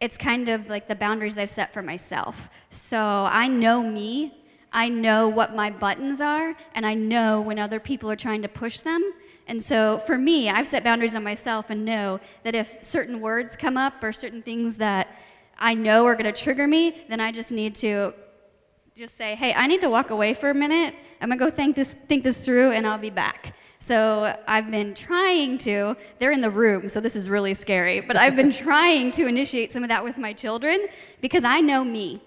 it's 0.00 0.16
kind 0.16 0.48
of 0.48 0.68
like 0.68 0.88
the 0.88 0.94
boundaries 0.94 1.38
I've 1.38 1.50
set 1.50 1.72
for 1.72 1.82
myself. 1.82 2.50
So, 2.70 2.98
I 3.30 3.48
know 3.48 3.82
me, 3.82 4.34
I 4.72 4.90
know 4.90 5.26
what 5.26 5.56
my 5.56 5.70
buttons 5.70 6.20
are, 6.20 6.54
and 6.74 6.84
I 6.84 6.92
know 6.92 7.40
when 7.40 7.58
other 7.58 7.80
people 7.80 8.10
are 8.10 8.16
trying 8.16 8.42
to 8.42 8.48
push 8.48 8.80
them. 8.80 9.12
And 9.46 9.62
so, 9.62 9.98
for 9.98 10.18
me, 10.18 10.50
I've 10.50 10.68
set 10.68 10.84
boundaries 10.84 11.14
on 11.14 11.24
myself 11.24 11.66
and 11.70 11.84
know 11.84 12.20
that 12.44 12.54
if 12.54 12.84
certain 12.84 13.20
words 13.20 13.56
come 13.56 13.78
up 13.78 14.04
or 14.04 14.12
certain 14.12 14.42
things 14.42 14.76
that 14.76 15.08
I 15.58 15.74
know 15.74 16.04
are 16.04 16.14
going 16.14 16.32
to 16.32 16.38
trigger 16.38 16.66
me, 16.66 17.04
then 17.08 17.20
I 17.20 17.32
just 17.32 17.50
need 17.50 17.74
to 17.76 18.12
just 18.96 19.16
say, 19.16 19.34
hey, 19.34 19.54
I 19.54 19.66
need 19.66 19.80
to 19.80 19.88
walk 19.88 20.10
away 20.10 20.34
for 20.34 20.50
a 20.50 20.54
minute. 20.54 20.94
I'm 21.20 21.30
gonna 21.30 21.38
go 21.38 21.50
think 21.50 21.76
this, 21.76 21.94
think 22.08 22.24
this 22.24 22.36
through, 22.38 22.72
and 22.72 22.86
I'll 22.86 22.98
be 22.98 23.08
back. 23.08 23.54
So 23.78 24.36
I've 24.46 24.70
been 24.70 24.94
trying 24.94 25.56
to, 25.58 25.96
they're 26.18 26.30
in 26.30 26.42
the 26.42 26.50
room, 26.50 26.90
so 26.90 27.00
this 27.00 27.16
is 27.16 27.28
really 27.28 27.54
scary, 27.54 28.00
but 28.00 28.16
I've 28.16 28.36
been 28.36 28.52
trying 28.66 29.10
to 29.12 29.26
initiate 29.26 29.72
some 29.72 29.82
of 29.82 29.88
that 29.88 30.04
with 30.04 30.18
my 30.18 30.34
children 30.34 30.88
because 31.22 31.42
I 31.42 31.60
know 31.62 31.84
me. 31.84 32.20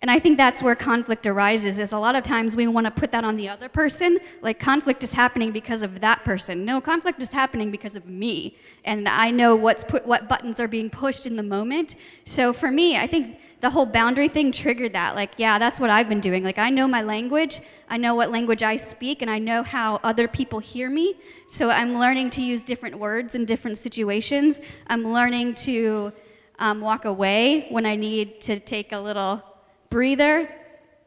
And 0.00 0.10
I 0.10 0.20
think 0.20 0.36
that's 0.36 0.62
where 0.62 0.76
conflict 0.76 1.26
arises 1.26 1.80
is 1.80 1.92
a 1.92 1.98
lot 1.98 2.14
of 2.14 2.22
times 2.22 2.54
we 2.54 2.68
want 2.68 2.84
to 2.84 2.92
put 2.92 3.10
that 3.10 3.24
on 3.24 3.36
the 3.36 3.48
other 3.48 3.68
person, 3.68 4.18
like 4.42 4.60
conflict 4.60 5.02
is 5.02 5.12
happening 5.12 5.50
because 5.50 5.82
of 5.82 6.00
that 6.02 6.22
person. 6.22 6.64
No, 6.64 6.80
conflict 6.80 7.20
is 7.20 7.32
happening 7.32 7.72
because 7.72 7.96
of 7.96 8.06
me. 8.06 8.56
And 8.84 9.08
I 9.08 9.32
know 9.32 9.56
what's 9.56 9.82
put 9.82 10.06
what 10.06 10.28
buttons 10.28 10.60
are 10.60 10.68
being 10.68 10.90
pushed 10.90 11.26
in 11.26 11.34
the 11.34 11.42
moment. 11.42 11.96
So 12.26 12.52
for 12.52 12.70
me, 12.70 12.96
I 12.96 13.08
think 13.08 13.38
the 13.60 13.70
whole 13.70 13.86
boundary 13.86 14.28
thing 14.28 14.52
triggered 14.52 14.92
that. 14.92 15.14
Like, 15.14 15.32
yeah, 15.36 15.58
that's 15.58 15.80
what 15.80 15.90
I've 15.90 16.08
been 16.08 16.20
doing. 16.20 16.44
Like, 16.44 16.58
I 16.58 16.70
know 16.70 16.86
my 16.86 17.02
language, 17.02 17.60
I 17.88 17.96
know 17.96 18.14
what 18.14 18.30
language 18.30 18.62
I 18.62 18.76
speak, 18.76 19.22
and 19.22 19.30
I 19.30 19.38
know 19.38 19.62
how 19.62 20.00
other 20.02 20.28
people 20.28 20.58
hear 20.58 20.90
me. 20.90 21.16
So 21.50 21.70
I'm 21.70 21.98
learning 21.98 22.30
to 22.30 22.42
use 22.42 22.62
different 22.62 22.98
words 22.98 23.34
in 23.34 23.44
different 23.44 23.78
situations. 23.78 24.60
I'm 24.88 25.10
learning 25.12 25.54
to 25.54 26.12
um, 26.58 26.80
walk 26.80 27.04
away 27.04 27.66
when 27.70 27.86
I 27.86 27.96
need 27.96 28.40
to 28.42 28.60
take 28.60 28.92
a 28.92 28.98
little 28.98 29.42
breather. 29.90 30.48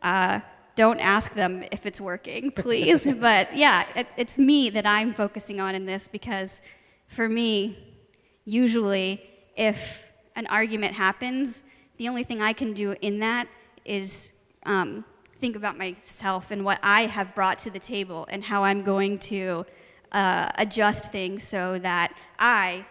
Uh, 0.01 0.39
don't 0.75 0.99
ask 0.99 1.33
them 1.33 1.63
if 1.71 1.85
it's 1.85 2.01
working, 2.01 2.51
please. 2.55 3.05
but 3.19 3.55
yeah, 3.55 3.85
it, 3.95 4.07
it's 4.17 4.39
me 4.39 4.69
that 4.71 4.85
I'm 4.85 5.13
focusing 5.13 5.59
on 5.59 5.75
in 5.75 5.85
this 5.85 6.07
because 6.07 6.62
for 7.07 7.27
me, 7.27 7.77
usually, 8.45 9.21
if 9.55 10.09
an 10.35 10.47
argument 10.47 10.93
happens, 10.93 11.63
the 11.99 12.07
only 12.07 12.23
thing 12.23 12.41
I 12.41 12.53
can 12.53 12.73
do 12.73 12.95
in 13.01 13.19
that 13.19 13.47
is 13.83 14.31
um, 14.63 15.03
think 15.41 15.57
about 15.57 15.77
myself 15.77 16.49
and 16.49 16.63
what 16.63 16.79
I 16.81 17.01
have 17.07 17.35
brought 17.35 17.59
to 17.59 17.69
the 17.69 17.79
table 17.79 18.25
and 18.31 18.41
how 18.45 18.63
I'm 18.63 18.83
going 18.83 19.19
to 19.19 19.65
uh, 20.13 20.49
adjust 20.55 21.12
things 21.12 21.43
so 21.43 21.77
that 21.79 22.13
I 22.39 22.85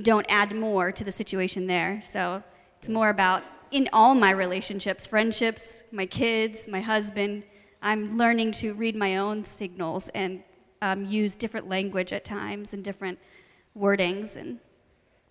don't 0.00 0.26
add 0.28 0.54
more 0.54 0.92
to 0.92 1.02
the 1.02 1.10
situation 1.10 1.66
there. 1.66 2.02
So 2.02 2.42
it's 2.78 2.90
more 2.90 3.08
about 3.08 3.42
in 3.70 3.88
all 3.90 4.14
my 4.14 4.30
relationships, 4.30 5.06
friendships, 5.06 5.82
my 5.90 6.04
kids, 6.04 6.68
my 6.68 6.82
husband, 6.82 7.42
I'm 7.80 8.18
learning 8.18 8.52
to 8.52 8.74
read 8.74 8.96
my 8.96 9.16
own 9.16 9.46
signals 9.46 10.10
and 10.10 10.42
um, 10.82 11.06
use 11.06 11.36
different 11.36 11.70
language 11.70 12.12
at 12.12 12.26
times 12.26 12.74
and 12.74 12.84
different 12.84 13.18
wordings 13.74 14.36
and 14.36 14.58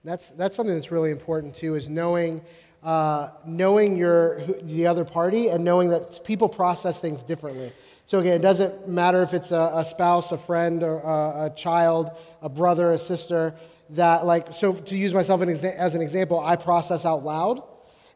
that's 0.06 0.30
that's 0.32 0.56
something 0.56 0.76
that's 0.76 0.92
really 0.92 1.10
important 1.10 1.54
too 1.54 1.76
is 1.76 1.90
knowing 1.90 2.42
uh, 2.86 3.32
knowing 3.46 3.98
your, 3.98 4.42
the 4.62 4.86
other 4.86 5.04
party 5.04 5.50
and 5.50 5.64
knowing 5.64 5.90
that 5.90 6.24
people 6.24 6.48
process 6.48 7.00
things 7.00 7.24
differently. 7.24 7.74
So, 8.06 8.20
again, 8.20 8.34
it 8.34 8.44
doesn't 8.44 8.88
matter 8.88 9.24
if 9.24 9.34
it's 9.34 9.52
a, 9.52 9.72
a 9.74 9.84
spouse, 9.84 10.32
a 10.32 10.38
friend, 10.38 10.84
or 10.84 11.00
a, 11.00 11.46
a, 11.46 11.54
child, 11.56 12.12
a 12.44 12.48
brother, 12.48 12.92
a 12.92 13.00
sister, 13.00 13.56
that, 13.92 14.28
like, 14.28 14.54
so 14.54 14.74
to 14.74 14.96
use 14.96 15.16
myself 15.16 15.42
as 15.42 15.96
an 15.96 16.02
example, 16.02 16.40
I 16.40 16.56
process 16.56 17.06
out 17.06 17.26
loud. 17.26 17.64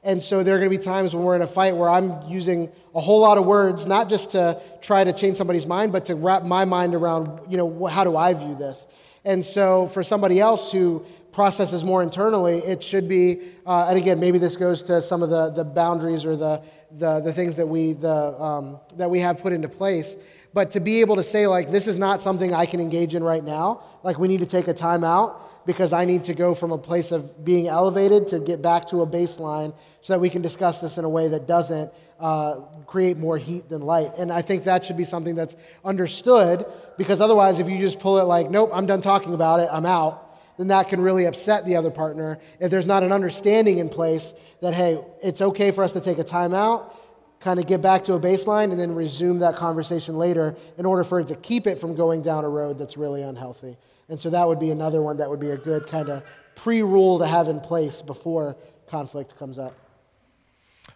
And 0.03 0.21
so 0.21 0.43
there 0.43 0.55
are 0.55 0.59
going 0.59 0.71
to 0.71 0.77
be 0.77 0.81
times 0.81 1.15
when 1.15 1.25
we're 1.25 1.35
in 1.35 1.41
a 1.41 1.47
fight 1.47 1.75
where 1.75 1.89
I'm 1.89 2.21
using 2.27 2.71
a 2.93 3.01
whole 3.01 3.19
lot 3.19 3.39
of 3.39 3.45
words, 3.45 3.87
not 3.87 4.07
just 4.07 4.29
to 4.31 4.61
try 4.81 5.03
to 5.03 5.11
change 5.11 5.37
somebody's 5.37 5.65
mind, 5.65 5.91
but 5.91 6.05
to 6.05 6.15
wrap 6.15 6.43
my 6.43 6.63
mind 6.63 6.93
around, 6.93 7.51
you 7.51 7.57
know, 7.57 7.87
how 7.87 8.03
do 8.03 8.15
I 8.15 8.35
view 8.35 8.55
this? 8.55 8.85
And 9.25 9.43
so 9.43 9.87
for 9.87 10.03
somebody 10.03 10.39
else 10.39 10.71
who 10.71 11.05
processes 11.39 11.85
more 11.85 12.03
internally, 12.03 12.57
it 12.65 12.83
should 12.83 13.07
be, 13.07 13.39
uh, 13.65 13.87
and 13.87 13.97
again, 13.97 14.19
maybe 14.19 14.37
this 14.37 14.57
goes 14.57 14.83
to 14.83 15.01
some 15.01 15.23
of 15.23 15.29
the, 15.29 15.49
the 15.51 15.63
boundaries 15.63 16.25
or 16.25 16.35
the, 16.35 16.61
the, 16.97 17.21
the 17.21 17.31
things 17.31 17.55
that 17.55 17.65
we, 17.65 17.93
the, 17.93 18.13
um, 18.43 18.77
that 18.97 19.09
we 19.09 19.21
have 19.21 19.37
put 19.41 19.53
into 19.53 19.69
place. 19.69 20.17
But 20.53 20.69
to 20.71 20.81
be 20.81 20.99
able 20.99 21.15
to 21.15 21.23
say, 21.23 21.47
like, 21.47 21.71
this 21.71 21.87
is 21.87 21.97
not 21.97 22.21
something 22.21 22.53
I 22.53 22.65
can 22.65 22.81
engage 22.81 23.15
in 23.15 23.23
right 23.23 23.41
now, 23.41 23.83
like, 24.03 24.19
we 24.19 24.27
need 24.27 24.41
to 24.41 24.45
take 24.45 24.67
a 24.67 24.73
time 24.73 25.05
out 25.05 25.65
because 25.65 25.93
I 25.93 26.03
need 26.03 26.25
to 26.25 26.33
go 26.33 26.53
from 26.53 26.73
a 26.73 26.77
place 26.77 27.13
of 27.13 27.45
being 27.45 27.69
elevated 27.69 28.27
to 28.27 28.39
get 28.39 28.61
back 28.61 28.83
to 28.87 28.97
a 29.03 29.07
baseline 29.07 29.73
so 30.01 30.11
that 30.11 30.19
we 30.19 30.29
can 30.29 30.41
discuss 30.41 30.81
this 30.81 30.97
in 30.97 31.05
a 31.05 31.09
way 31.09 31.29
that 31.29 31.47
doesn't 31.47 31.89
uh, 32.19 32.55
create 32.85 33.15
more 33.15 33.37
heat 33.37 33.69
than 33.69 33.79
light. 33.79 34.11
And 34.17 34.29
I 34.29 34.41
think 34.41 34.65
that 34.65 34.83
should 34.83 34.97
be 34.97 35.05
something 35.05 35.35
that's 35.35 35.55
understood 35.85 36.65
because 36.97 37.21
otherwise, 37.21 37.59
if 37.59 37.69
you 37.69 37.77
just 37.77 37.97
pull 37.97 38.19
it 38.19 38.23
like, 38.23 38.51
nope, 38.51 38.71
I'm 38.73 38.87
done 38.87 38.99
talking 38.99 39.33
about 39.33 39.61
it, 39.61 39.69
I'm 39.71 39.85
out, 39.85 40.28
then 40.59 40.67
that 40.67 40.89
can 40.89 40.99
really 40.99 41.23
upset 41.23 41.65
the 41.65 41.77
other 41.77 41.89
partner 41.89 42.37
if 42.59 42.69
there's 42.69 42.85
not 42.85 43.01
an 43.01 43.13
understanding 43.13 43.77
in 43.77 43.87
place 43.87 44.33
that, 44.59 44.73
hey, 44.73 44.99
it's 45.23 45.39
okay 45.39 45.71
for 45.71 45.85
us 45.85 45.93
to 45.93 46.01
take 46.01 46.17
a 46.17 46.23
time 46.23 46.53
out, 46.53 46.99
kind 47.39 47.61
of 47.61 47.65
get 47.65 47.81
back 47.81 48.03
to 48.03 48.15
a 48.15 48.19
baseline, 48.19 48.69
and 48.69 48.77
then 48.77 48.93
resume 48.93 49.39
that 49.39 49.55
conversation 49.55 50.15
later 50.15 50.57
in 50.77 50.85
order 50.85 51.05
for 51.05 51.21
it 51.21 51.29
to 51.29 51.35
keep 51.35 51.65
it 51.65 51.79
from 51.79 51.95
going 51.95 52.21
down 52.21 52.43
a 52.43 52.49
road 52.49 52.77
that's 52.77 52.97
really 52.97 53.21
unhealthy. 53.21 53.77
And 54.09 54.19
so 54.19 54.29
that 54.31 54.45
would 54.45 54.59
be 54.59 54.69
another 54.71 55.01
one 55.01 55.15
that 55.15 55.29
would 55.29 55.39
be 55.39 55.51
a 55.51 55.55
good 55.55 55.87
kind 55.87 56.09
of 56.09 56.23
pre 56.55 56.83
rule 56.83 57.19
to 57.19 57.25
have 57.25 57.47
in 57.47 57.61
place 57.61 58.01
before 58.01 58.57
conflict 58.89 59.39
comes 59.39 59.57
up. 59.57 59.77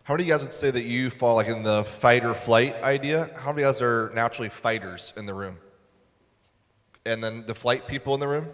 How 0.03 0.13
many 0.13 0.23
of 0.23 0.27
you 0.27 0.33
guys 0.33 0.41
would 0.43 0.51
say 0.51 0.71
that 0.71 0.83
you 0.83 1.09
fall 1.09 1.35
like 1.35 1.47
in 1.47 1.63
the 1.63 1.85
fight 1.85 2.25
or 2.25 2.33
flight 2.33 2.75
idea? 2.83 3.29
How 3.37 3.53
many 3.53 3.63
of 3.63 3.67
you 3.67 3.71
guys 3.71 3.81
are 3.81 4.11
naturally 4.13 4.49
fighters 4.49 5.13
in 5.15 5.25
the 5.25 5.33
room? 5.33 5.57
And 7.05 7.23
then 7.23 7.45
the 7.45 7.55
flight 7.55 7.87
people 7.87 8.13
in 8.13 8.19
the 8.19 8.27
room? 8.27 8.49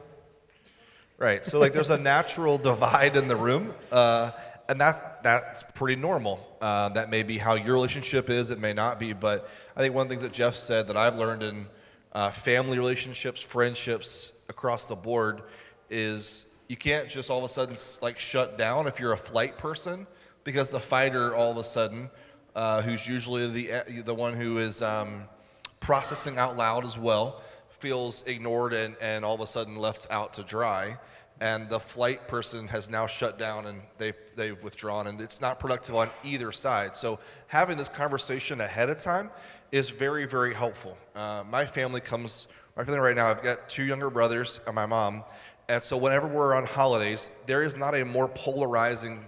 Right. 1.19 1.45
So 1.45 1.59
like 1.59 1.73
there's 1.73 1.89
a 1.89 1.97
natural 1.97 2.57
divide 2.57 3.17
in 3.17 3.27
the 3.27 3.35
room, 3.35 3.73
uh, 3.91 4.31
and 4.69 4.79
that's 4.79 5.01
that's 5.21 5.63
pretty 5.63 5.97
normal. 5.97 6.47
Uh, 6.61 6.87
that 6.89 7.09
may 7.09 7.23
be 7.23 7.37
how 7.37 7.55
your 7.55 7.73
relationship 7.73 8.29
is. 8.29 8.51
It 8.51 8.59
may 8.59 8.71
not 8.71 9.01
be. 9.01 9.11
But 9.11 9.49
I 9.75 9.81
think 9.81 9.93
one 9.93 10.03
of 10.03 10.09
the 10.09 10.15
things 10.15 10.23
that 10.23 10.31
Jeff 10.31 10.55
said 10.55 10.87
that 10.87 10.95
I've 10.95 11.17
learned 11.17 11.43
in 11.43 11.67
uh, 12.13 12.31
family 12.31 12.77
relationships, 12.77 13.41
friendships 13.41 14.31
across 14.47 14.85
the 14.85 14.95
board 14.95 15.41
is 15.89 16.45
you 16.69 16.77
can't 16.77 17.09
just 17.09 17.29
all 17.29 17.39
of 17.39 17.43
a 17.43 17.49
sudden 17.49 17.75
like 18.01 18.17
shut 18.17 18.57
down 18.57 18.87
if 18.87 18.97
you're 18.97 19.11
a 19.11 19.17
flight 19.17 19.57
person 19.57 20.07
because 20.45 20.69
the 20.69 20.79
fighter 20.79 21.35
all 21.35 21.51
of 21.51 21.57
a 21.57 21.65
sudden, 21.65 22.09
uh, 22.55 22.81
who's 22.81 23.05
usually 23.05 23.45
the 23.49 24.03
the 24.05 24.15
one 24.15 24.35
who 24.35 24.57
is 24.57 24.81
um, 24.81 25.25
processing 25.81 26.37
out 26.37 26.55
loud 26.55 26.85
as 26.85 26.97
well 26.97 27.41
feels 27.79 28.23
ignored 28.23 28.73
and, 28.73 28.95
and 29.01 29.23
all 29.23 29.35
of 29.35 29.41
a 29.41 29.47
sudden 29.47 29.75
left 29.75 30.07
out 30.09 30.33
to 30.35 30.43
dry. 30.43 30.97
And 31.41 31.69
the 31.69 31.79
flight 31.79 32.27
person 32.27 32.67
has 32.67 32.89
now 32.89 33.07
shut 33.07 33.39
down 33.39 33.65
and 33.65 33.81
they've, 33.97 34.17
they've 34.35 34.61
withdrawn, 34.61 35.07
and 35.07 35.21
it's 35.21 35.39
not 35.39 35.57
productive 35.57 35.95
on 35.95 36.09
either 36.23 36.51
side. 36.51 36.97
So, 36.97 37.19
having 37.47 37.77
this 37.77 37.87
conversation 37.87 38.59
ahead 38.59 38.89
of 38.89 39.01
time 39.01 39.29
is 39.71 39.89
very, 39.89 40.25
very 40.25 40.53
helpful. 40.53 40.97
Uh, 41.15 41.43
my 41.49 41.65
family 41.65 42.01
comes, 42.01 42.47
my 42.75 42.83
family 42.83 42.99
right 42.99 43.15
now, 43.15 43.27
I've 43.27 43.41
got 43.41 43.69
two 43.69 43.83
younger 43.83 44.09
brothers 44.09 44.59
and 44.65 44.75
my 44.75 44.85
mom. 44.85 45.23
And 45.69 45.81
so, 45.81 45.95
whenever 45.95 46.27
we're 46.27 46.53
on 46.53 46.65
holidays, 46.65 47.29
there 47.45 47.63
is 47.63 47.77
not 47.77 47.95
a 47.95 48.03
more 48.03 48.27
polarizing 48.27 49.23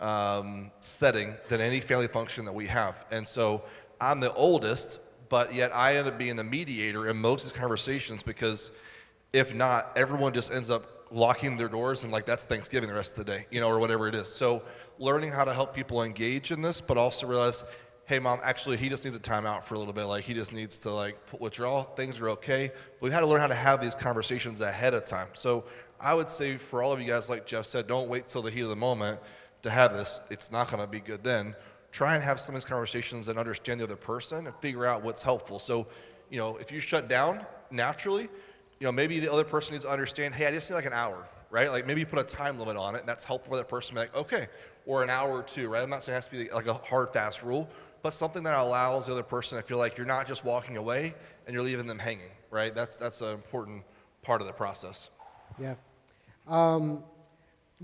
um, 0.00 0.72
setting 0.80 1.34
than 1.48 1.60
any 1.60 1.80
family 1.80 2.08
function 2.08 2.44
that 2.46 2.54
we 2.54 2.66
have. 2.66 3.04
And 3.12 3.26
so, 3.28 3.62
I'm 4.00 4.18
the 4.18 4.34
oldest, 4.34 4.98
but 5.32 5.54
yet 5.54 5.74
I 5.74 5.96
end 5.96 6.06
up 6.06 6.18
being 6.18 6.36
the 6.36 6.44
mediator 6.44 7.08
in 7.08 7.16
most 7.16 7.46
of 7.46 7.50
these 7.50 7.58
conversations 7.58 8.22
because 8.22 8.70
if 9.32 9.54
not, 9.54 9.90
everyone 9.96 10.34
just 10.34 10.52
ends 10.52 10.68
up 10.68 11.06
locking 11.10 11.56
their 11.56 11.70
doors 11.70 12.02
and 12.02 12.12
like 12.12 12.26
that's 12.26 12.44
Thanksgiving 12.44 12.86
the 12.86 12.94
rest 12.94 13.16
of 13.16 13.24
the 13.24 13.32
day, 13.32 13.46
you 13.50 13.58
know, 13.58 13.68
or 13.68 13.78
whatever 13.78 14.06
it 14.08 14.14
is. 14.14 14.28
So 14.28 14.62
learning 14.98 15.30
how 15.30 15.44
to 15.44 15.54
help 15.54 15.74
people 15.74 16.02
engage 16.02 16.52
in 16.52 16.60
this, 16.60 16.82
but 16.82 16.98
also 16.98 17.26
realize 17.26 17.64
hey 18.04 18.18
mom, 18.18 18.40
actually 18.42 18.76
he 18.76 18.90
just 18.90 19.06
needs 19.06 19.16
a 19.16 19.20
timeout 19.20 19.64
for 19.64 19.74
a 19.74 19.78
little 19.78 19.94
bit. 19.94 20.04
Like 20.04 20.24
he 20.24 20.34
just 20.34 20.52
needs 20.52 20.78
to 20.80 20.90
like 20.90 21.16
withdraw. 21.40 21.82
Things 21.82 22.20
are 22.20 22.28
okay. 22.28 22.70
We've 23.00 23.10
had 23.10 23.20
to 23.20 23.26
learn 23.26 23.40
how 23.40 23.46
to 23.46 23.54
have 23.54 23.80
these 23.80 23.94
conversations 23.94 24.60
ahead 24.60 24.92
of 24.92 25.04
time. 25.04 25.28
So 25.32 25.64
I 25.98 26.12
would 26.12 26.28
say 26.28 26.58
for 26.58 26.82
all 26.82 26.92
of 26.92 27.00
you 27.00 27.06
guys, 27.06 27.30
like 27.30 27.46
Jeff 27.46 27.64
said, 27.64 27.86
don't 27.86 28.10
wait 28.10 28.28
till 28.28 28.42
the 28.42 28.50
heat 28.50 28.60
of 28.60 28.68
the 28.68 28.76
moment 28.76 29.18
to 29.62 29.70
have 29.70 29.94
this. 29.94 30.20
It's 30.30 30.52
not 30.52 30.68
going 30.70 30.82
to 30.82 30.86
be 30.86 31.00
good 31.00 31.24
then. 31.24 31.56
Try 31.92 32.14
and 32.14 32.24
have 32.24 32.40
some 32.40 32.54
of 32.54 32.60
these 32.60 32.68
conversations 32.68 33.28
and 33.28 33.38
understand 33.38 33.78
the 33.80 33.84
other 33.84 33.96
person 33.96 34.46
and 34.46 34.56
figure 34.56 34.86
out 34.86 35.02
what's 35.04 35.22
helpful. 35.22 35.58
So, 35.58 35.86
you 36.30 36.38
know, 36.38 36.56
if 36.56 36.72
you 36.72 36.80
shut 36.80 37.06
down 37.06 37.44
naturally, 37.70 38.22
you 38.22 38.86
know, 38.86 38.92
maybe 38.92 39.20
the 39.20 39.30
other 39.30 39.44
person 39.44 39.74
needs 39.74 39.84
to 39.84 39.90
understand, 39.90 40.34
hey, 40.34 40.46
I 40.46 40.50
just 40.50 40.68
need 40.68 40.74
like 40.74 40.86
an 40.86 40.94
hour, 40.94 41.28
right? 41.50 41.70
Like 41.70 41.86
maybe 41.86 42.00
you 42.00 42.06
put 42.06 42.18
a 42.18 42.24
time 42.24 42.58
limit 42.58 42.76
on 42.76 42.96
it, 42.96 43.00
and 43.00 43.08
that's 43.08 43.22
helpful 43.22 43.52
for 43.52 43.56
that 43.58 43.68
person 43.68 43.90
to 43.90 43.94
be 43.94 44.00
like, 44.00 44.16
okay, 44.16 44.48
or 44.86 45.02
an 45.02 45.10
hour 45.10 45.30
or 45.30 45.42
two, 45.42 45.68
right? 45.68 45.82
I'm 45.82 45.90
not 45.90 46.02
saying 46.02 46.14
it 46.14 46.16
has 46.16 46.28
to 46.28 46.36
be 46.36 46.50
like 46.50 46.66
a 46.66 46.74
hard, 46.74 47.12
fast 47.12 47.42
rule, 47.42 47.68
but 48.02 48.12
something 48.12 48.42
that 48.42 48.54
allows 48.54 49.06
the 49.06 49.12
other 49.12 49.22
person 49.22 49.58
to 49.58 49.62
feel 49.62 49.78
like 49.78 49.96
you're 49.96 50.06
not 50.06 50.26
just 50.26 50.44
walking 50.44 50.76
away 50.76 51.14
and 51.46 51.54
you're 51.54 51.62
leaving 51.62 51.86
them 51.86 51.98
hanging, 51.98 52.30
right? 52.50 52.74
That's, 52.74 52.96
that's 52.96 53.20
an 53.20 53.34
important 53.34 53.84
part 54.22 54.40
of 54.40 54.46
the 54.46 54.52
process. 54.52 55.10
Yeah. 55.60 55.74
Um, 56.48 57.04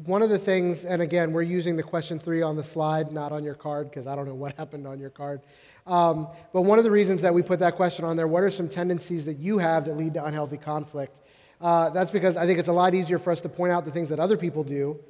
one 0.05 0.23
of 0.23 0.31
the 0.31 0.39
things, 0.39 0.85
and 0.85 1.03
again, 1.03 1.33
we're 1.33 1.43
using 1.43 1.77
the 1.77 1.83
question 1.83 2.21
three 2.21 2.41
on 2.41 2.57
the 2.57 2.63
slide, 2.63 3.11
not 3.11 3.33
on 3.33 3.43
your 3.43 3.55
card, 3.55 3.91
because 3.91 4.07
I 4.07 4.15
don't 4.15 4.27
know 4.27 4.35
what 4.35 4.55
happened 4.59 4.87
on 4.87 5.01
your 5.01 5.11
card. 5.11 5.41
Um, 5.87 6.29
but 6.53 6.63
one 6.63 6.79
of 6.79 6.85
the 6.85 6.91
reasons 6.91 7.23
that 7.23 7.35
we 7.35 7.43
put 7.43 7.59
that 7.61 7.75
question 7.75 8.05
on 8.05 8.17
there, 8.17 8.29
what 8.29 8.43
are 8.43 8.51
some 8.51 8.69
tendencies 8.69 9.25
that 9.25 9.39
you 9.39 9.59
have 9.59 9.87
that 9.87 9.97
lead 9.97 10.15
to 10.15 10.25
unhealthy 10.25 10.59
conflict? 10.59 11.21
Uh, 11.61 11.89
that's 11.91 12.11
because 12.11 12.37
I 12.37 12.47
think 12.47 12.59
it's 12.59 12.69
a 12.69 12.73
lot 12.73 12.95
easier 12.95 13.19
for 13.19 13.33
us 13.33 13.41
to 13.41 13.49
point 13.49 13.73
out 13.73 13.85
the 13.85 13.91
things 13.91 14.09
that 14.11 14.21
other 14.21 14.37
people 14.37 14.63
do 14.63 15.01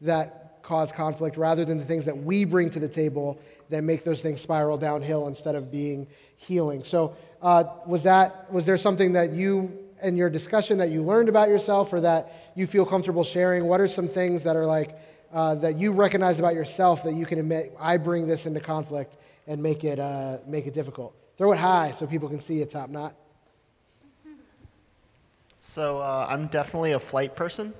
that 0.00 0.62
cause 0.62 0.92
conflict 0.92 1.36
rather 1.36 1.64
than 1.64 1.78
the 1.78 1.84
things 1.84 2.04
that 2.04 2.16
we 2.16 2.44
bring 2.44 2.70
to 2.70 2.78
the 2.78 2.88
table 2.88 3.38
that 3.68 3.82
make 3.82 4.04
those 4.04 4.22
things 4.22 4.40
spiral 4.40 4.78
downhill 4.78 5.26
instead 5.26 5.54
of 5.54 5.70
being 5.70 6.06
healing. 6.36 6.84
So, 6.84 7.16
uh, 7.42 7.64
was 7.86 8.02
that 8.04 8.50
was 8.50 8.64
there 8.64 8.78
something 8.78 9.12
that 9.12 9.32
you 9.32 9.87
in 10.02 10.16
your 10.16 10.30
discussion 10.30 10.78
that 10.78 10.90
you 10.90 11.02
learned 11.02 11.28
about 11.28 11.48
yourself 11.48 11.92
or 11.92 12.00
that 12.00 12.52
you 12.54 12.66
feel 12.66 12.84
comfortable 12.84 13.24
sharing? 13.24 13.64
What 13.64 13.80
are 13.80 13.88
some 13.88 14.08
things 14.08 14.42
that 14.44 14.56
are 14.56 14.66
like 14.66 14.98
uh, 15.32 15.54
that 15.56 15.78
you 15.78 15.92
recognize 15.92 16.38
about 16.38 16.54
yourself 16.54 17.02
that 17.04 17.14
you 17.14 17.26
can 17.26 17.38
admit, 17.38 17.76
I 17.78 17.96
bring 17.96 18.26
this 18.26 18.46
into 18.46 18.60
conflict 18.60 19.16
and 19.46 19.62
make 19.62 19.84
it, 19.84 19.98
uh, 19.98 20.38
make 20.46 20.66
it 20.66 20.74
difficult? 20.74 21.14
Throw 21.36 21.52
it 21.52 21.58
high 21.58 21.92
so 21.92 22.06
people 22.06 22.28
can 22.28 22.40
see 22.40 22.60
it 22.60 22.70
top 22.70 22.90
knot. 22.90 23.14
So 25.60 25.98
uh, 25.98 26.26
I'm 26.28 26.46
definitely 26.46 26.92
a 26.92 26.98
flight 26.98 27.34
person. 27.34 27.74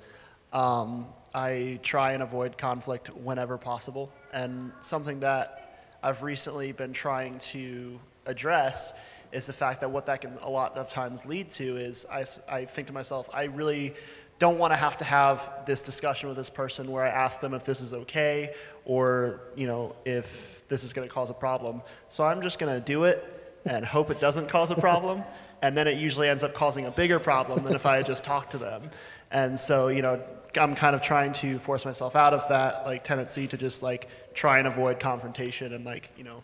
Um, 0.53 1.07
I 1.35 1.79
try 1.83 2.13
and 2.13 2.23
avoid 2.23 2.59
conflict 2.59 3.09
whenever 3.09 3.57
possible. 3.57 4.11
And 4.33 4.73
something 4.81 5.21
that 5.21 5.97
I've 6.03 6.23
recently 6.23 6.73
been 6.73 6.93
trying 6.93 7.39
to 7.51 7.99
address 8.27 8.93
is 9.33 9.47
the 9.47 9.53
fact 9.53 9.81
that 9.81 9.91
what 9.91 10.07
that 10.07 10.21
can 10.21 10.39
a 10.43 10.51
lot 10.51 10.77
of 10.77 10.91
times 10.91 11.25
lead 11.25 11.51
to 11.51 11.77
is 11.77 12.07
I, 12.11 12.25
I 12.49 12.65
think 12.65 12.87
to 12.89 12.93
myself, 12.93 13.29
I 13.33 13.45
really 13.45 13.95
don't 14.39 14.59
want 14.59 14.73
to 14.73 14.77
have 14.77 14.97
to 14.99 15.05
have 15.05 15.51
this 15.67 15.81
discussion 15.81 16.29
with 16.29 16.39
this 16.39 16.51
person 16.51 16.91
where 16.91 17.03
I 17.03 17.09
ask 17.09 17.41
them 17.41 17.55
if 17.55 17.65
this 17.65 17.81
is 17.81 17.93
okay 17.93 18.55
or 18.85 19.41
you 19.57 19.67
know 19.67 19.97
if 20.05 20.67
this 20.69 20.85
is 20.85 20.93
going 20.93 21.09
to 21.09 21.13
cause 21.13 21.31
a 21.31 21.35
problem. 21.35 21.83
So 22.09 22.25
I'm 22.25 22.43
just 22.43 22.59
going 22.59 22.73
to 22.73 22.81
do 22.81 23.05
it 23.05 23.35
and 23.65 23.85
hope 23.85 24.11
it 24.11 24.21
doesn't 24.21 24.49
cause 24.49 24.71
a 24.71 24.77
problem, 24.77 25.25
and 25.63 25.77
then 25.77 25.89
it 25.89 25.99
usually 25.99 26.29
ends 26.29 26.43
up 26.43 26.55
causing 26.55 26.87
a 26.87 26.91
bigger 26.91 27.19
problem 27.19 27.65
than 27.65 27.75
if 27.75 27.85
I 27.85 27.97
had 27.97 28.07
just 28.07 28.25
talked 28.25 28.53
to 28.53 28.59
them. 28.59 28.91
And 29.31 29.59
so 29.59 29.89
you 29.89 30.03
know 30.03 30.23
I'm 30.57 30.75
kind 30.75 30.95
of 30.95 31.03
trying 31.03 31.33
to 31.35 31.59
force 31.59 31.85
myself 31.85 32.17
out 32.17 32.33
of 32.33 32.49
that 32.49 32.87
like 32.87 33.05
tendency 33.05 33.47
to 33.49 33.57
just 33.57 33.83
like 33.83 34.09
try 34.35 34.59
and 34.59 34.67
avoid 34.67 35.01
confrontation 35.01 35.75
and 35.75 35.85
like 35.85 36.11
you 36.17 36.25
know 36.25 36.43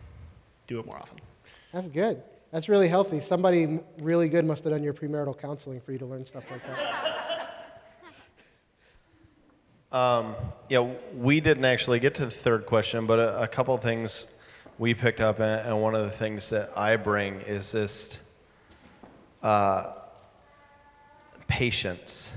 do 0.66 0.80
it 0.80 0.87
more 0.87 0.97
often. 0.97 1.18
That's 1.72 1.89
good. 1.89 2.22
That's 2.55 2.68
really 2.68 2.86
healthy. 2.86 3.18
Somebody 3.18 3.80
really 3.98 4.28
good 4.28 4.44
must 4.44 4.62
have 4.62 4.72
done 4.72 4.84
your 4.84 4.94
premarital 4.94 5.36
counseling 5.36 5.80
for 5.80 5.90
you 5.90 5.98
to 5.98 6.07
learn 6.07 6.24
stuff 6.24 6.44
like 6.52 6.62
that. 6.64 7.50
Um, 9.90 10.36
yeah, 10.68 10.88
we 11.16 11.40
didn't 11.40 11.64
actually 11.64 11.98
get 11.98 12.14
to 12.14 12.24
the 12.24 12.30
third 12.30 12.64
question, 12.64 13.07
but 13.07 13.18
a, 13.18 13.42
a 13.42 13.48
couple 13.48 13.76
things 13.78 14.28
we 14.78 14.94
picked 14.94 15.20
up, 15.20 15.40
and, 15.40 15.82
one 15.82 15.96
of 15.96 16.05
the 16.05 16.16
things 16.16 16.50
that 16.50 16.70
I 16.76 16.94
bring 16.94 17.40
is 17.40 17.72
this 17.72 18.20
uh, 19.42 19.94
patience, 21.48 22.34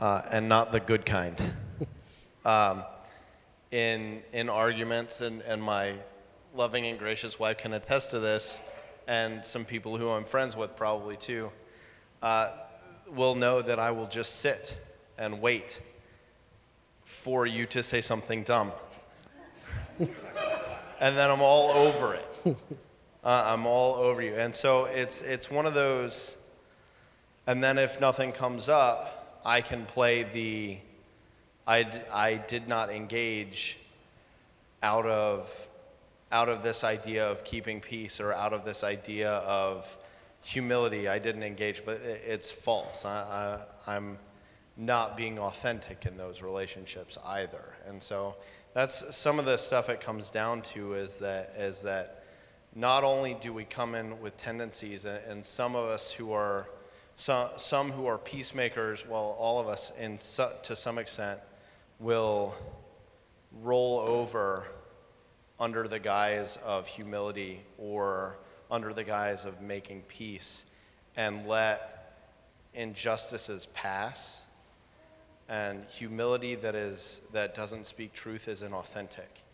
uh, 0.00 0.22
and 0.28 0.48
not 0.48 0.72
the 0.72 0.80
good 0.80 1.06
kind. 1.06 1.40
um, 2.44 2.82
in 3.70 4.22
in 4.32 4.48
arguments, 4.48 5.20
and, 5.20 5.40
and 5.42 5.62
my 5.62 5.94
loving 6.52 6.84
and 6.86 6.98
gracious 6.98 7.38
wife 7.38 7.58
can 7.58 7.72
attest 7.74 8.10
to 8.10 8.18
this 8.18 8.60
and 9.06 9.44
some 9.44 9.64
people 9.64 9.96
who 9.96 10.10
I'm 10.10 10.24
friends 10.24 10.56
with 10.56 10.76
probably 10.76 11.16
too, 11.16 11.50
uh, 12.22 12.50
will 13.08 13.34
know 13.34 13.62
that 13.62 13.78
I 13.78 13.90
will 13.90 14.06
just 14.06 14.40
sit 14.40 14.76
and 15.18 15.40
wait 15.40 15.80
for 17.04 17.46
you 17.46 17.66
to 17.66 17.82
say 17.82 18.00
something 18.00 18.42
dumb. 18.42 18.72
and 19.98 21.16
then 21.16 21.30
I'm 21.30 21.42
all 21.42 21.70
over 21.70 22.14
it. 22.14 22.56
Uh, 23.24 23.52
I'm 23.54 23.66
all 23.66 23.94
over 23.94 24.20
you. 24.20 24.34
And 24.34 24.52
so 24.52 24.86
it's, 24.86 25.22
it's 25.22 25.48
one 25.48 25.64
of 25.64 25.74
those, 25.74 26.36
and 27.46 27.62
then 27.62 27.78
if 27.78 28.00
nothing 28.00 28.32
comes 28.32 28.68
up, 28.68 29.40
I 29.44 29.60
can 29.60 29.86
play 29.86 30.24
the 30.24 30.78
I, 31.66 31.84
d- 31.84 31.98
I 32.12 32.34
did 32.34 32.66
not 32.66 32.90
engage 32.90 33.78
out 34.82 35.06
of 35.06 35.68
out 36.32 36.48
of 36.48 36.62
this 36.62 36.82
idea 36.82 37.26
of 37.26 37.44
keeping 37.44 37.80
peace 37.80 38.18
or 38.18 38.32
out 38.32 38.54
of 38.54 38.64
this 38.64 38.82
idea 38.82 39.30
of 39.30 39.96
humility, 40.40 41.06
I 41.06 41.18
didn't 41.18 41.42
engage, 41.42 41.84
but 41.84 42.00
it's 42.00 42.50
false. 42.50 43.04
I, 43.04 43.60
am 43.86 44.18
not 44.76 45.16
being 45.16 45.38
authentic 45.38 46.06
in 46.06 46.16
those 46.16 46.40
relationships 46.40 47.18
either. 47.24 47.76
And 47.86 48.02
so 48.02 48.36
that's 48.72 49.14
some 49.14 49.38
of 49.38 49.44
the 49.44 49.58
stuff 49.58 49.90
it 49.90 50.00
comes 50.00 50.30
down 50.30 50.62
to 50.62 50.94
is 50.94 51.18
that, 51.18 51.52
is 51.58 51.82
that 51.82 52.24
not 52.74 53.04
only 53.04 53.34
do 53.34 53.52
we 53.52 53.64
come 53.64 53.94
in 53.94 54.18
with 54.22 54.38
tendencies, 54.38 55.04
and 55.04 55.44
some 55.44 55.76
of 55.76 55.84
us 55.84 56.10
who 56.10 56.32
are, 56.32 56.66
some, 57.16 57.50
some 57.58 57.92
who 57.92 58.06
are 58.06 58.16
peacemakers, 58.16 59.06
well, 59.06 59.36
all 59.38 59.60
of 59.60 59.68
us 59.68 59.92
in, 60.00 60.16
to 60.62 60.74
some 60.74 60.96
extent, 60.96 61.40
will 62.00 62.54
roll 63.60 64.00
over 64.00 64.64
under 65.62 65.86
the 65.86 66.00
guise 66.00 66.58
of 66.64 66.88
humility 66.88 67.60
or 67.78 68.36
under 68.68 68.92
the 68.92 69.04
guise 69.04 69.44
of 69.44 69.60
making 69.60 70.02
peace 70.08 70.64
and 71.16 71.46
let 71.46 72.16
injustices 72.74 73.68
pass. 73.72 74.42
And 75.48 75.84
humility 75.84 76.56
that 76.56 76.74
is 76.74 77.20
that 77.32 77.54
doesn't 77.54 77.86
speak 77.86 78.12
truth 78.12 78.48
is 78.48 78.62
inauthentic 78.62 79.44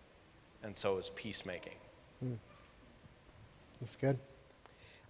and 0.63 0.75
so 0.75 0.97
is 0.97 1.11
peacemaking. 1.15 1.77
Hmm. 2.21 2.35
that's 3.79 3.97
good. 3.97 4.19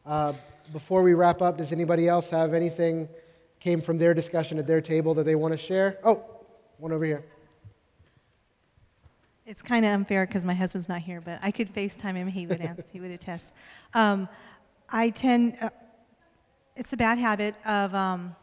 Uh, 0.04 0.32
before 0.72 1.04
we 1.04 1.14
wrap 1.14 1.40
up 1.42 1.58
does 1.58 1.72
anybody 1.72 2.08
else 2.08 2.28
have 2.28 2.54
anything 2.54 3.08
came 3.60 3.80
from 3.80 3.98
their 3.98 4.14
discussion 4.14 4.58
at 4.58 4.66
their 4.66 4.80
table 4.80 5.14
that 5.14 5.24
they 5.24 5.36
want 5.36 5.52
to 5.52 5.58
share? 5.58 5.98
Oh 6.02 6.24
one 6.78 6.90
over 6.90 7.04
here 7.04 7.24
it's 9.48 9.62
kind 9.62 9.82
of 9.86 9.92
unfair 9.92 10.26
because 10.26 10.44
my 10.44 10.52
husband's 10.52 10.90
not 10.90 11.00
here, 11.00 11.22
but 11.22 11.38
I 11.42 11.50
could 11.50 11.74
FaceTime 11.74 12.16
him. 12.16 12.28
He 12.28 12.46
would 12.46 12.60
answer, 12.60 12.84
he 12.92 13.00
would 13.00 13.10
attest. 13.10 13.54
Um, 13.94 14.28
I 14.90 15.08
tend. 15.08 15.56
Uh, 15.58 15.70
it's 16.76 16.92
a 16.92 16.98
bad 16.98 17.16
habit 17.16 17.54
of 17.64 17.94
um, 17.94 18.36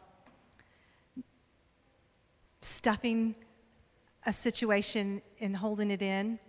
stuffing 2.64 3.36
a 4.26 4.34
situation 4.34 5.22
and 5.39 5.56
holding 5.56 5.91
it 5.91 6.01
in, 6.01 6.39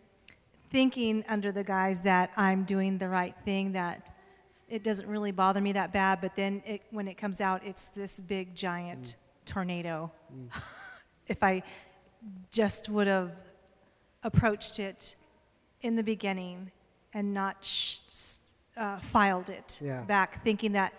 thinking 0.70 1.22
under 1.28 1.52
the 1.52 1.62
guise 1.62 2.00
that 2.00 2.30
I'm 2.34 2.64
doing 2.64 2.96
the 2.96 3.08
right 3.10 3.34
thing, 3.44 3.72
that 3.72 4.16
it 4.70 4.82
doesn't 4.82 5.06
really 5.06 5.32
bother 5.32 5.60
me 5.60 5.72
that 5.72 5.92
bad, 5.92 6.22
but 6.22 6.34
then 6.34 6.62
it, 6.66 6.80
when 6.90 7.08
it 7.08 7.18
comes 7.18 7.42
out, 7.42 7.62
it's 7.62 7.88
this 7.88 8.20
big 8.20 8.54
giant 8.54 9.02
mm. 9.04 9.44
tornado. 9.44 10.10
Mm. 10.34 10.48
if 11.28 11.42
I 11.42 11.62
just 12.50 12.88
would 12.88 13.06
have 13.06 13.32
approached 14.22 14.78
it 14.78 15.16
in 15.80 15.96
the 15.96 16.02
beginning 16.02 16.70
and 17.12 17.32
not 17.32 17.64
sh- 17.64 18.00
uh, 18.76 18.98
filed 18.98 19.48
it 19.50 19.78
yeah. 19.82 20.02
back, 20.02 20.42
thinking 20.44 20.72
that 20.72 20.92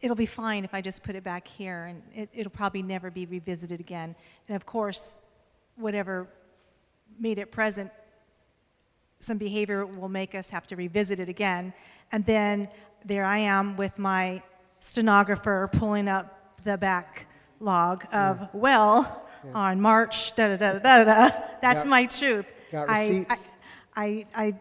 it'll 0.00 0.16
be 0.16 0.26
fine 0.26 0.64
if 0.64 0.74
I 0.74 0.80
just 0.80 1.02
put 1.02 1.14
it 1.14 1.24
back 1.24 1.46
here 1.46 1.84
and 1.84 2.02
it, 2.14 2.28
it'll 2.34 2.50
probably 2.52 2.82
never 2.82 3.10
be 3.10 3.26
revisited 3.26 3.80
again. 3.80 4.14
And 4.48 4.56
of 4.56 4.66
course, 4.66 5.14
whatever 5.76 6.28
made 7.18 7.38
it 7.38 7.50
present, 7.50 7.90
some 9.20 9.38
behavior 9.38 9.84
will 9.86 10.08
make 10.08 10.34
us 10.34 10.50
have 10.50 10.66
to 10.68 10.76
revisit 10.76 11.18
it 11.20 11.28
again. 11.28 11.72
And 12.12 12.24
then 12.26 12.68
there 13.04 13.24
I 13.24 13.38
am 13.38 13.76
with 13.76 13.98
my 13.98 14.42
stenographer 14.80 15.68
pulling 15.72 16.08
up 16.08 16.60
the 16.64 16.76
back 16.76 17.26
log 17.60 18.04
of, 18.12 18.40
yeah. 18.40 18.46
well. 18.52 19.25
On 19.54 19.80
March, 19.80 20.34
da 20.34 20.48
da 20.48 20.56
da 20.56 20.72
da 20.78 20.78
da 20.80 21.04
da. 21.04 21.30
That's 21.62 21.84
my 21.84 22.06
truth. 22.06 22.46
Got 22.72 22.90
I, 22.90 23.26
I, 23.28 23.36
I, 23.96 24.26
I 24.34 24.54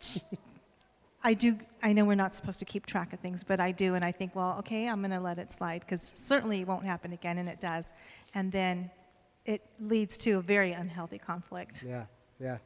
I 1.24 1.34
do, 1.34 1.58
I 1.82 1.92
know 1.92 2.04
we're 2.04 2.14
not 2.14 2.34
supposed 2.34 2.58
to 2.58 2.64
keep 2.64 2.86
track 2.86 3.12
of 3.12 3.20
things, 3.20 3.44
but 3.44 3.60
I 3.60 3.70
do, 3.70 3.94
and 3.94 4.04
I 4.04 4.10
think, 4.10 4.34
well, 4.34 4.56
okay, 4.58 4.88
I'm 4.88 5.00
going 5.00 5.12
to 5.12 5.20
let 5.20 5.38
it 5.38 5.52
slide 5.52 5.80
because 5.80 6.02
certainly 6.02 6.60
it 6.60 6.66
won't 6.66 6.84
happen 6.84 7.12
again, 7.12 7.38
and 7.38 7.48
it 7.48 7.60
does. 7.60 7.92
And 8.34 8.50
then 8.50 8.90
it 9.44 9.62
leads 9.80 10.16
to 10.18 10.32
a 10.32 10.40
very 10.40 10.72
unhealthy 10.72 11.18
conflict. 11.18 11.84
Yeah, 11.86 12.06
yeah. 12.40 12.58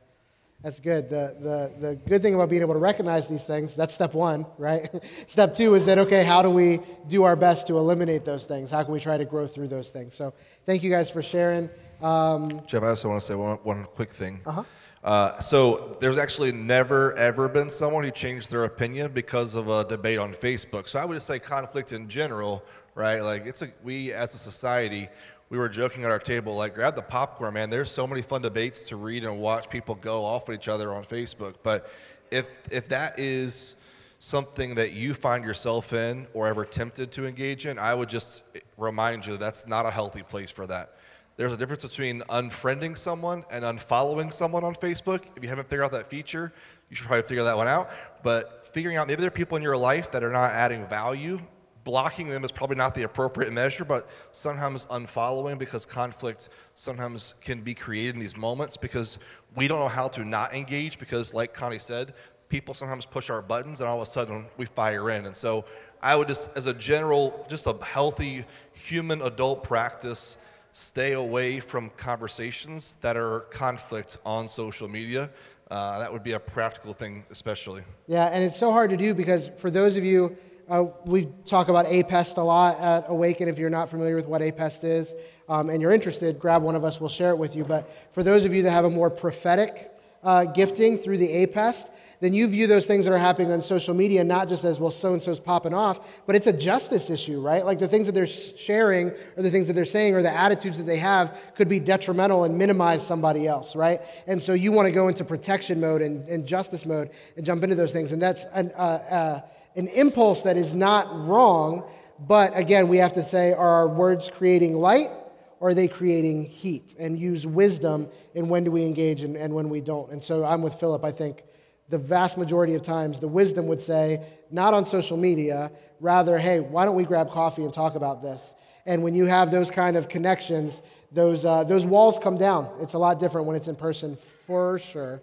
That's 0.62 0.80
good. 0.80 1.09
The, 1.09 1.36
the, 1.38 1.72
the 1.86 1.94
good 1.94 2.22
thing 2.22 2.34
about 2.34 2.48
being 2.48 2.62
able 2.62 2.74
to 2.74 2.80
recognize 2.80 3.28
these 3.28 3.44
things, 3.44 3.76
that's 3.76 3.94
step 3.94 4.14
one, 4.14 4.46
right? 4.59 4.90
step 5.28 5.54
two 5.54 5.74
is 5.74 5.86
that, 5.86 5.98
okay, 5.98 6.24
how 6.24 6.42
do 6.42 6.50
we 6.50 6.80
do 7.09 7.24
our 7.24 7.36
best 7.36 7.66
to 7.68 7.78
eliminate 7.78 8.24
those 8.24 8.46
things? 8.46 8.70
How 8.70 8.82
can 8.82 8.92
we 8.92 9.00
try 9.00 9.16
to 9.16 9.24
grow 9.24 9.46
through 9.46 9.68
those 9.68 9.90
things? 9.90 10.14
So 10.14 10.34
thank 10.64 10.82
you 10.82 10.90
guys 10.90 11.11
for 11.11 11.22
sharing. 11.22 11.70
Um, 12.02 12.62
Jeff, 12.66 12.82
I 12.82 12.88
also 12.88 13.09
want 13.09 13.20
to 13.20 13.26
say 13.26 13.34
one, 13.34 13.59
one 13.62 13.84
quick 13.84 14.12
thing. 14.12 14.40
Uh-huh. 14.46 14.64
Uh, 15.04 15.38
so 15.40 15.96
there's 16.00 16.18
actually 16.18 16.50
never 16.50 17.16
ever 17.16 17.48
been 17.48 17.70
someone 17.70 18.02
who 18.02 18.11
changed 18.11 18.50
their 18.50 18.64
opinion 18.64 19.12
because 19.12 19.54
of 19.54 19.68
a 19.68 19.84
debate 19.84 20.18
on 20.18 20.34
Facebook. 20.34 20.88
So 20.88 20.98
I 20.98 21.04
would 21.04 21.14
just 21.14 21.28
say 21.28 21.38
conflict 21.38 21.92
in 21.92 22.09
general, 22.09 22.64
right? 22.96 23.20
Like 23.20 23.46
it's 23.46 23.62
a 23.62 23.70
we 23.84 24.12
as 24.12 24.34
a 24.34 24.38
society, 24.38 25.09
we 25.49 25.59
were 25.59 25.68
joking 25.68 26.05
at 26.05 26.11
our 26.11 26.18
table, 26.18 26.57
like 26.57 26.74
grab 26.74 26.97
the 26.97 27.03
popcorn, 27.03 27.55
man. 27.55 27.70
There's 27.70 27.90
so 27.90 28.07
many 28.07 28.22
fun 28.22 28.42
debates 28.42 28.88
to 28.88 28.97
read 28.97 29.24
and 29.24 29.38
watch 29.38 29.70
people 29.70 29.94
go 29.94 30.24
off 30.24 30.49
at 30.49 30.55
each 30.55 30.68
other 30.68 30.92
on 30.92 31.05
Facebook. 31.05 31.55
But 31.62 31.90
if 32.30 32.47
if 32.70 32.88
that 32.88 33.18
is 33.18 33.76
something 34.18 34.74
that 34.74 34.92
you 34.92 35.14
find 35.14 35.44
yourself 35.44 35.92
in 35.92 36.26
or 36.34 36.49
ever 36.49 36.64
tempted 36.64 37.12
to 37.12 37.26
engage 37.26 37.66
in, 37.66 37.78
I 37.78 37.94
would 37.94 38.09
just 38.09 38.42
remind 38.76 39.26
you 39.26 39.36
that's 39.36 39.66
not 39.66 39.86
a 39.86 39.90
healthy 39.90 40.22
place 40.22 40.51
for 40.51 40.66
that. 40.66 40.97
There's 41.36 41.53
a 41.53 41.57
difference 41.57 41.82
between 41.82 42.22
unfriending 42.22 42.97
someone 42.97 43.44
and 43.51 43.62
unfollowing 43.62 44.32
someone 44.32 44.64
on 44.64 44.74
Facebook. 44.74 45.20
If 45.36 45.42
you 45.42 45.51
haven't 45.51 45.68
figured 45.68 45.84
out 45.84 45.92
that 45.92 46.09
feature, 46.09 46.53
you 46.88 46.97
should 46.97 47.07
probably 47.07 47.28
figure 47.28 47.44
that 47.44 47.57
one 47.57 47.68
out. 47.68 47.90
But 48.22 48.66
figuring 48.72 48.97
out 48.97 49.07
maybe 49.07 49.20
there 49.20 49.28
are 49.28 49.30
people 49.30 49.57
in 49.57 49.62
your 49.62 49.76
life 49.76 50.11
that 50.12 50.24
are 50.24 50.32
not 50.32 50.51
adding 50.53 50.86
value, 50.86 51.38
blocking 51.87 52.26
them 52.26 52.43
is 52.43 52.51
probably 52.51 52.76
not 52.76 52.97
the 52.97 53.05
appropriate 53.05 53.53
measure, 53.53 53.84
but 53.84 54.11
sometimes 54.32 54.87
unfollowing 54.87 55.57
because 55.57 55.87
conflict 55.87 56.49
sometimes 56.74 57.34
can 57.41 57.61
be 57.61 57.74
created 57.74 58.16
in 58.16 58.20
these 58.20 58.37
moments 58.37 58.76
because 58.76 59.20
we 59.55 59.68
don't 59.68 59.78
know 59.78 59.89
how 59.89 60.09
to 60.09 60.24
not 60.24 60.53
engage 60.53 60.99
because, 60.99 61.32
like 61.32 61.55
Connie 61.55 61.78
said, 61.78 62.12
people 62.49 62.74
sometimes 62.74 63.07
push 63.07 63.30
our 63.30 63.41
buttons 63.41 63.80
and 63.80 63.89
all 63.89 64.03
of 64.03 64.09
a 64.09 64.11
sudden 64.11 64.47
we 64.57 64.66
fire 64.66 65.11
in. 65.11 65.26
And 65.26 65.37
so 65.37 65.64
I 66.03 66.16
would 66.16 66.26
just, 66.26 66.51
as 66.57 66.66
a 66.66 66.74
general, 66.74 67.47
just 67.49 67.68
a 67.68 67.76
healthy 67.80 68.45
human 68.72 69.22
adult 69.22 69.62
practice, 69.62 70.37
stay 70.72 71.12
away 71.12 71.61
from 71.61 71.91
conversations 71.91 72.97
that 73.01 73.16
are 73.16 73.41
conflict 73.53 74.18
on 74.26 74.49
social 74.49 74.89
media. 74.89 75.30
Uh, 75.70 76.01
that 76.01 76.12
would 76.12 76.24
be 76.24 76.32
a 76.32 76.41
practical 76.41 76.93
thing, 76.93 77.24
especially. 77.30 77.82
Yeah, 78.09 78.26
and 78.26 78.43
it's 78.45 78.59
so 78.59 78.72
hard 78.72 78.91
to 78.91 78.97
do 78.97 79.14
because 79.14 79.53
for 79.57 79.70
those 79.70 79.97
of 79.97 80.05
you, 80.05 80.37
uh, 80.69 80.85
we 81.05 81.29
talk 81.45 81.69
about 81.69 81.87
APEST 81.87 82.39
a 82.39 82.43
lot 82.43 82.79
at 82.81 83.05
Awaken. 83.09 83.49
If 83.49 83.59
you're 83.59 83.71
not 83.71 83.89
familiar 83.89 84.17
with 84.17 84.27
what 84.27 84.43
APEST 84.43 84.85
is 84.85 85.14
um, 85.49 85.71
and 85.71 85.81
you're 85.81 85.93
interested, 85.93 86.39
grab 86.39 86.62
one 86.62 86.75
of 86.75 86.85
us, 86.85 87.01
we'll 87.01 87.09
share 87.09 87.31
it 87.31 87.39
with 87.39 87.55
you. 87.55 87.64
But 87.64 87.91
for 88.12 88.23
those 88.23 88.45
of 88.45 88.53
you 88.53 88.62
that 88.62 88.71
have 88.71 88.85
a 88.85 88.91
more 88.91 89.11
prophetic 89.11 89.93
uh, 90.25 90.45
gifting 90.45 90.97
through 90.97 91.19
the 91.19 91.29
APEST, 91.29 91.89
then 92.19 92.33
you 92.33 92.49
view 92.49 92.67
those 92.67 92.87
things 92.87 93.05
that 93.05 93.12
are 93.12 93.19
happening 93.19 93.53
on 93.53 93.61
social 93.61 93.95
media 93.95 94.25
not 94.25 94.49
just 94.49 94.64
as, 94.64 94.81
well, 94.81 94.91
so 94.91 95.12
and 95.12 95.23
so's 95.23 95.39
popping 95.39 95.75
off, 95.75 96.01
but 96.27 96.35
it's 96.35 96.47
a 96.47 96.53
justice 96.53 97.11
issue, 97.11 97.41
right? 97.41 97.64
Like 97.64 97.79
the 97.79 97.87
things 97.87 98.07
that 98.07 98.12
they're 98.12 98.27
sharing 98.27 99.09
or 99.37 99.43
the 99.43 99.51
things 99.51 99.67
that 99.67 99.75
they're 99.75 99.85
saying 99.85 100.14
or 100.14 100.23
the 100.23 100.35
attitudes 100.35 100.79
that 100.79 100.85
they 100.85 100.97
have 100.97 101.39
could 101.55 101.69
be 101.69 101.79
detrimental 101.79 102.45
and 102.45 102.57
minimize 102.57 103.07
somebody 103.07 103.47
else, 103.47 103.77
right? 103.77 104.01
And 104.27 104.43
so 104.43 104.55
you 104.55 104.73
want 104.73 104.87
to 104.87 104.93
go 104.93 105.09
into 105.09 105.25
protection 105.25 105.79
mode 105.79 106.01
and, 106.01 106.27
and 106.29 106.47
justice 106.47 106.87
mode 106.87 107.11
and 107.37 107.45
jump 107.45 107.62
into 107.62 107.77
those 107.77 107.93
things. 107.93 108.12
And 108.12 108.21
that's 108.21 108.47
an, 108.55 108.73
uh, 108.75 108.81
uh, 108.81 109.41
an 109.77 109.89
impulse 109.89 110.43
that 110.43 110.57
is 110.57 110.74
not 110.74 111.27
wrong, 111.27 111.85
but 112.18 112.57
again, 112.57 112.89
we 112.89 112.97
have 112.97 113.12
to 113.12 113.24
say, 113.24 113.53
are 113.53 113.68
our 113.68 113.89
words 113.89 114.31
creating 114.31 114.74
light? 114.74 115.11
Or 115.59 115.70
are 115.70 115.74
they 115.74 115.89
creating 115.89 116.45
heat? 116.45 116.95
And 116.99 117.18
use 117.18 117.47
wisdom 117.47 118.09
in 118.35 118.49
when 118.49 118.64
do 118.64 118.70
we 118.70 118.85
engage 118.85 119.22
and, 119.22 119.37
and 119.37 119.55
when 119.55 119.70
we 119.70 119.81
don't. 119.81 120.12
And 120.12 120.22
so 120.22 120.45
I'm 120.45 120.61
with 120.61 120.74
Philip. 120.74 121.03
I 121.03 121.12
think 121.12 121.45
the 121.89 121.99
vast 121.99 122.37
majority 122.37 122.74
of 122.74 122.83
times, 122.83 123.20
the 123.20 123.29
wisdom 123.29 123.66
would 123.68 123.81
say, 123.81 124.27
not 124.51 124.74
on 124.74 124.85
social 124.85 125.16
media, 125.16 125.70
rather, 126.01 126.39
hey, 126.39 126.61
why 126.61 126.85
don't 126.85 126.97
we 126.97 127.05
grab 127.05 127.31
coffee 127.31 127.64
and 127.64 127.72
talk 127.72 127.95
about 127.95 128.22
this? 128.22 128.55
And 128.85 129.03
when 129.03 129.14
you 129.14 129.24
have 129.24 129.51
those 129.51 129.70
kind 129.70 129.97
of 129.97 130.09
connections, 130.09 130.83
those, 131.11 131.45
uh, 131.45 131.64
those 131.64 131.87
walls 131.87 132.18
come 132.18 132.37
down. 132.37 132.70
It's 132.81 132.95
a 132.95 132.99
lot 132.99 133.18
different 133.18 133.47
when 133.47 133.57
it's 133.57 133.68
in 133.68 133.77
person, 133.77 134.16
for 134.47 134.79
sure. 134.79 135.22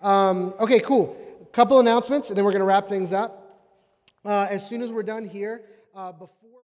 Um, 0.00 0.54
okay, 0.60 0.80
cool. 0.80 1.16
Couple 1.52 1.80
announcements, 1.80 2.28
and 2.28 2.36
then 2.36 2.44
we're 2.44 2.52
going 2.52 2.60
to 2.60 2.66
wrap 2.66 2.88
things 2.88 3.12
up. 3.12 3.45
Uh, 4.26 4.44
as 4.50 4.68
soon 4.68 4.82
as 4.82 4.90
we're 4.90 5.04
done 5.04 5.24
here, 5.24 5.62
uh, 5.94 6.10
before 6.10 6.62